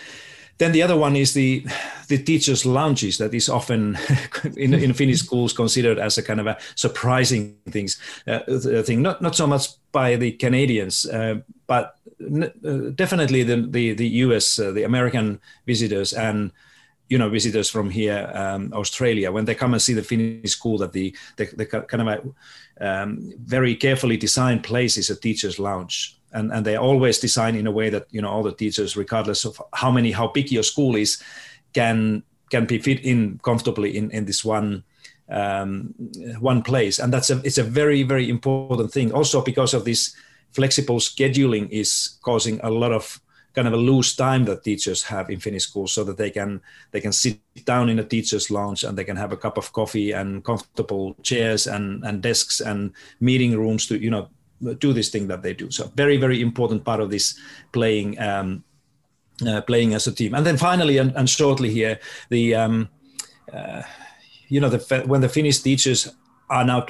then 0.63 0.73
the 0.73 0.83
other 0.83 0.97
one 0.97 1.17
is 1.17 1.35
the 1.35 1.67
the 2.09 2.19
teachers' 2.19 2.65
lounges 2.65 3.19
that 3.19 3.35
is 3.35 3.49
often 3.49 3.99
in, 4.57 4.75
in 4.75 4.93
Finnish 4.93 5.19
schools 5.19 5.53
considered 5.53 5.99
as 5.99 6.19
a 6.19 6.23
kind 6.23 6.41
of 6.41 6.47
a 6.47 6.57
surprising 6.77 7.57
things 7.71 7.99
uh, 8.29 8.41
thing. 8.83 9.03
Not 9.03 9.21
not 9.21 9.35
so 9.35 9.47
much 9.47 9.69
by 9.91 10.17
the 10.17 10.33
Canadians, 10.33 11.07
uh, 11.07 11.41
but 11.67 11.97
n- 12.21 12.53
uh, 12.65 12.91
definitely 12.95 13.43
the 13.43 13.57
the, 13.57 13.95
the 13.95 14.09
U.S. 14.27 14.59
Uh, 14.59 14.71
the 14.71 14.85
American 14.85 15.41
visitors 15.67 16.13
and 16.13 16.53
you 17.09 17.19
know 17.19 17.29
visitors 17.29 17.69
from 17.69 17.91
here 17.91 18.31
um, 18.33 18.73
australia 18.73 19.31
when 19.31 19.45
they 19.45 19.55
come 19.55 19.75
and 19.75 19.83
see 19.83 19.93
the 19.93 20.03
finnish 20.03 20.53
school 20.53 20.79
that 20.79 20.93
the 20.93 21.15
the, 21.37 21.45
the 21.57 21.67
kind 21.67 22.01
of 22.01 22.09
a 22.09 22.19
um, 22.81 23.35
very 23.45 23.75
carefully 23.77 24.17
designed 24.17 24.63
place 24.63 24.97
is 24.97 25.11
a 25.11 25.17
teacher's 25.17 25.59
lounge 25.59 26.17
and 26.33 26.53
and 26.53 26.65
they 26.65 26.77
always 26.77 27.19
design 27.19 27.55
in 27.57 27.67
a 27.67 27.73
way 27.73 27.91
that 27.91 28.07
you 28.11 28.21
know 28.23 28.31
all 28.31 28.43
the 28.43 28.55
teachers 28.55 28.97
regardless 28.97 29.45
of 29.45 29.61
how 29.75 29.91
many 29.91 30.13
how 30.13 30.29
big 30.29 30.51
your 30.51 30.63
school 30.63 30.97
is 30.97 31.23
can 31.73 32.23
can 32.51 32.67
be 32.67 32.79
fit 32.79 33.05
in 33.05 33.39
comfortably 33.43 33.97
in 33.97 34.11
in 34.11 34.25
this 34.25 34.45
one 34.45 34.85
um, 35.33 35.95
one 36.41 36.63
place. 36.63 36.99
And 36.99 37.13
that's 37.13 37.31
a 37.31 37.41
it's 37.45 37.59
a 37.59 37.63
very 37.63 38.03
very 38.03 38.29
important 38.29 38.93
thing. 38.93 39.13
Also 39.13 39.43
because 39.43 39.75
of 39.75 39.85
this 39.85 40.15
flexible 40.53 40.99
scheduling 40.99 41.69
is 41.71 42.19
causing 42.23 42.61
a 42.63 42.71
lot 42.71 42.93
of 42.93 43.21
kind 43.55 43.69
of 43.69 43.75
a 43.75 43.77
loose 43.77 44.17
time 44.17 44.45
that 44.45 44.65
teachers 44.65 45.03
have 45.03 45.29
in 45.31 45.41
Finnish 45.41 45.65
schools 45.65 45.93
so 45.93 46.05
that 46.05 46.17
they 46.17 46.31
can 46.31 46.61
they 46.91 47.01
can 47.01 47.13
sit 47.13 47.39
down 47.65 47.89
in 47.89 47.99
a 47.99 48.05
teacher's 48.05 48.51
lounge 48.51 48.85
and 48.85 48.97
they 48.97 49.05
can 49.05 49.17
have 49.17 49.33
a 49.33 49.37
cup 49.37 49.59
of 49.59 49.73
coffee 49.73 50.13
and 50.13 50.45
comfortable 50.45 51.15
chairs 51.23 51.67
and, 51.67 52.05
and 52.05 52.23
desks 52.23 52.61
and 52.61 52.93
meeting 53.21 53.57
rooms 53.59 53.87
to 53.87 53.99
you 53.99 54.11
know 54.11 54.29
do 54.79 54.93
this 54.93 55.11
thing 55.11 55.29
that 55.29 55.43
they 55.43 55.55
do. 55.55 55.71
So 55.71 55.91
very 55.95 56.17
very 56.17 56.41
important 56.41 56.85
part 56.85 57.01
of 57.01 57.11
this 57.11 57.39
playing 57.73 58.19
um, 58.21 58.65
uh, 59.47 59.61
playing 59.63 59.95
as 59.95 60.07
a 60.07 60.13
team. 60.13 60.35
And 60.35 60.47
then 60.47 60.57
finally 60.57 60.99
and, 60.99 61.13
and 61.17 61.29
shortly 61.29 61.71
here 61.71 61.99
the 62.31 62.55
um, 62.55 62.89
uh, 63.53 63.83
you 64.49 64.61
know 64.61 64.69
the 64.69 65.05
when 65.07 65.21
the 65.21 65.29
Finnish 65.29 65.61
teachers 65.61 66.09
are 66.49 66.65
now 66.65 66.87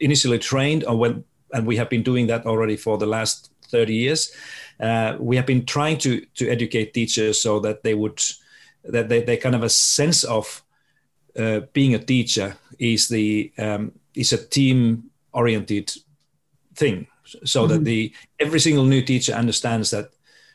initially 0.00 0.38
trained 0.38 0.84
or 0.84 0.96
when 0.96 1.24
and 1.52 1.66
we 1.66 1.76
have 1.76 1.88
been 1.88 2.02
doing 2.02 2.26
that 2.28 2.46
already 2.46 2.76
for 2.76 2.98
the 2.98 3.06
last 3.06 3.50
30 3.68 3.94
years 3.94 4.32
uh, 4.80 5.16
we 5.18 5.36
have 5.36 5.46
been 5.46 5.64
trying 5.64 5.98
to 5.98 6.24
to 6.34 6.48
educate 6.48 6.92
teachers 6.92 7.40
so 7.40 7.60
that 7.60 7.82
they 7.82 7.94
would 7.94 8.20
that 8.84 9.08
they, 9.08 9.22
they 9.22 9.36
kind 9.36 9.54
of 9.54 9.62
a 9.62 9.68
sense 9.68 10.24
of 10.24 10.62
uh, 11.38 11.60
being 11.72 11.94
a 11.94 11.98
teacher 11.98 12.56
is 12.78 13.08
the 13.08 13.52
um, 13.58 13.92
is 14.14 14.32
a 14.32 14.46
team 14.46 15.10
oriented 15.32 15.92
thing 16.74 17.06
so 17.24 17.62
mm-hmm. 17.62 17.72
that 17.72 17.84
the 17.84 18.12
every 18.38 18.60
single 18.60 18.84
new 18.84 19.02
teacher 19.02 19.32
understands 19.32 19.90
that 19.90 20.10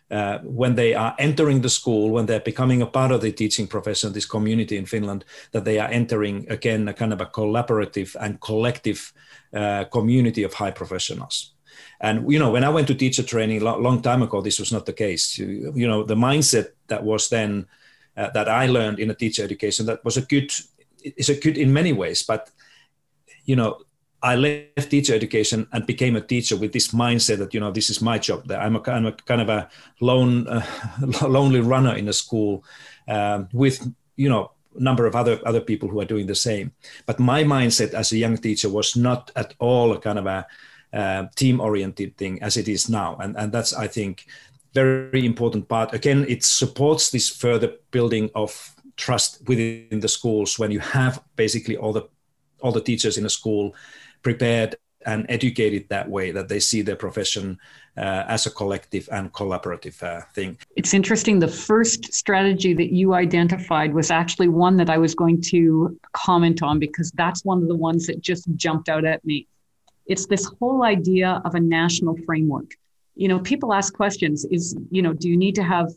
uh, 0.09 0.39
when 0.39 0.75
they 0.75 0.93
are 0.93 1.13
entering 1.19 1.61
the 1.61 1.69
school, 1.69 2.11
when 2.11 2.25
they're 2.25 2.39
becoming 2.39 2.81
a 2.81 2.85
part 2.85 3.11
of 3.11 3.21
the 3.21 3.31
teaching 3.31 3.67
profession, 3.67 4.13
this 4.13 4.25
community 4.25 4.77
in 4.77 4.85
Finland, 4.85 5.25
that 5.51 5.65
they 5.65 5.79
are 5.79 5.89
entering 5.89 6.49
again 6.49 6.87
a 6.87 6.93
kind 6.93 7.11
of 7.11 7.19
a 7.19 7.25
collaborative 7.25 8.15
and 8.21 8.39
collective 8.39 9.11
uh, 9.53 9.83
community 9.85 10.43
of 10.43 10.53
high 10.53 10.71
professionals. 10.71 11.53
And 11.99 12.31
you 12.31 12.39
know, 12.39 12.51
when 12.51 12.63
I 12.63 12.69
went 12.69 12.87
to 12.87 12.95
teacher 12.95 13.23
training 13.23 13.61
a 13.61 13.65
long, 13.65 13.83
long 13.83 14.01
time 14.01 14.21
ago, 14.21 14.41
this 14.41 14.59
was 14.59 14.71
not 14.71 14.85
the 14.85 14.93
case. 14.93 15.37
You, 15.37 15.73
you 15.75 15.87
know, 15.87 16.03
the 16.03 16.15
mindset 16.15 16.67
that 16.87 17.03
was 17.03 17.27
then 17.29 17.67
uh, 18.15 18.29
that 18.31 18.47
I 18.47 18.67
learned 18.67 18.99
in 18.99 19.09
a 19.09 19.15
teacher 19.15 19.43
education 19.43 19.85
that 19.87 20.05
was 20.05 20.17
a 20.17 20.21
good. 20.21 20.51
It's 21.03 21.29
a 21.29 21.39
good 21.39 21.57
in 21.57 21.71
many 21.71 21.93
ways, 21.93 22.23
but 22.23 22.49
you 23.45 23.55
know, 23.55 23.81
I 24.23 24.35
left 24.35 24.89
teacher 24.89 25.13
education 25.13 25.67
and 25.71 25.85
became 25.85 26.15
a 26.15 26.21
teacher 26.21 26.57
with 26.57 26.73
this 26.73 26.89
mindset 26.89 27.37
that 27.37 27.53
you 27.53 27.59
know 27.59 27.71
this 27.71 27.89
is 27.89 28.01
my 28.01 28.17
job. 28.17 28.47
That 28.47 28.61
I'm 28.61 28.75
a 28.75 28.79
kind 28.79 29.05
of 29.05 29.13
a, 29.13 29.17
kind 29.23 29.41
of 29.41 29.49
a 29.49 29.69
lone, 30.01 30.47
uh, 30.47 30.65
lonely 31.27 31.59
runner 31.59 31.95
in 31.95 32.07
a 32.07 32.13
school 32.13 32.63
um, 33.07 33.47
with 33.53 33.87
you 34.15 34.29
know 34.29 34.51
a 34.75 34.81
number 34.81 35.05
of 35.05 35.15
other 35.15 35.39
other 35.45 35.61
people 35.61 35.87
who 35.87 35.99
are 36.01 36.05
doing 36.05 36.25
the 36.25 36.35
same. 36.35 36.71
But 37.05 37.19
my 37.19 37.43
mindset 37.43 37.93
as 37.93 38.11
a 38.11 38.17
young 38.17 38.37
teacher 38.37 38.69
was 38.69 38.95
not 38.95 39.31
at 39.35 39.53
all 39.59 39.93
a 39.93 39.99
kind 39.99 40.17
of 40.19 40.25
a 40.25 40.47
uh, 40.93 41.27
team 41.35 41.59
oriented 41.59 42.17
thing 42.17 42.41
as 42.41 42.57
it 42.57 42.67
is 42.67 42.89
now, 42.89 43.17
and 43.17 43.37
and 43.37 43.51
that's 43.51 43.73
I 43.73 43.87
think 43.87 44.25
very 44.73 45.25
important 45.25 45.67
part. 45.67 45.93
Again, 45.93 46.25
it 46.27 46.43
supports 46.43 47.11
this 47.11 47.29
further 47.29 47.73
building 47.91 48.29
of 48.35 48.75
trust 48.95 49.47
within 49.47 49.99
the 49.99 50.07
schools 50.07 50.59
when 50.59 50.71
you 50.71 50.79
have 50.79 51.23
basically 51.35 51.77
all 51.77 51.93
the 51.93 52.07
all 52.61 52.71
the 52.71 52.81
teachers 52.81 53.17
in 53.17 53.25
a 53.25 53.29
school 53.29 53.75
prepared 54.21 54.75
and 55.05 55.25
educated 55.29 55.87
that 55.89 56.09
way 56.09 56.31
that 56.31 56.49
they 56.49 56.59
see 56.59 56.81
their 56.81 56.95
profession 56.95 57.57
uh, 57.97 58.25
as 58.27 58.45
a 58.45 58.51
collective 58.51 59.07
and 59.11 59.31
collaborative 59.33 60.01
uh, 60.03 60.21
thing. 60.35 60.57
It's 60.75 60.93
interesting. 60.93 61.39
The 61.39 61.47
first 61.47 62.13
strategy 62.13 62.73
that 62.73 62.93
you 62.93 63.13
identified 63.13 63.93
was 63.93 64.11
actually 64.11 64.49
one 64.49 64.75
that 64.77 64.89
I 64.89 64.97
was 64.97 65.15
going 65.15 65.41
to 65.43 65.97
comment 66.11 66.61
on 66.61 66.77
because 66.77 67.11
that's 67.11 67.45
one 67.45 67.61
of 67.61 67.69
the 67.69 67.75
ones 67.75 68.05
that 68.07 68.21
just 68.21 68.45
jumped 68.55 68.89
out 68.89 69.05
at 69.05 69.23
me. 69.25 69.47
It's 70.07 70.25
this 70.27 70.45
whole 70.59 70.83
idea 70.83 71.41
of 71.45 71.55
a 71.55 71.59
national 71.59 72.17
framework. 72.25 72.71
You 73.15 73.29
know, 73.29 73.39
people 73.39 73.73
ask 73.73 73.93
questions 73.93 74.45
is, 74.51 74.75
you 74.91 75.01
know, 75.01 75.13
do 75.13 75.29
you 75.29 75.37
need 75.37 75.55
to 75.55 75.63
have 75.63 75.91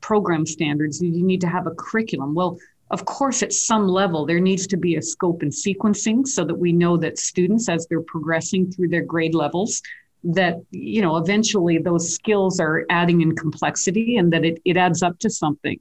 program 0.00 0.46
standards? 0.46 0.98
Do 0.98 1.06
you 1.06 1.24
need 1.24 1.40
to 1.42 1.48
have 1.48 1.66
a 1.66 1.72
curriculum? 1.72 2.34
Well, 2.34 2.58
of 2.90 3.04
course, 3.04 3.42
at 3.42 3.52
some 3.52 3.86
level, 3.86 4.24
there 4.24 4.40
needs 4.40 4.66
to 4.68 4.76
be 4.76 4.96
a 4.96 5.02
scope 5.02 5.42
and 5.42 5.52
sequencing 5.52 6.26
so 6.26 6.44
that 6.44 6.54
we 6.54 6.72
know 6.72 6.96
that 6.96 7.18
students, 7.18 7.68
as 7.68 7.86
they're 7.86 8.00
progressing 8.02 8.70
through 8.70 8.88
their 8.88 9.04
grade 9.04 9.34
levels, 9.34 9.82
that 10.24 10.56
you 10.70 11.00
know 11.00 11.16
eventually 11.16 11.78
those 11.78 12.12
skills 12.12 12.58
are 12.60 12.84
adding 12.90 13.20
in 13.20 13.34
complexity 13.36 14.16
and 14.16 14.32
that 14.32 14.44
it, 14.44 14.60
it 14.64 14.76
adds 14.76 15.02
up 15.02 15.18
to 15.18 15.30
something 15.30 15.78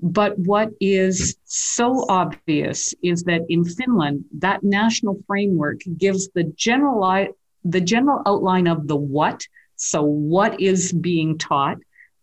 but 0.00 0.38
what 0.40 0.70
is 0.80 1.36
so 1.44 2.04
obvious 2.08 2.94
is 3.02 3.22
that 3.24 3.42
in 3.48 3.64
finland 3.64 4.24
that 4.32 4.62
national 4.62 5.18
framework 5.26 5.80
gives 5.98 6.28
the 6.34 6.44
general 6.56 7.26
the 7.64 7.80
general 7.80 8.22
outline 8.26 8.66
of 8.66 8.88
the 8.88 8.96
what 8.96 9.46
so 9.76 10.02
what 10.02 10.58
is 10.60 10.92
being 10.92 11.36
taught 11.36 11.76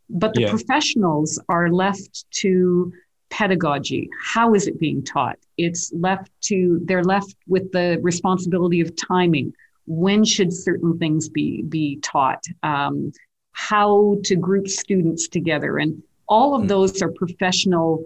but 0.09 0.33
the 0.33 0.41
yeah. 0.41 0.49
professionals 0.49 1.39
are 1.49 1.69
left 1.69 2.25
to 2.31 2.91
pedagogy. 3.33 4.07
How 4.23 4.53
is 4.53 4.67
it 4.67 4.79
being 4.79 5.03
taught? 5.03 5.39
It's 5.57 5.91
left 5.91 6.31
to 6.49 6.79
they're 6.85 7.03
left 7.03 7.35
with 7.47 7.71
the 7.71 7.99
responsibility 8.01 8.79
of 8.79 8.95
timing. 8.95 9.53
When 9.87 10.23
should 10.23 10.53
certain 10.53 10.99
things 10.99 11.29
be 11.29 11.63
be 11.63 11.97
taught? 12.03 12.43
Um, 12.61 13.11
how 13.53 14.17
to 14.25 14.35
group 14.35 14.67
students 14.67 15.27
together? 15.27 15.79
And 15.79 16.01
all 16.27 16.53
of 16.53 16.61
hmm. 16.61 16.67
those 16.67 17.01
are 17.01 17.11
professional 17.11 18.05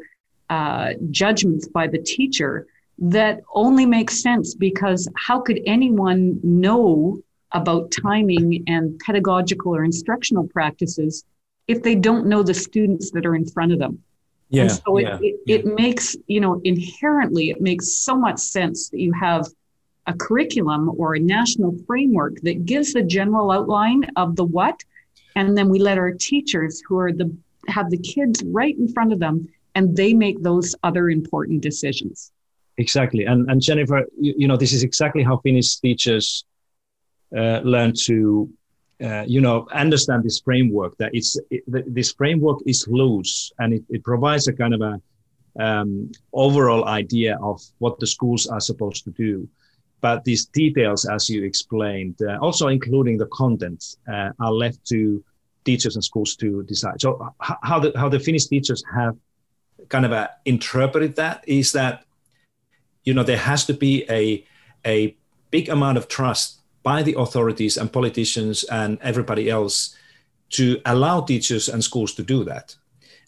uh, 0.49 0.93
judgments 1.11 1.67
by 1.67 1.87
the 1.87 1.99
teacher 1.99 2.65
that 2.99 3.41
only 3.53 3.85
make 3.85 4.09
sense 4.09 4.55
because 4.55 5.09
how 5.27 5.41
could 5.41 5.59
anyone 5.65 6.39
know 6.41 7.19
about 7.51 7.91
timing 7.91 8.63
and 8.67 8.97
pedagogical 8.99 9.75
or 9.75 9.83
instructional 9.83 10.47
practices 10.47 11.25
if 11.67 11.83
they 11.83 11.95
don't 11.95 12.25
know 12.25 12.41
the 12.43 12.53
students 12.53 13.11
that 13.11 13.25
are 13.25 13.35
in 13.35 13.45
front 13.45 13.71
of 13.73 13.79
them 13.79 14.01
yeah, 14.49 14.63
and 14.63 14.71
so 14.71 14.97
yeah, 14.97 15.15
it, 15.15 15.23
it, 15.23 15.39
yeah. 15.45 15.55
it 15.57 15.65
makes, 15.65 16.15
you 16.27 16.39
know, 16.39 16.61
inherently, 16.63 17.49
it 17.49 17.61
makes 17.61 17.97
so 17.97 18.15
much 18.15 18.39
sense 18.39 18.89
that 18.89 18.99
you 18.99 19.11
have 19.13 19.45
a 20.07 20.13
curriculum 20.13 20.89
or 20.97 21.15
a 21.15 21.19
national 21.19 21.77
framework 21.85 22.39
that 22.41 22.65
gives 22.65 22.93
the 22.93 23.03
general 23.03 23.51
outline 23.51 24.09
of 24.15 24.35
the 24.35 24.45
what. 24.45 24.81
And 25.35 25.57
then 25.57 25.69
we 25.69 25.79
let 25.79 25.97
our 25.97 26.11
teachers 26.11 26.81
who 26.87 26.97
are 26.97 27.11
the, 27.11 27.35
have 27.67 27.89
the 27.89 27.97
kids 27.97 28.41
right 28.45 28.75
in 28.77 28.87
front 28.87 29.11
of 29.11 29.19
them 29.19 29.47
and 29.75 29.95
they 29.95 30.13
make 30.13 30.41
those 30.41 30.75
other 30.83 31.09
important 31.09 31.61
decisions. 31.61 32.31
Exactly. 32.77 33.25
And, 33.25 33.49
and 33.51 33.61
Jennifer, 33.61 34.05
you, 34.19 34.33
you 34.37 34.47
know, 34.47 34.55
this 34.55 34.71
is 34.71 34.83
exactly 34.83 35.23
how 35.23 35.37
Finnish 35.37 35.75
teachers 35.77 36.45
uh, 37.35 37.59
learn 37.59 37.93
to 38.05 38.49
uh, 39.03 39.23
you 39.27 39.41
know 39.41 39.67
understand 39.71 40.23
this 40.23 40.39
framework 40.39 40.97
that 40.97 41.11
it's 41.13 41.37
it, 41.49 41.63
this 41.67 42.11
framework 42.13 42.59
is 42.65 42.87
loose 42.87 43.51
and 43.59 43.73
it, 43.73 43.83
it 43.89 44.03
provides 44.03 44.47
a 44.47 44.53
kind 44.53 44.73
of 44.73 44.81
a 44.81 45.01
um, 45.59 46.11
overall 46.33 46.85
idea 46.85 47.37
of 47.41 47.61
what 47.79 47.99
the 47.99 48.07
schools 48.07 48.47
are 48.47 48.59
supposed 48.59 49.03
to 49.03 49.11
do. 49.11 49.47
But 50.01 50.23
these 50.23 50.45
details 50.45 51.05
as 51.05 51.29
you 51.29 51.43
explained 51.43 52.19
uh, 52.21 52.37
also 52.39 52.67
including 52.67 53.17
the 53.17 53.27
content 53.27 53.83
uh, 54.11 54.31
are 54.39 54.51
left 54.51 54.85
to 54.87 55.23
teachers 55.63 55.95
and 55.95 56.03
schools 56.03 56.35
to 56.37 56.63
decide. 56.63 57.01
So 57.01 57.33
how 57.39 57.79
the 57.79 57.91
how 57.95 58.09
the 58.09 58.19
finnish 58.19 58.45
teachers 58.45 58.83
have 58.95 59.15
kind 59.89 60.05
of 60.05 60.11
a, 60.11 60.29
interpreted 60.45 61.15
that 61.15 61.43
is 61.47 61.71
that 61.73 62.03
you 63.03 63.13
know 63.13 63.23
there 63.23 63.37
has 63.37 63.65
to 63.65 63.73
be 63.73 64.05
a 64.09 64.45
a 64.85 65.15
big 65.51 65.69
amount 65.69 65.97
of 65.97 66.07
trust 66.07 66.61
by 66.91 67.03
the 67.03 67.15
authorities 67.23 67.75
and 67.77 67.91
politicians 67.91 68.63
and 68.79 68.97
everybody 69.01 69.45
else 69.49 69.75
to 70.57 70.63
allow 70.85 71.17
teachers 71.19 71.67
and 71.73 71.83
schools 71.83 72.11
to 72.15 72.23
do 72.23 72.45
that. 72.45 72.67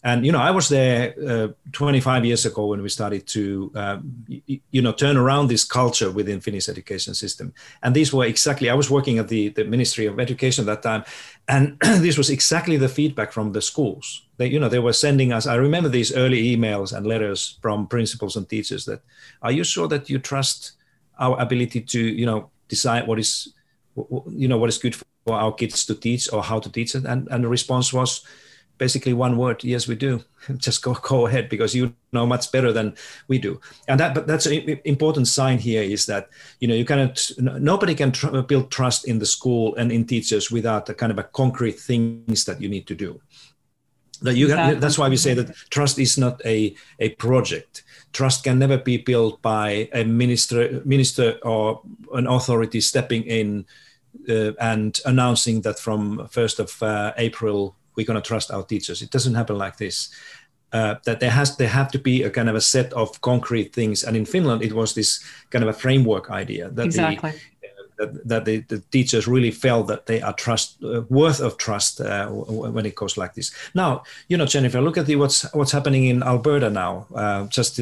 And 0.02 0.24
you 0.24 0.32
know, 0.32 0.44
I 0.50 0.50
was 0.50 0.66
there 0.68 1.14
uh, 1.32 1.48
25 1.72 2.24
years 2.24 2.46
ago 2.46 2.62
when 2.68 2.80
we 2.82 2.88
started 2.88 3.22
to, 3.26 3.42
y- 4.28 4.60
you 4.70 4.82
know, 4.84 4.92
turn 4.92 5.16
around 5.18 5.48
this 5.48 5.64
culture 5.64 6.10
within 6.10 6.40
Finnish 6.40 6.68
education 6.70 7.12
system. 7.14 7.52
And 7.82 7.94
these 7.94 8.10
were 8.14 8.24
exactly. 8.24 8.70
I 8.70 8.74
was 8.82 8.90
working 8.90 9.18
at 9.18 9.28
the, 9.28 9.50
the 9.50 9.64
Ministry 9.64 10.06
of 10.06 10.18
Education 10.18 10.62
at 10.66 10.70
that 10.72 10.82
time, 10.90 11.04
and 11.46 11.78
this 12.06 12.16
was 12.16 12.30
exactly 12.30 12.78
the 12.78 12.88
feedback 12.88 13.30
from 13.30 13.52
the 13.52 13.60
schools. 13.60 14.06
They, 14.38 14.48
you 14.54 14.58
know, 14.58 14.70
they 14.70 14.78
were 14.78 14.94
sending 14.94 15.34
us. 15.36 15.46
I 15.46 15.56
remember 15.56 15.90
these 15.90 16.16
early 16.16 16.56
emails 16.56 16.96
and 16.96 17.06
letters 17.06 17.58
from 17.60 17.86
principals 17.86 18.36
and 18.36 18.48
teachers 18.48 18.84
that, 18.86 19.00
"Are 19.42 19.52
you 19.52 19.64
sure 19.64 19.88
that 19.88 20.08
you 20.08 20.18
trust 20.18 20.72
our 21.18 21.36
ability 21.38 21.82
to, 21.92 22.00
you 22.00 22.24
know, 22.24 22.48
decide 22.70 23.06
what 23.06 23.18
is 23.18 23.52
you 24.30 24.48
know 24.48 24.56
what 24.56 24.70
is 24.70 24.78
good 24.78 24.94
for 24.94 25.04
our 25.34 25.52
kids 25.52 25.84
to 25.86 25.94
teach 25.94 26.32
or 26.32 26.42
how 26.42 26.58
to 26.58 26.70
teach 26.70 26.94
it. 26.94 27.04
And, 27.04 27.28
and 27.30 27.44
the 27.44 27.48
response 27.48 27.92
was 27.92 28.24
basically 28.78 29.12
one 29.12 29.36
word 29.36 29.62
yes 29.62 29.86
we 29.86 29.94
do. 29.94 30.24
Just 30.56 30.82
go 30.82 30.94
go 30.94 31.26
ahead 31.26 31.48
because 31.48 31.74
you 31.74 31.94
know 32.12 32.26
much 32.26 32.50
better 32.50 32.72
than 32.72 32.94
we 33.28 33.38
do. 33.38 33.60
And 33.88 34.00
that 34.00 34.14
but 34.14 34.26
that's 34.26 34.46
an 34.46 34.80
important 34.84 35.28
sign 35.28 35.58
here 35.58 35.82
is 35.82 36.06
that 36.06 36.30
you 36.60 36.68
know 36.68 36.74
you 36.74 36.84
cannot 36.84 37.30
nobody 37.38 37.94
can 37.94 38.12
tr- 38.12 38.40
build 38.40 38.70
trust 38.70 39.06
in 39.06 39.18
the 39.18 39.26
school 39.26 39.74
and 39.76 39.92
in 39.92 40.06
teachers 40.06 40.50
without 40.50 40.88
a 40.88 40.94
kind 40.94 41.12
of 41.12 41.18
a 41.18 41.24
concrete 41.24 41.78
things 41.78 42.44
that 42.44 42.60
you 42.60 42.68
need 42.68 42.86
to 42.86 42.94
do. 42.94 43.20
That 44.22 44.36
you 44.36 44.46
exactly. 44.46 44.80
that's 44.80 44.98
why 44.98 45.08
we 45.08 45.16
say 45.16 45.34
that 45.34 45.54
trust 45.70 45.98
is 45.98 46.16
not 46.16 46.40
a 46.44 46.74
a 46.98 47.10
project 47.10 47.84
trust 48.12 48.44
can 48.44 48.58
never 48.58 48.78
be 48.78 48.96
built 48.96 49.40
by 49.42 49.88
a 49.92 50.04
minister, 50.04 50.82
minister 50.84 51.38
or 51.42 51.82
an 52.14 52.26
authority 52.26 52.80
stepping 52.80 53.22
in 53.24 53.66
uh, 54.28 54.52
and 54.60 55.00
announcing 55.06 55.60
that 55.62 55.78
from 55.78 56.18
1st 56.18 56.58
of 56.58 56.82
uh, 56.82 57.12
April 57.16 57.76
we're 57.96 58.06
going 58.06 58.20
to 58.20 58.26
trust 58.26 58.50
our 58.50 58.64
teachers. 58.64 59.02
It 59.02 59.10
doesn't 59.10 59.34
happen 59.34 59.58
like 59.58 59.76
this. 59.76 60.10
Uh, 60.72 60.94
that 61.04 61.18
there 61.18 61.30
has 61.30 61.56
there 61.56 61.68
have 61.68 61.90
to 61.90 61.98
be 61.98 62.22
a 62.22 62.30
kind 62.30 62.48
of 62.48 62.54
a 62.54 62.60
set 62.60 62.92
of 62.92 63.20
concrete 63.22 63.72
things, 63.72 64.04
and 64.04 64.16
in 64.16 64.24
Finland 64.24 64.62
it 64.62 64.72
was 64.72 64.94
this 64.94 65.20
kind 65.50 65.64
of 65.64 65.68
a 65.68 65.72
framework 65.72 66.30
idea 66.30 66.70
that 66.70 66.86
exactly. 66.86 67.32
the 67.32 67.59
that, 68.24 68.44
the, 68.44 68.58
the, 68.68 68.78
teachers 68.90 69.26
really 69.26 69.50
felt 69.50 69.86
that 69.88 70.06
they 70.06 70.20
are 70.22 70.32
trust 70.32 70.82
uh, 70.82 71.02
worth 71.08 71.40
of 71.40 71.56
trust 71.56 72.00
uh, 72.00 72.26
when 72.28 72.86
it 72.86 72.94
goes 72.94 73.16
like 73.16 73.34
this. 73.34 73.52
Now, 73.74 74.02
you 74.28 74.36
know, 74.36 74.46
Jennifer, 74.46 74.80
look 74.80 74.96
at 74.96 75.06
the 75.06 75.16
what's 75.16 75.42
what's 75.52 75.72
happening 75.72 76.06
in 76.06 76.22
Alberta 76.22 76.70
now. 76.70 77.06
Uh, 77.14 77.46
just 77.46 77.80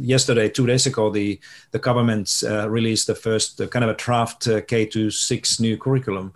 yesterday, 0.00 0.48
two 0.48 0.66
days 0.66 0.86
ago, 0.86 1.10
the 1.10 1.38
the 1.72 1.78
government 1.78 2.42
uh, 2.44 2.68
released 2.68 3.06
the 3.06 3.14
first 3.14 3.60
kind 3.70 3.84
of 3.84 3.90
a 3.90 3.94
draft 3.94 4.48
uh, 4.48 4.60
K 4.62 4.86
to 4.86 5.10
six 5.10 5.60
new 5.60 5.76
curriculum, 5.76 6.32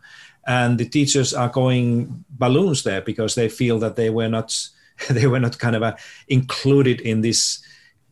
and 0.46 0.78
the 0.78 0.88
teachers 0.88 1.32
are 1.32 1.48
going 1.48 2.24
balloons 2.30 2.82
there 2.82 3.00
because 3.00 3.34
they 3.34 3.48
feel 3.48 3.78
that 3.78 3.96
they 3.96 4.10
were 4.10 4.28
not 4.28 4.68
they 5.10 5.26
were 5.26 5.40
not 5.40 5.58
kind 5.58 5.76
of 5.76 5.82
uh, 5.82 5.96
included 6.28 7.00
in 7.00 7.22
this 7.22 7.62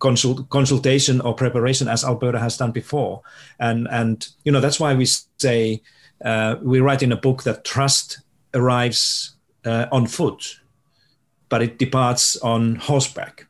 consult, 0.01 0.49
consultation 0.49 1.21
or 1.21 1.35
preparation 1.35 1.89
as 1.89 2.05
Alberta 2.05 2.39
has 2.39 2.57
done 2.57 2.73
before. 2.73 3.23
And, 3.59 3.87
and 3.91 4.27
you 4.45 4.53
know, 4.53 4.61
that's 4.61 4.81
why 4.81 4.95
we 4.95 5.07
say, 5.39 5.83
uh, 6.25 6.57
we 6.63 6.81
write 6.81 7.03
in 7.03 7.13
a 7.13 7.17
book 7.17 7.45
that 7.45 7.65
trust 7.65 8.21
arrives 8.55 9.37
uh, 9.65 9.87
on 9.93 10.07
foot, 10.07 10.61
but 11.49 11.63
it 11.63 11.79
departs 11.79 12.37
on 12.39 12.77
horseback. 12.77 13.47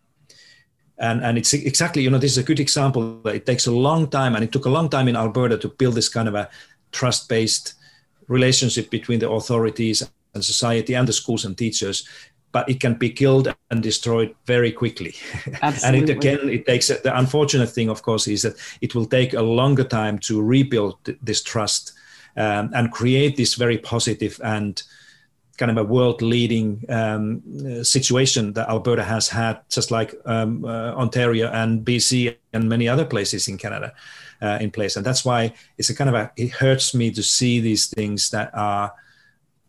And, 0.98 1.22
and 1.24 1.38
it's 1.38 1.54
exactly, 1.54 2.02
you 2.02 2.10
know, 2.10 2.18
this 2.18 2.32
is 2.32 2.38
a 2.38 2.42
good 2.42 2.60
example. 2.60 3.26
It 3.26 3.46
takes 3.46 3.66
a 3.66 3.72
long 3.72 4.10
time, 4.10 4.34
and 4.34 4.44
it 4.44 4.52
took 4.52 4.66
a 4.66 4.70
long 4.70 4.90
time 4.90 5.08
in 5.08 5.16
Alberta 5.16 5.56
to 5.56 5.68
build 5.68 5.94
this 5.94 6.10
kind 6.10 6.28
of 6.28 6.34
a 6.34 6.50
trust 6.92 7.26
based 7.28 7.74
relationship 8.28 8.90
between 8.90 9.18
the 9.18 9.30
authorities 9.30 10.02
and 10.34 10.44
society 10.44 10.94
and 10.94 11.08
the 11.08 11.12
schools 11.12 11.44
and 11.44 11.56
teachers 11.56 12.06
but 12.52 12.68
it 12.68 12.80
can 12.80 12.94
be 12.94 13.10
killed 13.10 13.54
and 13.70 13.82
destroyed 13.82 14.34
very 14.46 14.72
quickly. 14.72 15.14
and 15.62 15.96
it 15.96 16.08
again, 16.08 16.48
it 16.48 16.66
takes 16.66 16.88
the 16.88 17.18
unfortunate 17.18 17.70
thing, 17.70 17.88
of 17.88 18.02
course, 18.02 18.26
is 18.26 18.42
that 18.42 18.54
it 18.80 18.94
will 18.94 19.06
take 19.06 19.34
a 19.34 19.42
longer 19.42 19.84
time 19.84 20.18
to 20.18 20.42
rebuild 20.42 20.98
this 21.22 21.42
trust 21.42 21.92
um, 22.36 22.70
and 22.74 22.92
create 22.92 23.36
this 23.36 23.54
very 23.54 23.78
positive 23.78 24.40
and 24.42 24.82
kind 25.60 25.70
of 25.70 25.76
a 25.76 25.84
world-leading 25.84 26.82
um, 26.88 27.84
situation 27.84 28.54
that 28.54 28.68
Alberta 28.68 29.04
has 29.04 29.28
had, 29.28 29.60
just 29.68 29.90
like 29.90 30.14
um, 30.24 30.64
uh, 30.64 30.94
Ontario 30.94 31.50
and 31.50 31.84
BC 31.84 32.34
and 32.54 32.68
many 32.68 32.88
other 32.88 33.04
places 33.04 33.46
in 33.46 33.58
Canada 33.58 33.92
uh, 34.40 34.58
in 34.60 34.70
place. 34.70 34.96
And 34.96 35.04
that's 35.04 35.24
why 35.24 35.52
it's 35.76 35.90
a 35.90 35.94
kind 35.94 36.08
of 36.08 36.16
a 36.16 36.32
it 36.36 36.50
hurts 36.50 36.94
me 36.94 37.10
to 37.10 37.22
see 37.22 37.60
these 37.60 37.88
things 37.88 38.30
that 38.30 38.50
are 38.54 38.92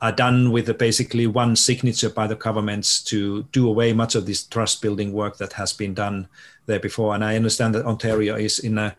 are 0.02 0.12
done 0.12 0.52
with 0.52 0.76
basically 0.80 1.28
one 1.28 1.56
signature 1.56 2.10
by 2.10 2.26
the 2.26 2.36
governments 2.36 3.04
to 3.04 3.44
do 3.52 3.70
away 3.70 3.94
much 3.94 4.16
of 4.16 4.26
this 4.26 4.44
trust 4.44 4.82
building 4.82 5.14
work 5.14 5.38
that 5.38 5.54
has 5.54 5.74
been 5.74 5.94
done 5.94 6.28
there 6.66 6.80
before. 6.80 7.14
And 7.14 7.24
I 7.24 7.36
understand 7.36 7.76
that 7.76 7.86
Ontario 7.86 8.36
is 8.36 8.60
in 8.60 8.78
a 8.78 8.96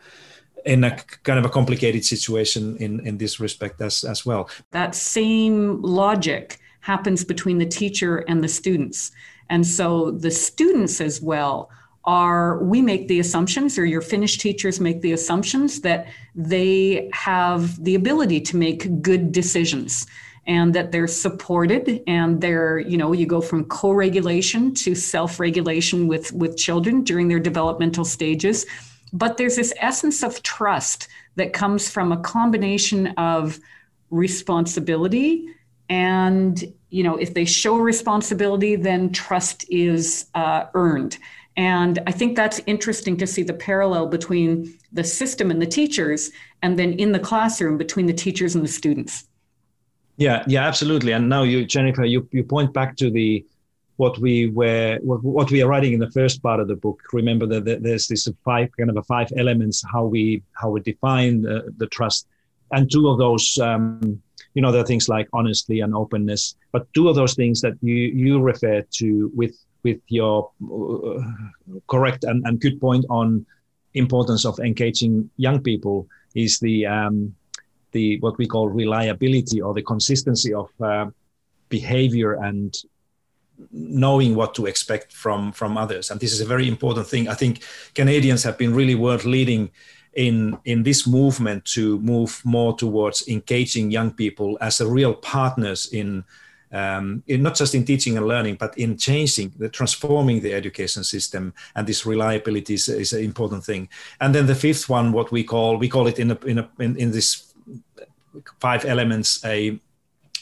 in 0.65 0.85
a 0.85 0.97
kind 1.25 1.41
of 1.41 1.45
a 1.45 1.49
complicated 1.49 2.05
situation 2.05 2.77
in, 2.77 3.05
in 3.05 3.19
this 3.19 3.41
respect 3.41 3.81
as, 3.81 4.05
as 4.05 4.25
well. 4.25 4.49
That 4.71 4.95
same 4.95 5.83
logic 5.83 6.61
happens 6.81 7.25
between 7.25 7.59
the 7.59 7.67
teacher 7.67 8.19
and 8.29 8.45
the 8.45 8.49
students. 8.49 9.11
And 9.51 9.67
so 9.67 10.13
the 10.13 10.31
students 10.31 11.01
as 11.01 11.21
well 11.21 11.69
are 12.05 12.63
we 12.63 12.81
make 12.81 13.09
the 13.09 13.19
assumptions 13.19 13.77
or 13.77 13.85
your 13.85 14.01
Finnish 14.01 14.39
teachers 14.39 14.79
make 14.79 15.01
the 15.01 15.13
assumptions 15.13 15.81
that 15.81 16.07
they 16.37 17.11
have 17.13 17.83
the 17.83 17.97
ability 17.97 18.41
to 18.41 18.57
make 18.57 19.03
good 19.03 19.33
decisions 19.33 20.07
and 20.47 20.75
that 20.75 20.91
they're 20.91 21.07
supported 21.07 22.03
and 22.07 22.41
they're 22.41 22.81
you 22.81 22.97
know 22.97 23.13
you 23.13 23.27
go 23.27 23.41
from 23.41 23.65
co-regulation 23.67 24.75
to 24.75 24.95
self-regulation 24.95 26.09
with 26.09 26.33
with 26.33 26.57
children 26.57 27.05
during 27.05 27.29
their 27.29 27.41
developmental 27.41 28.05
stages. 28.05 28.67
But 29.13 29.37
there's 29.37 29.57
this 29.57 29.75
essence 29.79 30.23
of 30.23 30.43
trust 30.43 31.09
that 31.37 31.53
comes 31.53 31.89
from 31.89 32.13
a 32.13 32.17
combination 32.19 33.09
of 33.19 33.59
responsibility 34.11 35.47
and 35.89 36.65
you 36.91 37.05
know 37.05 37.17
if 37.17 37.35
they 37.35 37.45
show 37.45 37.77
responsibility 37.77 38.75
then 38.77 39.13
trust 39.13 39.65
is 39.71 40.27
uh, 40.35 40.65
earned. 40.75 41.19
And 41.57 41.99
i 42.07 42.11
think 42.11 42.35
that's 42.35 42.61
interesting 42.67 43.17
to 43.19 43.27
see 43.27 43.43
the 43.43 43.53
parallel 43.53 44.07
between 44.07 44.79
the 44.91 45.05
system 45.05 45.51
and 45.51 45.61
the 45.61 45.67
teachers 45.67 46.31
and 46.63 46.79
then 46.79 46.95
in 46.95 47.13
the 47.13 47.19
classroom 47.19 47.77
between 47.77 48.07
the 48.07 48.15
teachers 48.15 48.55
and 48.55 48.65
the 48.65 48.69
students 48.69 49.27
yeah, 50.17 50.45
yeah, 50.47 50.67
absolutely. 50.67 51.13
And 51.13 51.29
now 51.29 51.43
you, 51.43 51.65
Jennifer, 51.65 52.05
you, 52.05 52.29
you 52.33 52.45
point 52.45 52.73
back 52.73 52.97
to 52.97 53.11
the 53.11 53.45
what 53.97 54.19
we 54.19 54.49
were 54.49 54.99
what, 55.03 55.23
what 55.23 55.51
we 55.51 55.63
are 55.63 55.69
writing 55.69 55.93
in 55.93 56.01
the 56.01 56.11
first 56.11 56.43
part 56.43 56.61
of 56.61 56.69
the 56.69 56.77
book. 56.77 57.01
Remember 57.13 57.47
that 57.47 57.83
there's 57.83 58.09
this 58.09 58.29
five 58.45 58.69
kind 58.77 58.91
of 58.91 58.97
a 58.97 59.03
five 59.03 59.29
elements 59.37 59.85
how 59.93 60.05
we 60.07 60.43
how 60.55 60.71
we 60.71 60.81
define 60.81 61.43
the, 61.43 61.73
the 61.77 61.87
trust, 61.87 62.27
and 62.73 62.91
two 62.91 63.09
of 63.09 63.19
those. 63.19 63.59
Um, 63.59 64.23
you 64.55 64.61
know, 64.61 64.71
there 64.71 64.83
are 64.83 64.87
things 64.87 65.09
like 65.09 65.29
honesty 65.33 65.81
and 65.81 65.95
openness, 65.95 66.57
but 66.73 66.93
two 66.93 67.09
of 67.09 67.15
those 67.17 67.35
things 67.35 67.61
that 67.63 67.75
you 67.81 67.95
you 67.95 68.41
refer 68.41 68.83
to 68.99 69.31
with 69.35 69.57
with 69.83 70.01
your 70.09 70.51
uh, 70.63 71.23
correct 71.89 72.25
and, 72.25 72.47
and 72.47 72.61
good 72.61 72.81
point 72.81 73.05
on 73.11 73.45
importance 73.95 74.45
of 74.45 74.59
engaging 74.61 75.29
young 75.37 75.61
people 75.63 76.07
is 76.35 76.59
the 76.61 76.87
um, 76.87 77.35
the 77.93 78.19
what 78.21 78.39
we 78.39 78.47
call 78.47 78.69
reliability 78.69 79.61
or 79.61 79.75
the 79.75 79.83
consistency 79.83 80.53
of 80.53 80.69
uh, 80.81 81.07
behavior 81.69 82.35
and 82.35 82.77
knowing 83.71 84.35
what 84.35 84.55
to 84.55 84.67
expect 84.67 85.13
from 85.13 85.53
from 85.53 85.77
others. 85.77 86.11
And 86.11 86.21
this 86.21 86.33
is 86.33 86.41
a 86.41 86.47
very 86.47 86.67
important 86.69 87.07
thing. 87.07 87.29
I 87.29 87.35
think 87.35 87.63
canadians 87.95 88.43
have 88.43 88.59
been 88.59 88.75
really 88.75 88.95
world 88.95 89.25
leading 89.25 89.71
in 90.15 90.59
in 90.65 90.83
this 90.83 91.07
movement 91.07 91.65
to 91.65 91.99
move 92.01 92.41
more 92.45 92.77
towards 92.77 93.29
engaging 93.29 93.91
young 93.91 94.11
people 94.13 94.59
as 94.61 94.81
a 94.81 94.87
real 94.87 95.15
partners 95.15 95.89
in 95.93 96.25
um, 96.73 97.23
in 97.27 97.43
not 97.43 97.55
just 97.55 97.75
in 97.75 97.85
teaching 97.85 98.17
and 98.17 98.27
learning, 98.27 98.57
but 98.57 98.77
in 98.79 98.97
changing, 98.97 99.53
the 99.59 99.69
transforming 99.69 100.41
the 100.41 100.55
education 100.55 101.05
system, 101.05 101.53
and 101.75 101.87
this 101.87 102.07
reliability 102.07 102.75
is, 102.75 102.89
is 102.89 103.13
an 103.13 103.23
important 103.23 103.63
thing. 103.65 103.89
And 104.21 104.35
then 104.35 104.47
the 104.47 104.55
fifth 104.55 104.89
one, 104.89 105.13
what 105.13 105.31
we 105.31 105.45
call 105.45 105.77
we 105.77 105.89
call 105.89 106.07
it 106.07 106.19
in 106.19 106.31
a, 106.31 106.39
in, 106.47 106.59
a, 106.59 106.71
in, 106.79 106.97
in 106.97 107.11
this 107.11 107.52
five 108.61 108.85
elements 108.85 109.45
a 109.45 109.79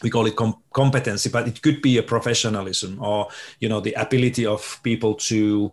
we 0.02 0.10
call 0.10 0.26
it 0.26 0.36
com- 0.36 0.62
competency 0.72 1.28
but 1.28 1.46
it 1.46 1.60
could 1.62 1.82
be 1.82 1.98
a 1.98 2.02
professionalism 2.02 3.02
or 3.02 3.28
you 3.58 3.68
know 3.68 3.80
the 3.80 3.92
ability 3.94 4.46
of 4.46 4.80
people 4.82 5.14
to 5.14 5.72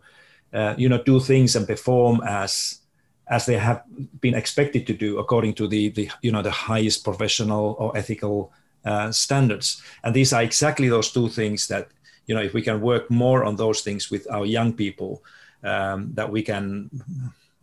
uh, 0.54 0.74
you 0.78 0.90
know 0.90 1.02
do 1.04 1.20
things 1.20 1.56
and 1.56 1.68
perform 1.68 2.22
as 2.28 2.82
as 3.30 3.46
they 3.46 3.58
have 3.58 3.84
been 4.22 4.34
expected 4.34 4.88
to 4.88 4.94
do 4.94 5.20
according 5.20 5.54
to 5.54 5.68
the 5.68 5.90
the 5.90 6.10
you 6.22 6.32
know 6.32 6.42
the 6.42 6.52
highest 6.52 7.04
professional 7.04 7.76
or 7.80 7.96
ethical 7.98 8.52
uh, 8.86 9.12
standards. 9.12 9.82
And 10.04 10.16
these 10.16 10.32
are 10.32 10.42
exactly 10.42 10.88
those 10.88 11.12
two 11.12 11.28
things 11.30 11.68
that 11.68 11.90
you 12.26 12.36
know 12.36 12.42
if 12.42 12.54
we 12.54 12.62
can 12.62 12.82
work 12.82 13.12
more 13.12 13.44
on 13.44 13.56
those 13.56 13.82
things 13.82 14.10
with 14.10 14.26
our 14.32 14.46
young 14.46 14.74
people 14.74 15.24
um, 15.64 16.14
that 16.14 16.32
we 16.32 16.42
can 16.42 16.90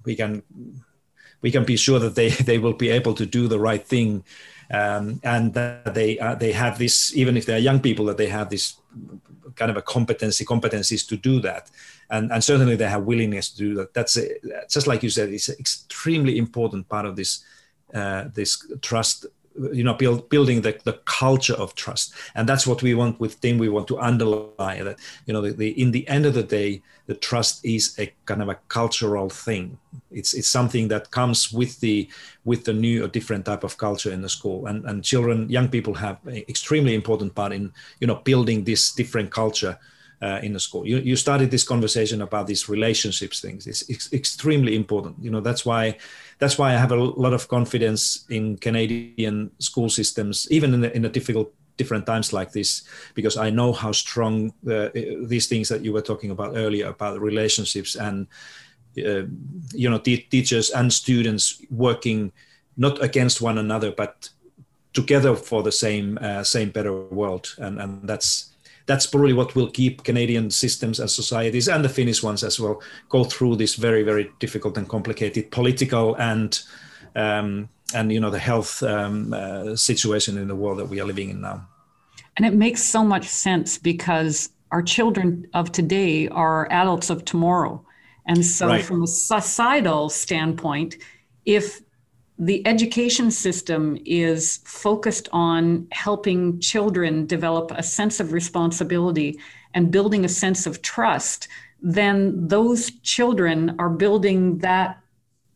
we 0.05 0.15
can 0.15 0.43
we 1.45 1.51
can 1.51 1.65
be 1.65 1.77
sure 1.77 1.99
that 1.99 2.15
they 2.15 2.29
they 2.51 2.59
will 2.59 2.73
be 2.85 2.91
able 2.99 3.15
to 3.15 3.27
do 3.27 3.43
the 3.47 3.61
right 3.69 3.85
thing 3.95 4.25
um, 4.73 5.21
and 5.23 5.53
that 5.55 5.95
they 5.95 6.19
uh, 6.19 6.35
they 6.35 6.53
have 6.53 6.79
this 6.79 7.15
even 7.15 7.37
if 7.37 7.45
they 7.47 7.55
are 7.55 7.65
young 7.69 7.81
people 7.81 8.07
that 8.07 8.17
they 8.17 8.31
have 8.39 8.49
this 8.49 8.65
kind 9.55 9.71
of 9.71 9.77
a 9.77 9.83
competency 9.83 10.45
competencies 10.45 11.07
to 11.11 11.17
do 11.17 11.41
that. 11.41 11.71
And 12.11 12.33
and 12.33 12.43
certainly 12.43 12.77
they 12.77 12.89
have 12.89 13.05
willingness 13.05 13.51
to 13.51 13.59
do 13.59 13.75
that. 13.75 13.95
That's 13.95 14.17
a, 14.17 14.25
just 14.75 14.87
like 14.87 15.03
you 15.03 15.11
said 15.11 15.29
it's 15.29 15.51
an 15.51 15.57
extremely 15.59 16.39
important 16.39 16.89
part 16.89 17.07
of 17.07 17.15
this 17.15 17.45
uh, 17.93 18.25
this 18.39 18.51
trust 18.81 19.27
you 19.73 19.85
know 19.85 19.95
build, 19.95 20.29
building 20.29 20.63
the, 20.63 20.79
the 20.85 20.95
culture 21.05 21.55
of 21.55 21.75
trust. 21.75 22.15
And 22.35 22.49
that's 22.49 22.67
what 22.67 22.83
we 22.83 22.95
want 22.95 23.21
with 23.21 23.41
tim. 23.41 23.59
We 23.59 23.69
want 23.69 23.89
to 23.89 23.99
underline 23.99 24.85
that 24.85 24.99
you 25.27 25.33
know 25.33 25.41
the, 25.41 25.53
the, 25.53 25.81
in 25.81 25.91
the 25.91 26.07
end 26.09 26.27
of 26.27 26.35
the 26.35 26.43
day 26.43 26.83
the 27.07 27.15
trust 27.15 27.65
is 27.65 27.95
a 27.99 28.13
kind 28.25 28.43
of 28.43 28.49
a 28.49 28.59
cultural 28.69 29.29
thing. 29.29 29.79
It's 30.11 30.35
it's 30.35 30.49
something 30.49 30.89
that 30.89 31.11
comes 31.11 31.53
with 31.53 31.81
the 31.81 32.09
with 32.45 32.65
the 32.65 32.73
new 32.73 33.05
or 33.05 33.09
different 33.09 33.45
type 33.45 33.65
of 33.65 33.77
culture 33.77 34.13
in 34.13 34.23
the 34.23 34.29
school. 34.29 34.67
And 34.67 34.85
and 34.87 35.05
children 35.05 35.49
young 35.49 35.69
people 35.69 35.95
have 35.95 36.19
an 36.27 36.45
extremely 36.49 36.95
important 36.95 37.35
part 37.35 37.53
in 37.53 37.73
you 38.01 38.07
know 38.07 38.17
building 38.17 38.65
this 38.65 38.93
different 38.93 39.31
culture 39.31 39.79
uh, 40.23 40.41
in 40.43 40.53
the 40.53 40.61
school. 40.61 40.87
You, 40.87 40.99
you 40.99 41.17
started 41.17 41.51
this 41.51 41.65
conversation 41.65 42.23
about 42.23 42.47
these 42.47 42.69
relationships 42.69 43.41
things. 43.41 43.67
It's, 43.67 44.13
extremely 44.13 44.77
important. 44.77 45.17
You 45.21 45.31
know 45.31 45.41
that's 45.41 45.67
why 45.67 45.99
that's 46.39 46.59
why 46.59 46.75
I 46.75 46.77
have 46.77 46.93
a 46.93 46.97
lot 46.97 47.33
of 47.33 47.49
confidence 47.49 48.25
in 48.29 48.57
Canadian 48.59 49.51
school 49.59 49.89
systems, 49.89 50.49
even 50.51 50.75
in 50.75 50.81
the, 50.81 50.97
in 50.97 51.03
the 51.03 51.09
difficult 51.09 51.53
different 51.77 52.07
times 52.07 52.33
like 52.33 52.53
this, 52.53 52.85
because 53.15 53.37
I 53.37 53.51
know 53.51 53.73
how 53.73 53.93
strong 53.93 54.53
these 54.63 55.47
things 55.47 55.69
that 55.69 55.85
you 55.85 55.93
were 55.93 56.03
talking 56.03 56.31
about 56.31 56.57
earlier 56.57 56.89
about 56.89 57.21
relationships 57.21 57.97
and 57.97 58.27
uh, 58.99 59.25
you 59.73 59.91
know 59.91 59.99
teachers 59.99 60.71
and 60.71 60.93
students 60.93 61.61
working 61.71 62.33
not 62.77 63.03
against 63.03 63.41
one 63.41 63.59
another 63.59 63.91
but 63.91 64.29
together 64.93 65.35
for 65.35 65.65
the 65.65 65.73
same 65.73 66.17
uh, 66.21 66.45
same 66.45 66.71
better 66.71 66.93
world 66.93 67.55
and 67.59 67.81
and 67.81 68.09
that's 68.09 68.54
that's 68.87 69.07
probably 69.07 69.33
what 69.33 69.55
will 69.55 69.71
keep 69.71 70.05
Canadian 70.05 70.51
systems 70.51 71.01
and 71.01 71.11
societies 71.11 71.69
and 71.69 71.85
the 71.85 71.89
Finnish 71.89 72.23
ones 72.23 72.45
as 72.45 72.61
well 72.61 72.83
go 73.09 73.25
through 73.25 73.57
this 73.57 73.75
very 73.77 74.03
very 74.03 74.31
difficult 74.39 74.77
and 74.77 74.89
complicated 74.89 75.51
political 75.51 76.15
and 76.17 76.61
um, 77.17 77.69
and 77.95 78.13
you 78.13 78.21
know 78.21 78.31
the 78.31 78.39
health 78.39 78.83
um, 78.83 79.33
uh, 79.33 79.77
situation 79.77 80.39
in 80.39 80.49
the 80.49 80.57
world 80.57 80.79
that 80.79 80.89
we 80.89 81.01
are 81.01 81.05
living 81.05 81.31
in 81.31 81.41
now. 81.41 81.67
And 82.37 82.45
it 82.45 82.55
makes 82.55 82.83
so 82.83 83.05
much 83.05 83.27
sense 83.27 83.79
because 83.79 84.51
our 84.73 84.83
children 84.83 85.47
of 85.55 85.71
today 85.71 86.29
are 86.29 86.71
adults 86.73 87.11
of 87.11 87.25
tomorrow. 87.25 87.85
And 88.27 88.45
so, 88.45 88.67
right. 88.67 88.85
from 88.85 89.03
a 89.03 89.07
societal 89.07 90.09
standpoint, 90.09 90.97
if 91.45 91.81
the 92.39 92.67
education 92.67 93.31
system 93.31 93.99
is 94.05 94.59
focused 94.65 95.29
on 95.33 95.87
helping 95.93 96.59
children 96.61 97.27
develop 97.27 97.71
a 97.71 97.83
sense 97.83 98.19
of 98.19 98.33
responsibility 98.33 99.39
and 99.75 99.91
building 99.91 100.25
a 100.25 100.29
sense 100.29 100.67
of 100.67 100.83
trust, 100.83 101.49
then 101.81 102.49
those 102.49 102.91
children 103.03 103.77
are 103.79 103.91
building 103.91 104.59
that 104.59 104.99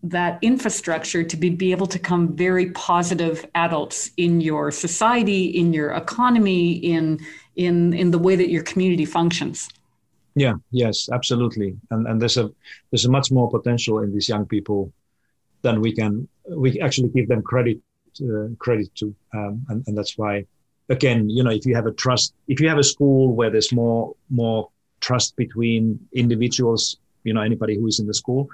that 0.00 0.38
infrastructure 0.42 1.24
to 1.24 1.36
be, 1.36 1.50
be 1.50 1.72
able 1.72 1.86
to 1.88 1.98
become 1.98 2.36
very 2.36 2.70
positive 2.70 3.44
adults 3.56 4.12
in 4.16 4.40
your 4.40 4.70
society, 4.70 5.46
in 5.46 5.72
your 5.72 5.90
economy, 5.92 6.72
in 6.74 7.18
in 7.56 7.92
in 7.92 8.12
the 8.12 8.18
way 8.18 8.36
that 8.36 8.50
your 8.50 8.62
community 8.62 9.04
functions. 9.04 9.68
Yeah, 10.36 10.54
yes, 10.70 11.08
absolutely. 11.12 11.76
And 11.90 12.06
and 12.06 12.22
there's 12.22 12.36
a 12.36 12.52
there's 12.90 13.06
a 13.06 13.10
much 13.10 13.32
more 13.32 13.50
potential 13.50 13.98
in 13.98 14.12
these 14.12 14.28
young 14.28 14.46
people 14.46 14.92
than 15.62 15.80
we 15.80 15.92
can 15.92 16.28
we 16.48 16.80
actually 16.80 17.08
give 17.08 17.28
them 17.28 17.42
credit 17.42 17.78
uh, 18.22 18.48
credit 18.58 18.94
to, 18.96 19.14
um, 19.34 19.64
and 19.68 19.84
and 19.86 19.96
that's 19.96 20.16
why 20.18 20.44
again, 20.88 21.28
you 21.28 21.42
know, 21.42 21.50
if 21.50 21.66
you 21.66 21.74
have 21.74 21.86
a 21.86 21.92
trust, 21.92 22.34
if 22.48 22.60
you 22.60 22.68
have 22.68 22.78
a 22.78 22.84
school 22.84 23.32
where 23.32 23.50
there's 23.50 23.72
more 23.72 24.14
more 24.30 24.70
trust 25.00 25.36
between 25.36 25.98
individuals, 26.12 26.98
you 27.24 27.32
know, 27.32 27.42
anybody 27.42 27.76
who 27.76 27.86
is 27.86 28.00
in 28.00 28.06
the 28.06 28.14
school, 28.14 28.48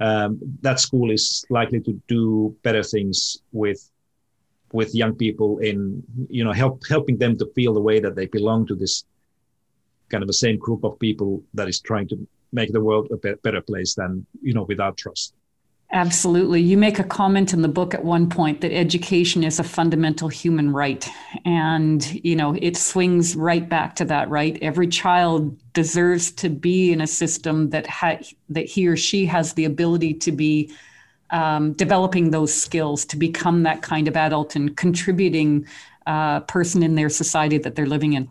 um, 0.00 0.38
that 0.62 0.80
school 0.80 1.10
is 1.10 1.44
likely 1.50 1.80
to 1.80 2.00
do 2.08 2.56
better 2.62 2.82
things 2.82 3.38
with 3.52 3.90
with 4.72 4.94
young 4.94 5.14
people 5.14 5.58
in 5.58 6.02
you 6.28 6.42
know 6.44 6.52
help 6.52 6.82
helping 6.88 7.16
them 7.18 7.36
to 7.38 7.46
feel 7.54 7.74
the 7.74 7.80
way 7.80 8.00
that 8.00 8.16
they 8.16 8.26
belong 8.26 8.66
to 8.66 8.74
this 8.74 9.04
kind 10.08 10.22
of 10.22 10.26
the 10.26 10.40
same 10.44 10.58
group 10.58 10.84
of 10.84 10.98
people 10.98 11.42
that 11.54 11.68
is 11.68 11.80
trying 11.80 12.08
to 12.08 12.26
make 12.52 12.72
the 12.72 12.80
world 12.80 13.08
a 13.12 13.36
better 13.36 13.60
place 13.60 13.94
than 13.94 14.26
you 14.42 14.52
know 14.52 14.64
without 14.64 14.96
trust 14.96 15.34
Absolutely. 15.94 16.60
You 16.60 16.76
make 16.76 16.98
a 16.98 17.04
comment 17.04 17.52
in 17.52 17.62
the 17.62 17.68
book 17.68 17.94
at 17.94 18.04
one 18.04 18.28
point 18.28 18.62
that 18.62 18.72
education 18.72 19.44
is 19.44 19.60
a 19.60 19.62
fundamental 19.62 20.28
human 20.28 20.72
right. 20.72 21.08
And, 21.44 22.04
you 22.24 22.34
know, 22.34 22.56
it 22.60 22.76
swings 22.76 23.36
right 23.36 23.68
back 23.68 23.94
to 23.96 24.04
that, 24.06 24.28
right? 24.28 24.58
Every 24.60 24.88
child 24.88 25.56
deserves 25.72 26.32
to 26.32 26.48
be 26.48 26.92
in 26.92 27.00
a 27.00 27.06
system 27.06 27.70
that 27.70 27.86
ha- 27.86 28.18
that 28.48 28.66
he 28.66 28.88
or 28.88 28.96
she 28.96 29.24
has 29.26 29.52
the 29.52 29.66
ability 29.66 30.14
to 30.14 30.32
be 30.32 30.74
um, 31.30 31.74
developing 31.74 32.32
those 32.32 32.52
skills 32.52 33.04
to 33.04 33.16
become 33.16 33.62
that 33.62 33.82
kind 33.82 34.08
of 34.08 34.16
adult 34.16 34.56
and 34.56 34.76
contributing 34.76 35.64
uh, 36.08 36.40
person 36.40 36.82
in 36.82 36.96
their 36.96 37.08
society 37.08 37.58
that 37.58 37.76
they're 37.76 37.86
living 37.86 38.14
in. 38.14 38.28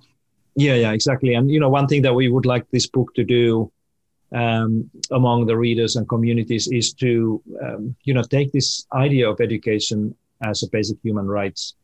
Yeah, 0.57 0.75
yeah, 0.75 0.91
exactly. 0.91 1.33
And, 1.33 1.49
you 1.49 1.61
know, 1.61 1.69
one 1.69 1.87
thing 1.87 2.01
that 2.01 2.13
we 2.13 2.29
would 2.29 2.45
like 2.45 2.69
this 2.71 2.87
book 2.87 3.15
to 3.15 3.23
do 3.23 3.71
um, 4.33 4.89
among 5.11 5.45
the 5.45 5.55
readers 5.55 5.95
and 5.95 6.09
communities 6.09 6.67
is 6.71 6.93
to 6.93 7.41
um, 7.63 7.95
you 8.03 8.13
know 8.13 8.23
take 8.23 8.51
this 8.51 8.85
idea 8.93 9.29
of 9.29 9.39
education 9.39 10.15
as 10.43 10.63
a 10.63 10.69
basic 10.69 10.97
human 11.03 11.27
rights 11.27 11.75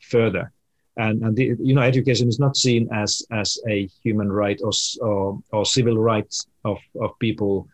further 0.00 0.52
and, 0.96 1.22
and 1.22 1.36
the, 1.36 1.56
you 1.60 1.74
know 1.74 1.82
education 1.82 2.28
is 2.28 2.38
not 2.38 2.56
seen 2.56 2.88
as 2.92 3.22
as 3.30 3.58
a 3.68 3.88
human 4.02 4.30
right 4.32 4.60
or 4.62 4.72
or, 5.00 5.38
or 5.52 5.64
civil 5.64 5.96
rights 5.96 6.46
of, 6.64 6.78
of 7.00 7.18
people 7.18 7.68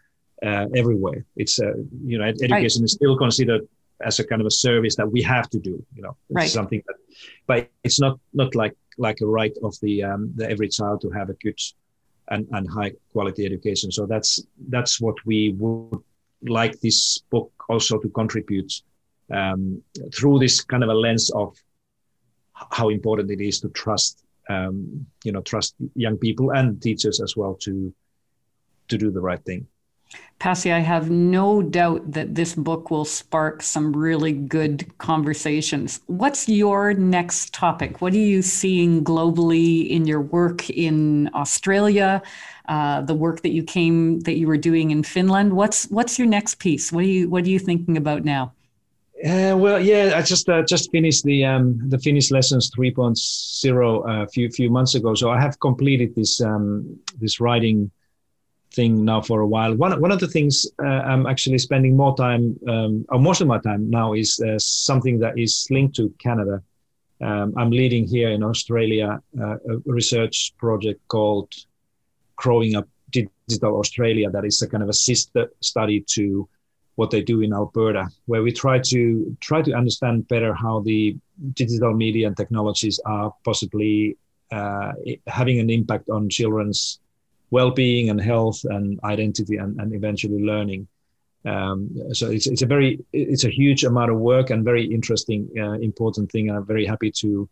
uh, 0.45 0.67
everywhere 0.75 1.25
it's 1.37 1.61
uh, 1.61 1.75
you 2.05 2.19
know 2.19 2.25
education 2.25 2.83
right. 2.83 2.85
is 2.85 2.93
still 2.93 3.17
considered 3.17 3.67
as 4.03 4.19
a 4.19 4.25
kind 4.27 4.41
of 4.41 4.47
a 4.47 4.51
service 4.51 4.97
that 4.97 5.11
we 5.11 5.23
have 5.23 5.49
to 5.51 5.59
do 5.59 5.85
you 5.95 6.03
know 6.03 6.17
right. 6.31 6.51
something 6.51 6.83
that 6.87 6.97
but 7.47 7.69
it's 7.85 8.01
not 8.01 8.19
not 8.35 8.55
like 8.55 8.75
like 8.99 9.21
a 9.21 9.27
right 9.27 9.57
of 9.63 9.75
the 9.83 10.03
um, 10.03 10.33
the 10.37 10.49
every 10.51 10.69
child 10.69 11.01
to 11.01 11.11
have 11.11 11.31
a 11.31 11.35
good 11.35 11.59
and, 12.29 12.47
and 12.53 12.69
high 12.71 12.93
quality 13.13 13.47
education. 13.47 13.91
So 13.91 14.07
that's 14.07 14.43
that's 14.69 15.01
what 15.01 15.15
we 15.25 15.55
would 15.59 16.03
like 16.43 16.81
this 16.81 17.19
book 17.31 17.53
also 17.69 17.99
to 17.99 18.09
contribute 18.11 18.73
um, 19.33 19.83
through 20.15 20.39
this 20.39 20.63
kind 20.63 20.83
of 20.83 20.91
a 20.91 20.95
lens 20.95 21.31
of 21.31 21.57
how 22.53 22.89
important 22.89 23.31
it 23.31 23.41
is 23.41 23.61
to 23.61 23.69
trust 23.71 24.25
um, 24.49 25.07
you 25.25 25.33
know 25.33 25.43
trust 25.43 25.75
young 25.95 26.17
people 26.17 26.51
and 26.51 26.81
teachers 26.81 27.21
as 27.21 27.37
well 27.37 27.55
to 27.55 27.93
to 28.89 28.99
do 28.99 29.11
the 29.11 29.21
right 29.21 29.45
thing. 29.45 29.67
Pasi, 30.39 30.71
I 30.71 30.81
have 30.81 31.11
no 31.11 31.63
doubt 31.63 32.13
that 32.13 32.35
this 32.35 32.55
book 32.55 32.91
will 32.91 33.07
spark 33.07 33.63
some 33.63 33.97
really 33.97 34.33
good 34.33 34.87
conversations. 34.99 36.01
What's 36.07 36.47
your 36.47 36.93
next 36.93 37.55
topic? 37.55 38.03
What 38.03 38.13
are 38.13 38.19
you 38.19 38.43
seeing 38.43 39.03
globally 39.03 39.89
in 39.89 40.07
your 40.07 40.21
work 40.21 40.69
in 40.69 41.31
Australia? 41.35 42.21
Uh, 42.69 43.01
the 43.01 43.15
work 43.15 43.41
that 43.43 43.53
you 43.53 43.63
came 43.63 44.21
that 44.21 44.37
you 44.37 44.47
were 44.47 44.59
doing 44.59 44.91
in 44.91 45.03
Finland. 45.03 45.55
What's 45.55 45.87
what's 45.87 46.19
your 46.19 46.29
next 46.29 46.59
piece? 46.59 46.93
What 46.93 47.05
are 47.05 47.09
you 47.09 47.31
what 47.31 47.45
are 47.45 47.49
you 47.49 47.59
thinking 47.59 47.97
about 47.97 48.25
now? 48.25 48.53
Uh, 49.25 49.57
well, 49.57 49.81
yeah, 49.81 50.13
I 50.15 50.21
just 50.21 50.47
uh, 50.51 50.63
just 50.63 50.91
finished 50.91 51.25
the 51.25 51.47
um, 51.47 51.81
the 51.89 51.99
Finnish 51.99 52.31
lessons 52.31 52.71
3.0 52.77 54.05
a 54.05 54.23
uh, 54.23 54.27
few 54.27 54.51
few 54.51 54.69
months 54.69 54.95
ago. 54.95 55.15
So 55.15 55.31
I 55.31 55.41
have 55.41 55.59
completed 55.61 56.15
this 56.15 56.43
um, 56.43 56.99
this 57.19 57.41
writing 57.41 57.91
thing 58.77 59.05
now 59.05 59.21
for 59.21 59.41
a 59.41 59.47
while. 59.55 59.75
One 59.75 60.01
one 60.01 60.13
of 60.13 60.21
the 60.21 60.29
things 60.37 60.55
uh, 60.87 61.03
I'm 61.11 61.27
actually 61.27 61.59
spending 61.59 61.97
more 61.97 62.15
time, 62.17 62.45
um, 62.69 62.93
or 63.09 63.19
most 63.19 63.41
of 63.41 63.49
my 63.49 63.61
time 63.69 63.83
now, 63.91 64.13
is 64.13 64.31
uh, 64.41 64.59
something 64.59 65.19
that 65.21 65.35
is 65.39 65.67
linked 65.71 65.97
to 65.97 66.05
Canada. 66.27 66.63
Um, 67.29 67.55
I'm 67.57 67.71
leading 67.71 68.05
here 68.07 68.31
in 68.37 68.43
Australia 68.43 69.09
uh, 69.43 69.57
a 69.73 69.75
research 69.87 70.37
project 70.59 71.01
called 71.09 71.51
Growing 72.37 72.77
Up 72.77 72.87
Digital 73.11 73.79
Australia. 73.83 74.31
That 74.31 74.45
is 74.45 74.61
a 74.63 74.69
kind 74.69 74.83
of 74.83 74.91
a 74.91 74.99
sister 75.11 75.51
study 75.61 76.05
to 76.17 76.47
what 76.97 77.11
they 77.11 77.23
do 77.23 77.41
in 77.43 77.53
Alberta, 77.53 78.05
where 78.27 78.43
we 78.43 78.53
try 78.53 78.79
to 78.93 79.01
try 79.41 79.63
to 79.63 79.73
understand 79.73 80.29
better 80.29 80.53
how 80.55 80.81
the 80.81 81.17
digital 81.55 81.93
media 81.95 82.27
and 82.27 82.37
technologies 82.37 83.01
are 83.05 83.33
possibly 83.45 84.17
uh, 84.53 84.93
having 85.27 85.59
an 85.61 85.71
impact 85.71 86.09
on 86.09 86.29
children's 86.29 87.01
well-being 87.51 88.11
and 88.11 88.21
health 88.21 88.65
and 88.65 88.99
identity 89.05 89.57
and, 89.57 89.79
and 89.81 89.95
eventually 89.95 90.43
learning. 90.43 90.89
Um, 91.45 91.91
so 92.13 92.29
it's, 92.29 92.49
it's 92.49 92.63
a 92.63 92.67
very 92.67 92.99
it's 93.13 93.45
a 93.45 93.51
huge 93.51 93.85
amount 93.85 94.11
of 94.11 94.19
work 94.19 94.51
and 94.51 94.65
very 94.65 94.85
interesting, 94.85 95.49
uh, 95.57 95.73
important 95.75 96.31
thing. 96.33 96.49
And 96.49 96.59
i'm 96.59 96.67
very 96.67 96.85
happy 96.85 97.13
to 97.23 97.49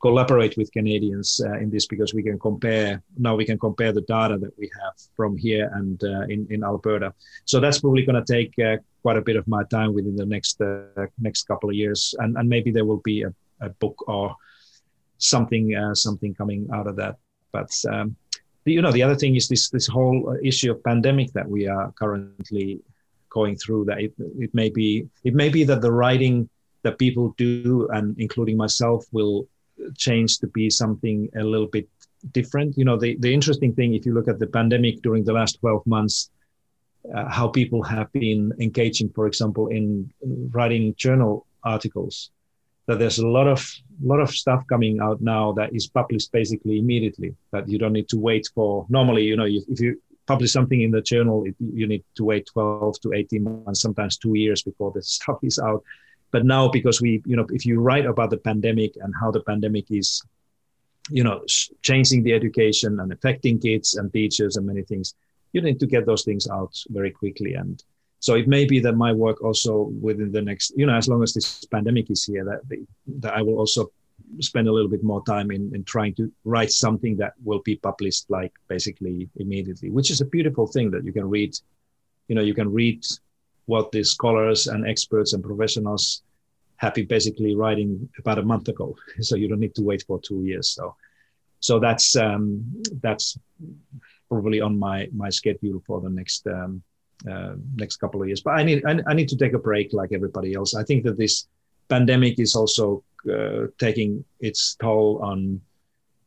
collaborate 0.00 0.56
with 0.56 0.70
Canadians 0.72 1.40
uh, 1.44 1.58
in 1.58 1.70
this 1.70 1.86
because 1.86 2.14
we 2.14 2.22
can 2.22 2.38
compare 2.38 3.02
now 3.16 3.34
we 3.34 3.44
can 3.44 3.58
compare 3.58 3.92
the 3.92 4.02
data 4.02 4.38
that 4.38 4.56
we 4.58 4.70
have 4.80 4.94
from 5.16 5.36
here 5.36 5.70
and 5.74 6.02
uh, 6.04 6.22
in 6.28 6.46
in 6.50 6.62
Alberta. 6.62 7.12
So 7.46 7.60
that's 7.60 7.80
probably 7.80 8.04
going 8.04 8.22
to 8.22 8.32
take 8.32 8.52
uh, 8.58 8.76
quite 9.02 9.16
a 9.16 9.22
bit 9.22 9.36
of 9.36 9.46
my 9.48 9.64
time 9.64 9.94
within 9.94 10.16
the 10.16 10.26
next 10.26 10.60
uh, 10.60 11.06
next 11.18 11.44
couple 11.44 11.68
of 11.70 11.74
years, 11.74 12.14
and 12.18 12.36
and 12.36 12.48
maybe 12.48 12.70
there 12.70 12.84
will 12.84 13.02
be 13.04 13.22
a, 13.22 13.32
a 13.60 13.70
book 13.70 14.08
or 14.08 14.36
something 15.18 15.74
uh, 15.74 15.94
something 15.94 16.34
coming 16.34 16.68
out 16.72 16.86
of 16.86 16.96
that. 16.96 17.16
But 17.52 17.72
um, 17.90 18.16
you 18.64 18.82
know 18.82 18.92
the 18.92 19.02
other 19.02 19.14
thing 19.14 19.36
is 19.36 19.48
this 19.48 19.70
this 19.70 19.86
whole 19.86 20.36
issue 20.42 20.70
of 20.70 20.82
pandemic 20.84 21.32
that 21.32 21.48
we 21.48 21.66
are 21.66 21.92
currently 21.92 22.80
going 23.30 23.56
through 23.56 23.84
that 23.84 24.00
it, 24.00 24.12
it 24.38 24.54
may 24.54 24.68
be 24.68 25.06
it 25.24 25.34
may 25.34 25.48
be 25.48 25.64
that 25.64 25.80
the 25.80 25.92
writing 25.92 26.48
that 26.82 26.98
people 26.98 27.34
do 27.36 27.88
and 27.92 28.18
including 28.18 28.56
myself 28.56 29.04
will 29.12 29.46
change 29.96 30.38
to 30.38 30.46
be 30.48 30.70
something 30.70 31.28
a 31.36 31.42
little 31.42 31.66
bit 31.66 31.88
different. 32.32 32.76
You 32.76 32.84
know 32.84 32.96
the, 32.96 33.16
the 33.20 33.32
interesting 33.32 33.74
thing 33.74 33.94
if 33.94 34.04
you 34.06 34.14
look 34.14 34.28
at 34.28 34.38
the 34.38 34.46
pandemic 34.46 35.02
during 35.02 35.24
the 35.24 35.32
last 35.32 35.60
12 35.60 35.86
months 35.86 36.30
uh, 37.14 37.28
how 37.28 37.48
people 37.48 37.82
have 37.82 38.12
been 38.12 38.52
engaging 38.60 39.08
for 39.10 39.26
example 39.26 39.68
in 39.68 40.12
writing 40.50 40.94
journal 40.96 41.46
articles 41.64 42.30
that 42.88 42.98
there's 42.98 43.18
a 43.18 43.26
lot 43.26 43.46
of 43.46 43.60
lot 44.02 44.18
of 44.18 44.30
stuff 44.30 44.64
coming 44.66 44.98
out 45.00 45.20
now 45.20 45.52
that 45.52 45.74
is 45.74 45.86
published 45.86 46.32
basically 46.32 46.78
immediately 46.78 47.34
that 47.52 47.68
you 47.68 47.78
don't 47.78 47.92
need 47.92 48.08
to 48.08 48.18
wait 48.18 48.48
for 48.54 48.86
normally 48.88 49.22
you 49.22 49.36
know 49.36 49.46
if 49.46 49.80
you 49.80 50.00
publish 50.26 50.52
something 50.52 50.82
in 50.82 50.90
the 50.90 51.00
journal 51.00 51.44
it, 51.44 51.54
you 51.58 51.86
need 51.86 52.04
to 52.14 52.24
wait 52.24 52.46
12 52.46 53.00
to 53.00 53.12
18 53.12 53.42
months 53.44 53.80
sometimes 53.80 54.16
two 54.16 54.34
years 54.34 54.62
before 54.62 54.90
the 54.92 55.02
stuff 55.16 55.38
is 55.42 55.58
out. 55.58 55.82
But 56.30 56.44
now 56.44 56.68
because 56.68 57.00
we 57.00 57.22
you 57.24 57.36
know 57.36 57.46
if 57.50 57.64
you 57.64 57.80
write 57.80 58.06
about 58.06 58.30
the 58.30 58.36
pandemic 58.48 58.92
and 59.02 59.14
how 59.20 59.30
the 59.30 59.40
pandemic 59.40 59.86
is 59.90 60.22
you 61.10 61.24
know 61.24 61.40
changing 61.82 62.22
the 62.22 62.34
education 62.34 63.00
and 63.00 63.12
affecting 63.12 63.58
kids 63.58 63.94
and 63.94 64.12
teachers 64.12 64.56
and 64.56 64.66
many 64.66 64.82
things 64.82 65.14
you 65.54 65.62
need 65.62 65.80
to 65.80 65.86
get 65.86 66.04
those 66.04 66.24
things 66.24 66.46
out 66.48 66.74
very 66.90 67.10
quickly 67.10 67.54
and 67.54 67.82
so 68.20 68.34
it 68.34 68.48
may 68.48 68.64
be 68.64 68.80
that 68.80 68.94
my 68.94 69.12
work 69.12 69.42
also 69.42 69.92
within 70.00 70.32
the 70.32 70.42
next 70.42 70.72
you 70.76 70.86
know 70.86 70.94
as 70.94 71.08
long 71.08 71.22
as 71.22 71.32
this 71.32 71.64
pandemic 71.66 72.10
is 72.10 72.24
here 72.24 72.44
that 72.44 72.60
that 73.06 73.34
i 73.34 73.42
will 73.42 73.58
also 73.58 73.90
spend 74.40 74.68
a 74.68 74.72
little 74.72 74.88
bit 74.88 75.02
more 75.02 75.22
time 75.24 75.50
in, 75.50 75.74
in 75.74 75.84
trying 75.84 76.14
to 76.14 76.30
write 76.44 76.70
something 76.70 77.16
that 77.16 77.34
will 77.44 77.60
be 77.64 77.76
published 77.76 78.30
like 78.30 78.52
basically 78.68 79.28
immediately, 79.36 79.90
which 79.90 80.10
is 80.10 80.20
a 80.20 80.24
beautiful 80.24 80.66
thing 80.66 80.90
that 80.90 81.04
you 81.04 81.12
can 81.12 81.28
read. 81.28 81.56
You 82.28 82.34
know, 82.34 82.42
you 82.42 82.54
can 82.54 82.72
read 82.72 83.04
what 83.66 83.90
the 83.92 84.04
scholars 84.04 84.66
and 84.66 84.86
experts 84.86 85.32
and 85.32 85.42
professionals 85.42 86.22
have 86.76 86.94
been 86.94 87.06
basically 87.06 87.56
writing 87.56 88.08
about 88.18 88.38
a 88.38 88.42
month 88.42 88.68
ago. 88.68 88.96
So 89.20 89.36
you 89.36 89.48
don't 89.48 89.60
need 89.60 89.74
to 89.76 89.82
wait 89.82 90.04
for 90.06 90.20
two 90.20 90.44
years. 90.44 90.70
So, 90.70 90.94
so 91.60 91.80
that's 91.80 92.16
um, 92.16 92.64
that's 93.02 93.38
probably 94.28 94.60
on 94.60 94.78
my 94.78 95.08
my 95.12 95.30
schedule 95.30 95.82
for 95.86 96.00
the 96.00 96.10
next 96.10 96.46
um, 96.46 96.82
uh, 97.30 97.54
next 97.74 97.96
couple 97.96 98.20
of 98.22 98.28
years. 98.28 98.40
But 98.40 98.52
I 98.52 98.62
need 98.62 98.84
I, 98.86 99.00
I, 99.06 99.14
need 99.14 99.28
to 99.30 99.36
take 99.36 99.54
a 99.54 99.58
break 99.58 99.92
like 99.92 100.12
everybody 100.12 100.54
else. 100.54 100.74
I 100.74 100.84
think 100.84 101.04
that 101.04 101.18
this 101.18 101.48
pandemic 101.88 102.38
is 102.38 102.54
also 102.54 103.02
uh, 103.30 103.66
taking 103.78 104.24
its 104.40 104.76
toll 104.80 105.20
on 105.22 105.60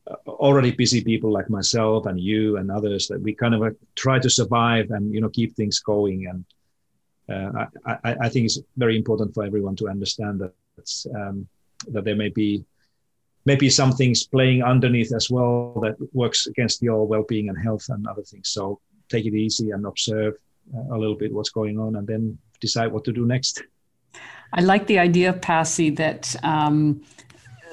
uh, 0.08 0.16
already 0.28 0.72
busy 0.72 1.04
people 1.04 1.32
like 1.32 1.50
myself 1.50 2.06
and 2.08 2.20
you 2.20 2.58
and 2.58 2.72
others 2.72 3.08
that 3.08 3.22
we 3.22 3.34
kind 3.34 3.56
of 3.56 3.62
uh, 3.62 3.70
try 3.96 4.20
to 4.20 4.30
survive 4.30 4.90
and 4.92 5.14
you 5.14 5.22
know 5.22 5.30
keep 5.30 5.56
things 5.56 5.80
going 5.80 6.28
and 6.28 6.46
uh, 7.30 7.66
I, 7.86 8.16
I, 8.26 8.30
think 8.30 8.46
it's 8.46 8.60
very 8.76 8.98
important 8.98 9.34
for 9.34 9.46
everyone 9.46 9.76
to 9.78 9.88
understand 9.88 10.42
that 10.42 11.08
um, 11.16 11.48
that 11.90 12.04
there 12.04 12.16
may 12.16 12.30
be 12.30 12.66
maybe 13.46 13.70
some 13.70 13.94
things 13.94 14.26
playing 14.26 14.64
underneath 14.64 15.14
as 15.14 15.30
well 15.30 15.80
that 15.82 15.96
works 16.14 16.48
against 16.48 16.82
your 16.82 17.08
well-being 17.08 17.48
and 17.50 17.58
health 17.58 17.86
and 17.90 18.06
other 18.08 18.24
things 18.24 18.50
so 18.50 18.82
take 19.08 19.26
it 19.26 19.36
easy 19.36 19.72
and 19.72 19.86
observe 19.86 20.34
a 20.92 20.98
little 20.98 21.16
bit 21.16 21.34
what's 21.34 21.50
going 21.50 21.80
on 21.80 21.96
and 21.96 22.08
then 22.08 22.38
decide 22.60 22.92
what 22.92 23.04
to 23.04 23.12
do 23.12 23.26
next 23.26 23.64
I 24.54 24.62
like 24.62 24.88
the 24.88 25.00
idea, 25.00 25.34
Pasi, 25.34 25.92
that 25.92 26.36
um, 26.44 27.02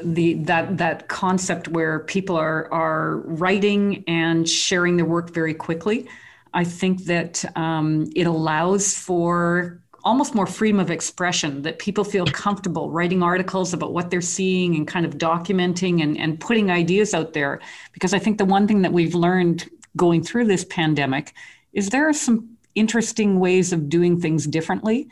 the 0.02 0.34
that 0.34 0.78
that 0.78 1.08
concept 1.08 1.68
where 1.68 2.00
people 2.00 2.36
are 2.36 2.72
are 2.72 3.16
writing 3.18 4.04
and 4.06 4.48
sharing 4.48 4.96
their 4.96 5.06
work 5.06 5.30
very 5.30 5.54
quickly. 5.54 6.08
I 6.54 6.64
think 6.64 7.04
that 7.04 7.44
um, 7.56 8.10
it 8.14 8.26
allows 8.26 8.96
for 8.96 9.82
almost 10.04 10.34
more 10.34 10.46
freedom 10.46 10.78
of 10.78 10.90
expression 10.90 11.62
that 11.62 11.78
people 11.80 12.04
feel 12.04 12.24
comfortable 12.26 12.90
writing 12.90 13.22
articles 13.22 13.74
about 13.74 13.92
what 13.92 14.10
they're 14.10 14.20
seeing 14.20 14.76
and 14.76 14.86
kind 14.86 15.04
of 15.04 15.18
documenting 15.18 16.02
and, 16.02 16.16
and 16.16 16.38
putting 16.38 16.70
ideas 16.70 17.12
out 17.12 17.32
there 17.32 17.60
because 17.92 18.14
i 18.14 18.18
think 18.18 18.38
the 18.38 18.44
one 18.44 18.66
thing 18.68 18.80
that 18.82 18.92
we've 18.92 19.16
learned 19.16 19.68
going 19.96 20.22
through 20.22 20.46
this 20.46 20.64
pandemic 20.64 21.34
is 21.72 21.90
there 21.90 22.08
are 22.08 22.12
some 22.12 22.57
interesting 22.78 23.40
ways 23.40 23.72
of 23.72 23.88
doing 23.88 24.20
things 24.20 24.46
differently 24.46 25.08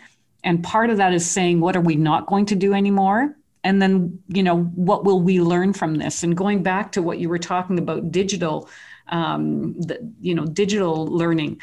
and 0.46 0.62
part 0.62 0.90
of 0.90 0.96
that 0.98 1.12
is 1.12 1.28
saying, 1.28 1.60
what 1.60 1.74
are 1.74 1.80
we 1.80 1.96
not 1.96 2.26
going 2.26 2.46
to 2.46 2.54
do 2.54 2.72
anymore? 2.72 3.36
And 3.64 3.82
then, 3.82 4.20
you 4.28 4.44
know, 4.44 4.62
what 4.62 5.04
will 5.04 5.20
we 5.20 5.40
learn 5.40 5.72
from 5.72 5.96
this? 5.96 6.22
And 6.22 6.36
going 6.36 6.62
back 6.62 6.92
to 6.92 7.02
what 7.02 7.18
you 7.18 7.28
were 7.28 7.38
talking 7.38 7.80
about, 7.80 8.12
digital, 8.12 8.68
um, 9.08 9.74
the, 9.80 9.98
you 10.20 10.36
know, 10.36 10.46
digital 10.46 11.04
learning. 11.08 11.60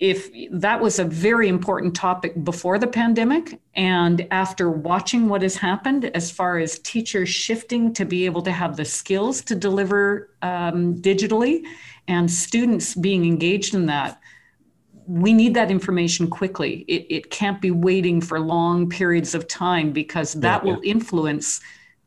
If 0.00 0.30
that 0.50 0.80
was 0.80 0.98
a 0.98 1.04
very 1.04 1.46
important 1.46 1.94
topic 1.94 2.42
before 2.42 2.76
the 2.76 2.88
pandemic, 2.88 3.60
and 3.76 4.26
after 4.32 4.68
watching 4.68 5.28
what 5.28 5.42
has 5.42 5.54
happened 5.54 6.06
as 6.06 6.28
far 6.28 6.58
as 6.58 6.80
teachers 6.80 7.28
shifting 7.28 7.94
to 7.94 8.04
be 8.04 8.24
able 8.24 8.42
to 8.42 8.50
have 8.50 8.76
the 8.76 8.84
skills 8.84 9.42
to 9.42 9.54
deliver 9.54 10.30
um, 10.42 10.96
digitally, 10.96 11.62
and 12.08 12.28
students 12.28 12.96
being 12.96 13.24
engaged 13.24 13.76
in 13.76 13.86
that, 13.86 14.20
we 15.06 15.32
need 15.32 15.54
that 15.54 15.70
information 15.70 16.28
quickly. 16.28 16.84
It, 16.88 17.06
it 17.10 17.30
can't 17.30 17.60
be 17.60 17.70
waiting 17.70 18.20
for 18.20 18.38
long 18.40 18.88
periods 18.88 19.34
of 19.34 19.48
time 19.48 19.92
because 19.92 20.34
that 20.34 20.64
yeah, 20.64 20.72
will 20.72 20.84
yeah. 20.84 20.92
influence 20.92 21.60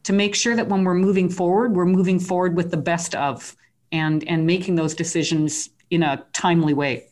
to 0.03 0.13
make 0.13 0.35
sure 0.35 0.55
that 0.55 0.67
when 0.67 0.83
we're 0.83 0.93
moving 0.93 1.29
forward, 1.29 1.75
we're 1.75 1.85
moving 1.85 2.19
forward 2.19 2.55
with 2.55 2.71
the 2.71 2.77
best 2.77 3.15
of 3.15 3.55
and 3.91 4.27
and 4.27 4.45
making 4.45 4.75
those 4.75 4.93
decisions 4.95 5.69
in 5.89 6.03
a 6.03 6.23
timely 6.33 6.73
way. 6.73 7.07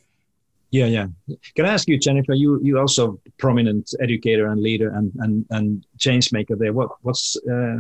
Yeah, 0.71 0.85
yeah. 0.85 1.07
Can 1.55 1.65
I 1.65 1.73
ask 1.73 1.87
you, 1.87 1.99
Jennifer? 1.99 2.33
You 2.33 2.59
you 2.63 2.79
also 2.79 3.19
prominent 3.37 3.93
educator 3.99 4.47
and 4.47 4.61
leader 4.61 4.89
and 4.89 5.11
and 5.19 5.45
and 5.51 5.85
change 5.99 6.31
maker 6.31 6.55
there. 6.55 6.73
What 6.73 6.89
what's 7.01 7.37
uh, 7.47 7.79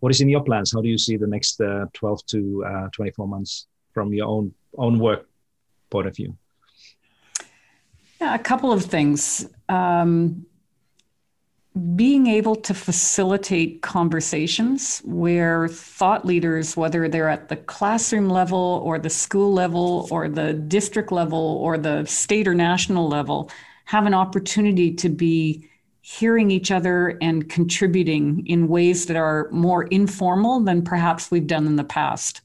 what 0.00 0.10
is 0.10 0.20
in 0.20 0.28
your 0.28 0.42
plans? 0.42 0.72
How 0.72 0.82
do 0.82 0.88
you 0.88 0.98
see 0.98 1.16
the 1.16 1.26
next 1.26 1.60
uh, 1.60 1.86
twelve 1.92 2.24
to 2.26 2.64
uh, 2.66 2.88
twenty 2.92 3.10
four 3.12 3.26
months 3.26 3.66
from 3.94 4.12
your 4.12 4.26
own 4.26 4.52
own 4.76 4.98
work 4.98 5.28
point 5.90 6.06
of 6.06 6.16
view? 6.16 6.36
Yeah, 8.24 8.34
a 8.34 8.38
couple 8.38 8.72
of 8.72 8.82
things. 8.82 9.46
Um, 9.68 10.46
being 11.94 12.26
able 12.26 12.56
to 12.56 12.72
facilitate 12.72 13.82
conversations 13.82 15.02
where 15.04 15.68
thought 15.68 16.24
leaders, 16.24 16.74
whether 16.74 17.06
they're 17.06 17.28
at 17.28 17.50
the 17.50 17.56
classroom 17.56 18.30
level 18.30 18.80
or 18.82 18.98
the 18.98 19.10
school 19.10 19.52
level 19.52 20.08
or 20.10 20.30
the 20.30 20.54
district 20.54 21.12
level 21.12 21.58
or 21.60 21.76
the 21.76 22.06
state 22.06 22.48
or 22.48 22.54
national 22.54 23.08
level, 23.08 23.50
have 23.84 24.06
an 24.06 24.14
opportunity 24.14 24.90
to 24.94 25.10
be 25.10 25.68
hearing 26.00 26.50
each 26.50 26.70
other 26.70 27.18
and 27.20 27.50
contributing 27.50 28.46
in 28.46 28.68
ways 28.68 29.04
that 29.04 29.18
are 29.18 29.50
more 29.50 29.82
informal 29.88 30.60
than 30.60 30.80
perhaps 30.80 31.30
we've 31.30 31.46
done 31.46 31.66
in 31.66 31.76
the 31.76 31.84
past. 31.84 32.40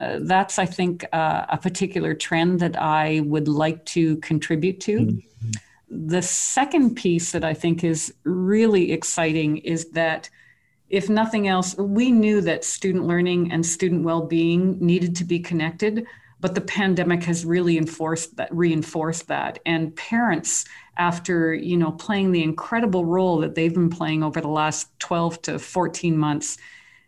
Uh, 0.00 0.18
that's, 0.22 0.58
I 0.58 0.64
think, 0.64 1.04
uh, 1.12 1.44
a 1.48 1.58
particular 1.58 2.14
trend 2.14 2.60
that 2.60 2.80
I 2.80 3.20
would 3.26 3.48
like 3.48 3.84
to 3.86 4.16
contribute 4.18 4.80
to. 4.80 4.98
Mm-hmm. 4.98 5.50
The 5.90 6.22
second 6.22 6.94
piece 6.94 7.32
that 7.32 7.44
I 7.44 7.52
think 7.52 7.84
is 7.84 8.14
really 8.24 8.92
exciting 8.92 9.58
is 9.58 9.90
that, 9.90 10.30
if 10.88 11.08
nothing 11.08 11.48
else, 11.48 11.76
we 11.76 12.10
knew 12.10 12.40
that 12.40 12.64
student 12.64 13.06
learning 13.06 13.52
and 13.52 13.64
student 13.64 14.02
well 14.02 14.22
being 14.22 14.78
needed 14.84 15.14
to 15.16 15.24
be 15.24 15.38
connected, 15.38 16.06
but 16.40 16.54
the 16.54 16.60
pandemic 16.62 17.22
has 17.24 17.44
really 17.44 17.76
enforced 17.76 18.36
that, 18.36 18.54
reinforced 18.54 19.28
that. 19.28 19.58
And 19.66 19.94
parents, 19.94 20.64
after 20.96 21.54
you 21.54 21.76
know 21.76 21.92
playing 21.92 22.32
the 22.32 22.42
incredible 22.42 23.04
role 23.04 23.38
that 23.38 23.54
they've 23.54 23.74
been 23.74 23.90
playing 23.90 24.22
over 24.22 24.40
the 24.40 24.48
last 24.48 24.88
12 25.00 25.42
to 25.42 25.58
14 25.58 26.16
months, 26.16 26.56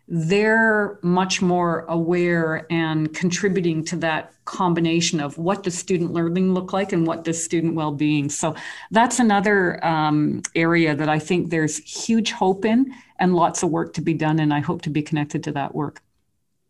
they're 0.07 0.99
much 1.01 1.41
more 1.41 1.85
aware 1.87 2.67
and 2.69 3.13
contributing 3.13 3.83
to 3.85 3.95
that 3.95 4.33
combination 4.45 5.21
of 5.21 5.37
what 5.37 5.63
does 5.63 5.77
student 5.77 6.11
learning 6.11 6.53
look 6.53 6.73
like 6.73 6.91
and 6.91 7.07
what 7.07 7.23
does 7.23 7.41
student 7.41 7.75
well-being. 7.75 8.29
So 8.29 8.53
that's 8.91 9.19
another 9.19 9.83
um, 9.85 10.41
area 10.55 10.95
that 10.95 11.09
i 11.09 11.19
think 11.19 11.49
there's 11.49 11.77
huge 11.77 12.31
hope 12.31 12.65
in 12.65 12.93
and 13.19 13.35
lots 13.35 13.63
of 13.63 13.69
work 13.69 13.93
to 13.93 14.01
be 14.01 14.13
done 14.13 14.39
and 14.39 14.53
i 14.53 14.59
hope 14.59 14.81
to 14.81 14.89
be 14.89 15.01
connected 15.01 15.43
to 15.43 15.51
that 15.51 15.73
work. 15.73 16.01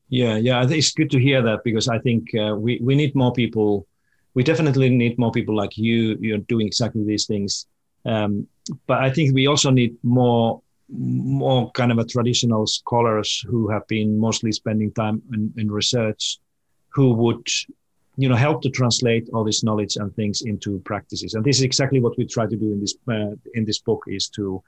Yeah 0.10 0.38
yeah 0.38 0.66
it's 0.68 0.92
good 0.92 1.12
to 1.12 1.20
hear 1.20 1.42
that 1.42 1.64
because 1.64 1.88
i 1.88 2.00
think 2.00 2.30
uh, 2.36 2.56
we, 2.56 2.80
we 2.82 2.96
need 2.96 3.16
more 3.16 3.34
people 3.34 3.88
we 4.34 4.44
definitely 4.44 4.90
need 4.90 5.18
more 5.18 5.32
people 5.32 5.56
like 5.56 5.78
you 5.78 6.18
you're 6.20 6.40
doing 6.40 6.68
exactly 6.68 7.04
these 7.04 7.26
things. 7.26 7.68
Um, 8.06 8.48
but 8.88 9.00
i 9.00 9.10
think 9.10 9.34
we 9.34 9.48
also 9.48 9.70
need 9.70 9.96
more 10.04 10.62
more 10.90 11.72
kind 11.72 11.92
of 11.92 11.98
a 11.98 12.06
traditional 12.06 12.68
scholars 12.68 13.44
who 13.48 13.70
have 13.70 13.88
been 13.88 14.18
mostly 14.18 14.52
spending 14.52 14.92
time 14.94 15.22
in, 15.34 15.54
in 15.58 15.72
research 15.72 16.40
who 16.90 17.14
would 17.14 17.48
you 18.16 18.30
know 18.30 18.36
help 18.36 18.62
to 18.62 18.70
translate 18.70 19.28
all 19.34 19.44
this 19.44 19.64
knowledge 19.64 19.96
and 19.96 20.14
things 20.16 20.42
into 20.42 20.80
practices. 20.80 21.34
And 21.34 21.44
this 21.44 21.58
is 21.58 21.64
exactly 21.64 22.00
what 22.00 22.18
we 22.18 22.26
try 22.26 22.46
to 22.46 22.56
do 22.56 22.72
in 22.72 22.80
this 22.80 22.96
uh, 23.10 23.36
in 23.54 23.66
this 23.66 23.80
book 23.80 24.04
is 24.08 24.30
to 24.30 24.62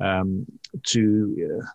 um, 0.00 0.46
to 0.84 1.60
uh, 1.62 1.66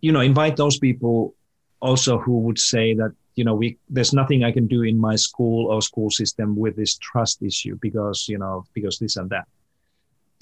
you 0.00 0.12
know 0.12 0.20
invite 0.20 0.56
those 0.56 0.78
people 0.78 1.34
also 1.80 2.18
who 2.18 2.40
would 2.40 2.58
say 2.58 2.94
that 2.94 3.12
you 3.36 3.44
know 3.44 3.54
we 3.54 3.78
there's 3.88 4.12
nothing 4.12 4.44
i 4.44 4.52
can 4.52 4.66
do 4.66 4.82
in 4.82 4.98
my 4.98 5.16
school 5.16 5.70
or 5.70 5.80
school 5.80 6.10
system 6.10 6.56
with 6.56 6.76
this 6.76 6.98
trust 6.98 7.42
issue 7.42 7.78
because 7.80 8.26
you 8.28 8.38
know 8.38 8.64
because 8.74 8.98
this 8.98 9.16
and 9.16 9.30
that 9.30 9.46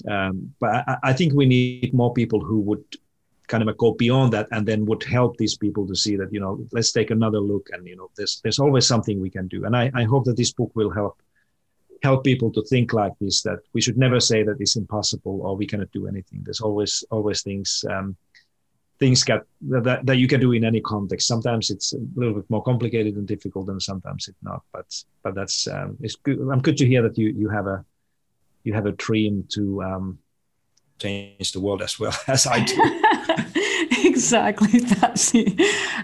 um, 0.07 0.53
but 0.59 0.87
I, 0.87 0.97
I, 1.03 1.13
think 1.13 1.33
we 1.33 1.45
need 1.45 1.93
more 1.93 2.13
people 2.13 2.39
who 2.39 2.59
would 2.61 2.83
kind 3.47 3.67
of 3.67 3.77
go 3.77 3.93
beyond 3.93 4.31
that 4.31 4.47
and 4.51 4.65
then 4.65 4.85
would 4.85 5.03
help 5.03 5.35
these 5.37 5.57
people 5.57 5.85
to 5.87 5.95
see 5.95 6.15
that 6.15 6.31
you 6.31 6.39
know 6.39 6.65
let's 6.71 6.91
take 6.91 7.11
another 7.11 7.39
look 7.39 7.67
and 7.73 7.85
you 7.85 7.95
know 7.95 8.09
there's 8.15 8.39
there's 8.43 8.59
always 8.59 8.85
something 8.87 9.19
we 9.19 9.29
can 9.29 9.47
do. 9.47 9.65
And 9.65 9.75
I, 9.75 9.91
I 9.93 10.03
hope 10.03 10.25
that 10.25 10.37
this 10.37 10.53
book 10.53 10.71
will 10.75 10.91
help 10.91 11.21
help 12.01 12.23
people 12.23 12.49
to 12.53 12.63
think 12.63 12.93
like 12.93 13.13
this 13.19 13.41
that 13.41 13.59
we 13.73 13.81
should 13.81 13.97
never 13.97 14.19
say 14.21 14.43
that 14.43 14.57
it's 14.61 14.77
impossible 14.77 15.41
or 15.41 15.57
we 15.57 15.65
cannot 15.65 15.91
do 15.91 16.07
anything. 16.07 16.41
There's 16.43 16.61
always 16.61 17.03
always 17.11 17.41
things 17.41 17.83
um, 17.89 18.15
things 18.99 19.23
get 19.23 19.43
that, 19.61 20.05
that 20.05 20.17
you 20.17 20.27
can 20.27 20.41
do 20.41 20.51
in 20.51 20.65
any 20.65 20.81
context. 20.81 21.27
Sometimes 21.27 21.69
it's 21.69 21.93
a 21.93 21.99
little 22.15 22.35
bit 22.35 22.49
more 22.49 22.63
complicated 22.63 23.15
and 23.15 23.27
difficult 23.27 23.69
and 23.69 23.81
sometimes 23.81 24.27
it's 24.27 24.43
not 24.43 24.61
but 24.71 24.85
but 25.23 25.35
that's 25.35 25.67
um, 25.67 25.97
it's 26.01 26.15
good. 26.15 26.39
I'm 26.39 26.61
good 26.61 26.77
to 26.77 26.87
hear 26.87 27.01
that 27.01 27.17
you 27.17 27.29
you 27.29 27.49
have 27.49 27.67
a 27.67 27.83
you 28.69 28.75
have 28.75 28.85
a 28.85 28.91
dream 28.91 29.45
to 29.49 29.81
um, 29.81 30.19
change 30.99 31.51
the 31.53 31.59
world 31.59 31.81
as 31.81 31.99
well 31.99 32.15
as 32.27 32.45
I 32.45 32.63
do. 32.63 32.75
exactly, 34.07 34.79
Pasi. 34.95 35.57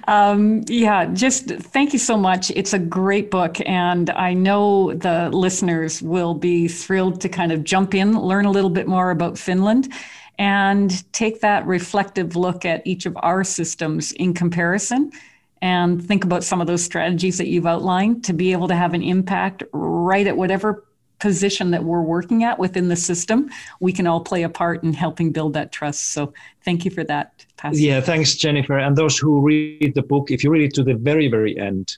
Um, 0.08 0.64
yeah, 0.68 1.06
just 1.06 1.46
thank 1.48 1.94
you 1.94 2.00
so 2.00 2.18
much. 2.18 2.52
It's 2.52 2.74
a 2.74 2.80
great 2.80 3.30
book, 3.30 3.58
and 3.68 4.10
I 4.10 4.34
know 4.34 4.94
the 4.94 5.30
listeners 5.30 6.02
will 6.02 6.34
be 6.34 6.68
thrilled 6.68 7.22
to 7.22 7.30
kind 7.30 7.52
of 7.52 7.64
jump 7.64 7.94
in, 7.94 8.20
learn 8.20 8.46
a 8.46 8.52
little 8.52 8.72
bit 8.72 8.88
more 8.88 9.12
about 9.12 9.38
Finland, 9.38 9.94
and 10.40 11.14
take 11.14 11.42
that 11.42 11.68
reflective 11.68 12.36
look 12.36 12.66
at 12.66 12.82
each 12.86 13.06
of 13.06 13.16
our 13.22 13.44
systems 13.44 14.12
in 14.14 14.34
comparison 14.34 15.12
and 15.62 16.06
think 16.06 16.24
about 16.24 16.44
some 16.44 16.62
of 16.62 16.68
those 16.68 16.84
strategies 16.84 17.38
that 17.38 17.48
you've 17.48 17.66
outlined 17.66 18.24
to 18.24 18.34
be 18.34 18.52
able 18.52 18.68
to 18.68 18.76
have 18.76 18.94
an 18.94 19.02
impact 19.02 19.64
right 19.72 20.28
at 20.28 20.36
whatever 20.38 20.85
position 21.20 21.72
that 21.72 21.84
we're 21.84 22.02
working 22.02 22.44
at 22.44 22.60
within 22.60 22.88
the 22.88 22.96
system, 22.96 23.50
we 23.80 23.92
can 23.92 24.08
all 24.08 24.22
play 24.22 24.44
a 24.44 24.50
part 24.50 24.84
in 24.84 24.94
helping 24.94 25.32
build 25.32 25.54
that 25.54 25.72
trust. 25.72 26.10
So 26.10 26.34
thank 26.64 26.86
you 26.86 26.92
for 26.92 27.04
that. 27.06 27.46
Pasi. 27.58 27.84
Yeah, 27.84 28.02
thanks, 28.02 28.36
Jennifer. 28.36 28.78
And 28.78 28.96
those 28.96 29.18
who 29.18 29.42
read 29.42 29.94
the 29.96 30.02
book, 30.02 30.32
if 30.32 30.44
you 30.44 30.52
read 30.52 30.66
it 30.66 30.74
to 30.76 30.84
the 30.84 30.96
very, 30.96 31.28
very 31.28 31.58
end, 31.58 31.98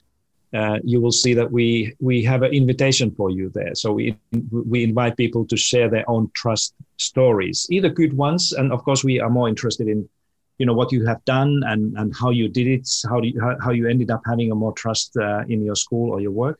uh, 0.54 0.78
you 0.82 1.00
will 1.00 1.12
see 1.12 1.34
that 1.34 1.50
we 1.50 1.94
we 2.00 2.24
have 2.24 2.42
an 2.42 2.54
invitation 2.54 3.10
for 3.10 3.30
you 3.30 3.50
there. 3.50 3.74
So 3.74 3.92
we 3.92 4.16
we 4.50 4.82
invite 4.82 5.16
people 5.16 5.44
to 5.46 5.56
share 5.56 5.90
their 5.90 6.08
own 6.08 6.30
trust 6.34 6.74
stories, 6.96 7.66
either 7.70 7.90
good 7.90 8.14
ones, 8.14 8.52
and 8.52 8.72
of 8.72 8.82
course 8.82 9.04
we 9.04 9.20
are 9.20 9.28
more 9.28 9.46
interested 9.46 9.88
in, 9.88 10.08
you 10.56 10.64
know, 10.64 10.72
what 10.72 10.90
you 10.90 11.04
have 11.04 11.22
done 11.26 11.62
and 11.66 11.98
and 11.98 12.16
how 12.16 12.30
you 12.30 12.48
did 12.48 12.66
it, 12.66 12.88
how 13.10 13.20
you, 13.20 13.38
how, 13.38 13.56
how 13.62 13.72
you 13.72 13.88
ended 13.88 14.10
up 14.10 14.22
having 14.24 14.50
a 14.50 14.54
more 14.54 14.72
trust 14.72 15.14
uh, 15.18 15.44
in 15.48 15.62
your 15.62 15.76
school 15.76 16.10
or 16.10 16.20
your 16.20 16.32
work 16.32 16.58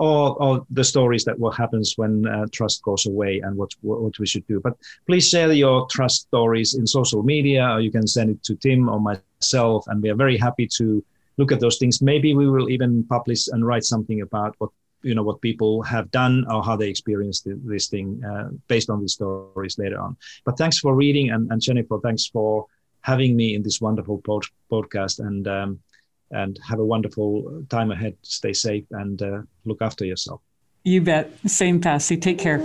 or, 0.00 0.42
or 0.42 0.66
the 0.70 0.82
stories 0.82 1.24
that 1.26 1.38
what 1.38 1.54
happens 1.54 1.92
when 1.96 2.26
uh, 2.26 2.46
trust 2.52 2.82
goes 2.82 3.04
away 3.04 3.40
and 3.40 3.54
what, 3.54 3.70
what 3.82 4.18
we 4.18 4.26
should 4.26 4.46
do. 4.46 4.58
But 4.58 4.78
please 5.06 5.28
share 5.28 5.52
your 5.52 5.86
trust 5.88 6.22
stories 6.22 6.72
in 6.72 6.86
social 6.86 7.22
media, 7.22 7.68
or 7.68 7.80
you 7.80 7.92
can 7.92 8.06
send 8.06 8.30
it 8.30 8.42
to 8.44 8.54
Tim 8.54 8.88
or 8.88 8.98
myself, 8.98 9.86
and 9.88 10.02
we 10.02 10.08
are 10.08 10.14
very 10.14 10.38
happy 10.38 10.66
to 10.78 11.04
look 11.36 11.52
at 11.52 11.60
those 11.60 11.76
things. 11.76 12.00
Maybe 12.00 12.34
we 12.34 12.48
will 12.48 12.70
even 12.70 13.04
publish 13.04 13.48
and 13.48 13.66
write 13.66 13.84
something 13.84 14.22
about 14.22 14.54
what 14.56 14.70
you 15.02 15.14
know 15.14 15.22
what 15.22 15.40
people 15.42 15.82
have 15.82 16.10
done 16.10 16.46
or 16.50 16.62
how 16.62 16.76
they 16.76 16.88
experienced 16.88 17.46
this 17.46 17.88
thing 17.88 18.22
uh, 18.24 18.48
based 18.68 18.88
on 18.88 19.00
these 19.00 19.12
stories 19.12 19.78
later 19.78 20.00
on. 20.00 20.16
But 20.46 20.56
thanks 20.56 20.78
for 20.78 20.94
reading, 20.94 21.30
and, 21.30 21.50
and 21.52 21.60
Jennifer, 21.60 21.98
thanks 22.02 22.26
for 22.26 22.64
having 23.02 23.36
me 23.36 23.54
in 23.54 23.62
this 23.62 23.80
wonderful 23.82 24.22
pod- 24.22 24.54
podcast. 24.72 25.20
And 25.20 25.46
um, 25.46 25.80
and 26.30 26.58
have 26.68 26.78
a 26.78 26.84
wonderful 26.84 27.64
time 27.68 27.90
ahead. 27.90 28.16
Stay 28.22 28.52
safe 28.52 28.84
and 28.90 29.20
uh, 29.22 29.42
look 29.64 29.82
after 29.82 30.04
yourself. 30.04 30.40
You 30.84 31.02
bet. 31.02 31.30
Same, 31.46 31.80
Pasi. 31.80 32.16
Take 32.16 32.38
care. 32.38 32.58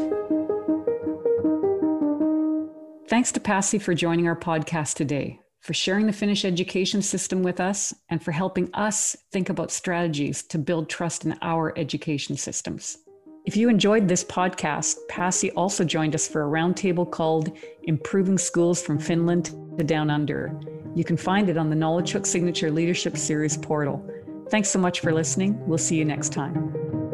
Thanks 3.07 3.32
to 3.34 3.39
Pasi 3.39 3.78
for 3.78 3.93
joining 3.93 4.28
our 4.28 4.36
podcast 4.36 4.95
today, 4.95 5.39
for 5.61 5.74
sharing 5.74 6.07
the 6.07 6.13
Finnish 6.13 6.43
education 6.43 7.01
system 7.01 7.43
with 7.43 7.59
us, 7.59 7.93
and 8.09 8.24
for 8.24 8.32
helping 8.32 8.74
us 8.74 9.16
think 9.32 9.49
about 9.49 9.72
strategies 9.72 10.43
to 10.43 10.57
build 10.57 10.89
trust 10.89 11.26
in 11.26 11.38
our 11.41 11.78
education 11.78 12.36
systems. 12.36 12.97
If 13.45 13.55
you 13.55 13.69
enjoyed 13.69 14.07
this 14.07 14.23
podcast, 14.23 15.07
Pasi 15.07 15.51
also 15.51 15.83
joined 15.83 16.15
us 16.15 16.27
for 16.27 16.43
a 16.43 16.49
roundtable 16.49 17.09
called 17.09 17.55
Improving 17.83 18.39
Schools 18.39 18.81
from 18.81 18.97
Finland 18.97 19.51
to 19.77 19.83
Down 19.83 20.09
Under. 20.09 20.59
You 20.95 21.03
can 21.03 21.15
find 21.15 21.47
it 21.47 21.55
on 21.55 21.69
the 21.69 21.75
Knowledgehook 21.75 22.25
Signature 22.25 22.71
Leadership 22.71 23.15
Series 23.15 23.55
portal. 23.55 24.03
Thanks 24.49 24.69
so 24.69 24.79
much 24.79 25.01
for 25.01 25.13
listening. 25.13 25.63
We'll 25.67 25.77
see 25.77 25.95
you 25.95 26.05
next 26.05 26.33
time. 26.33 27.04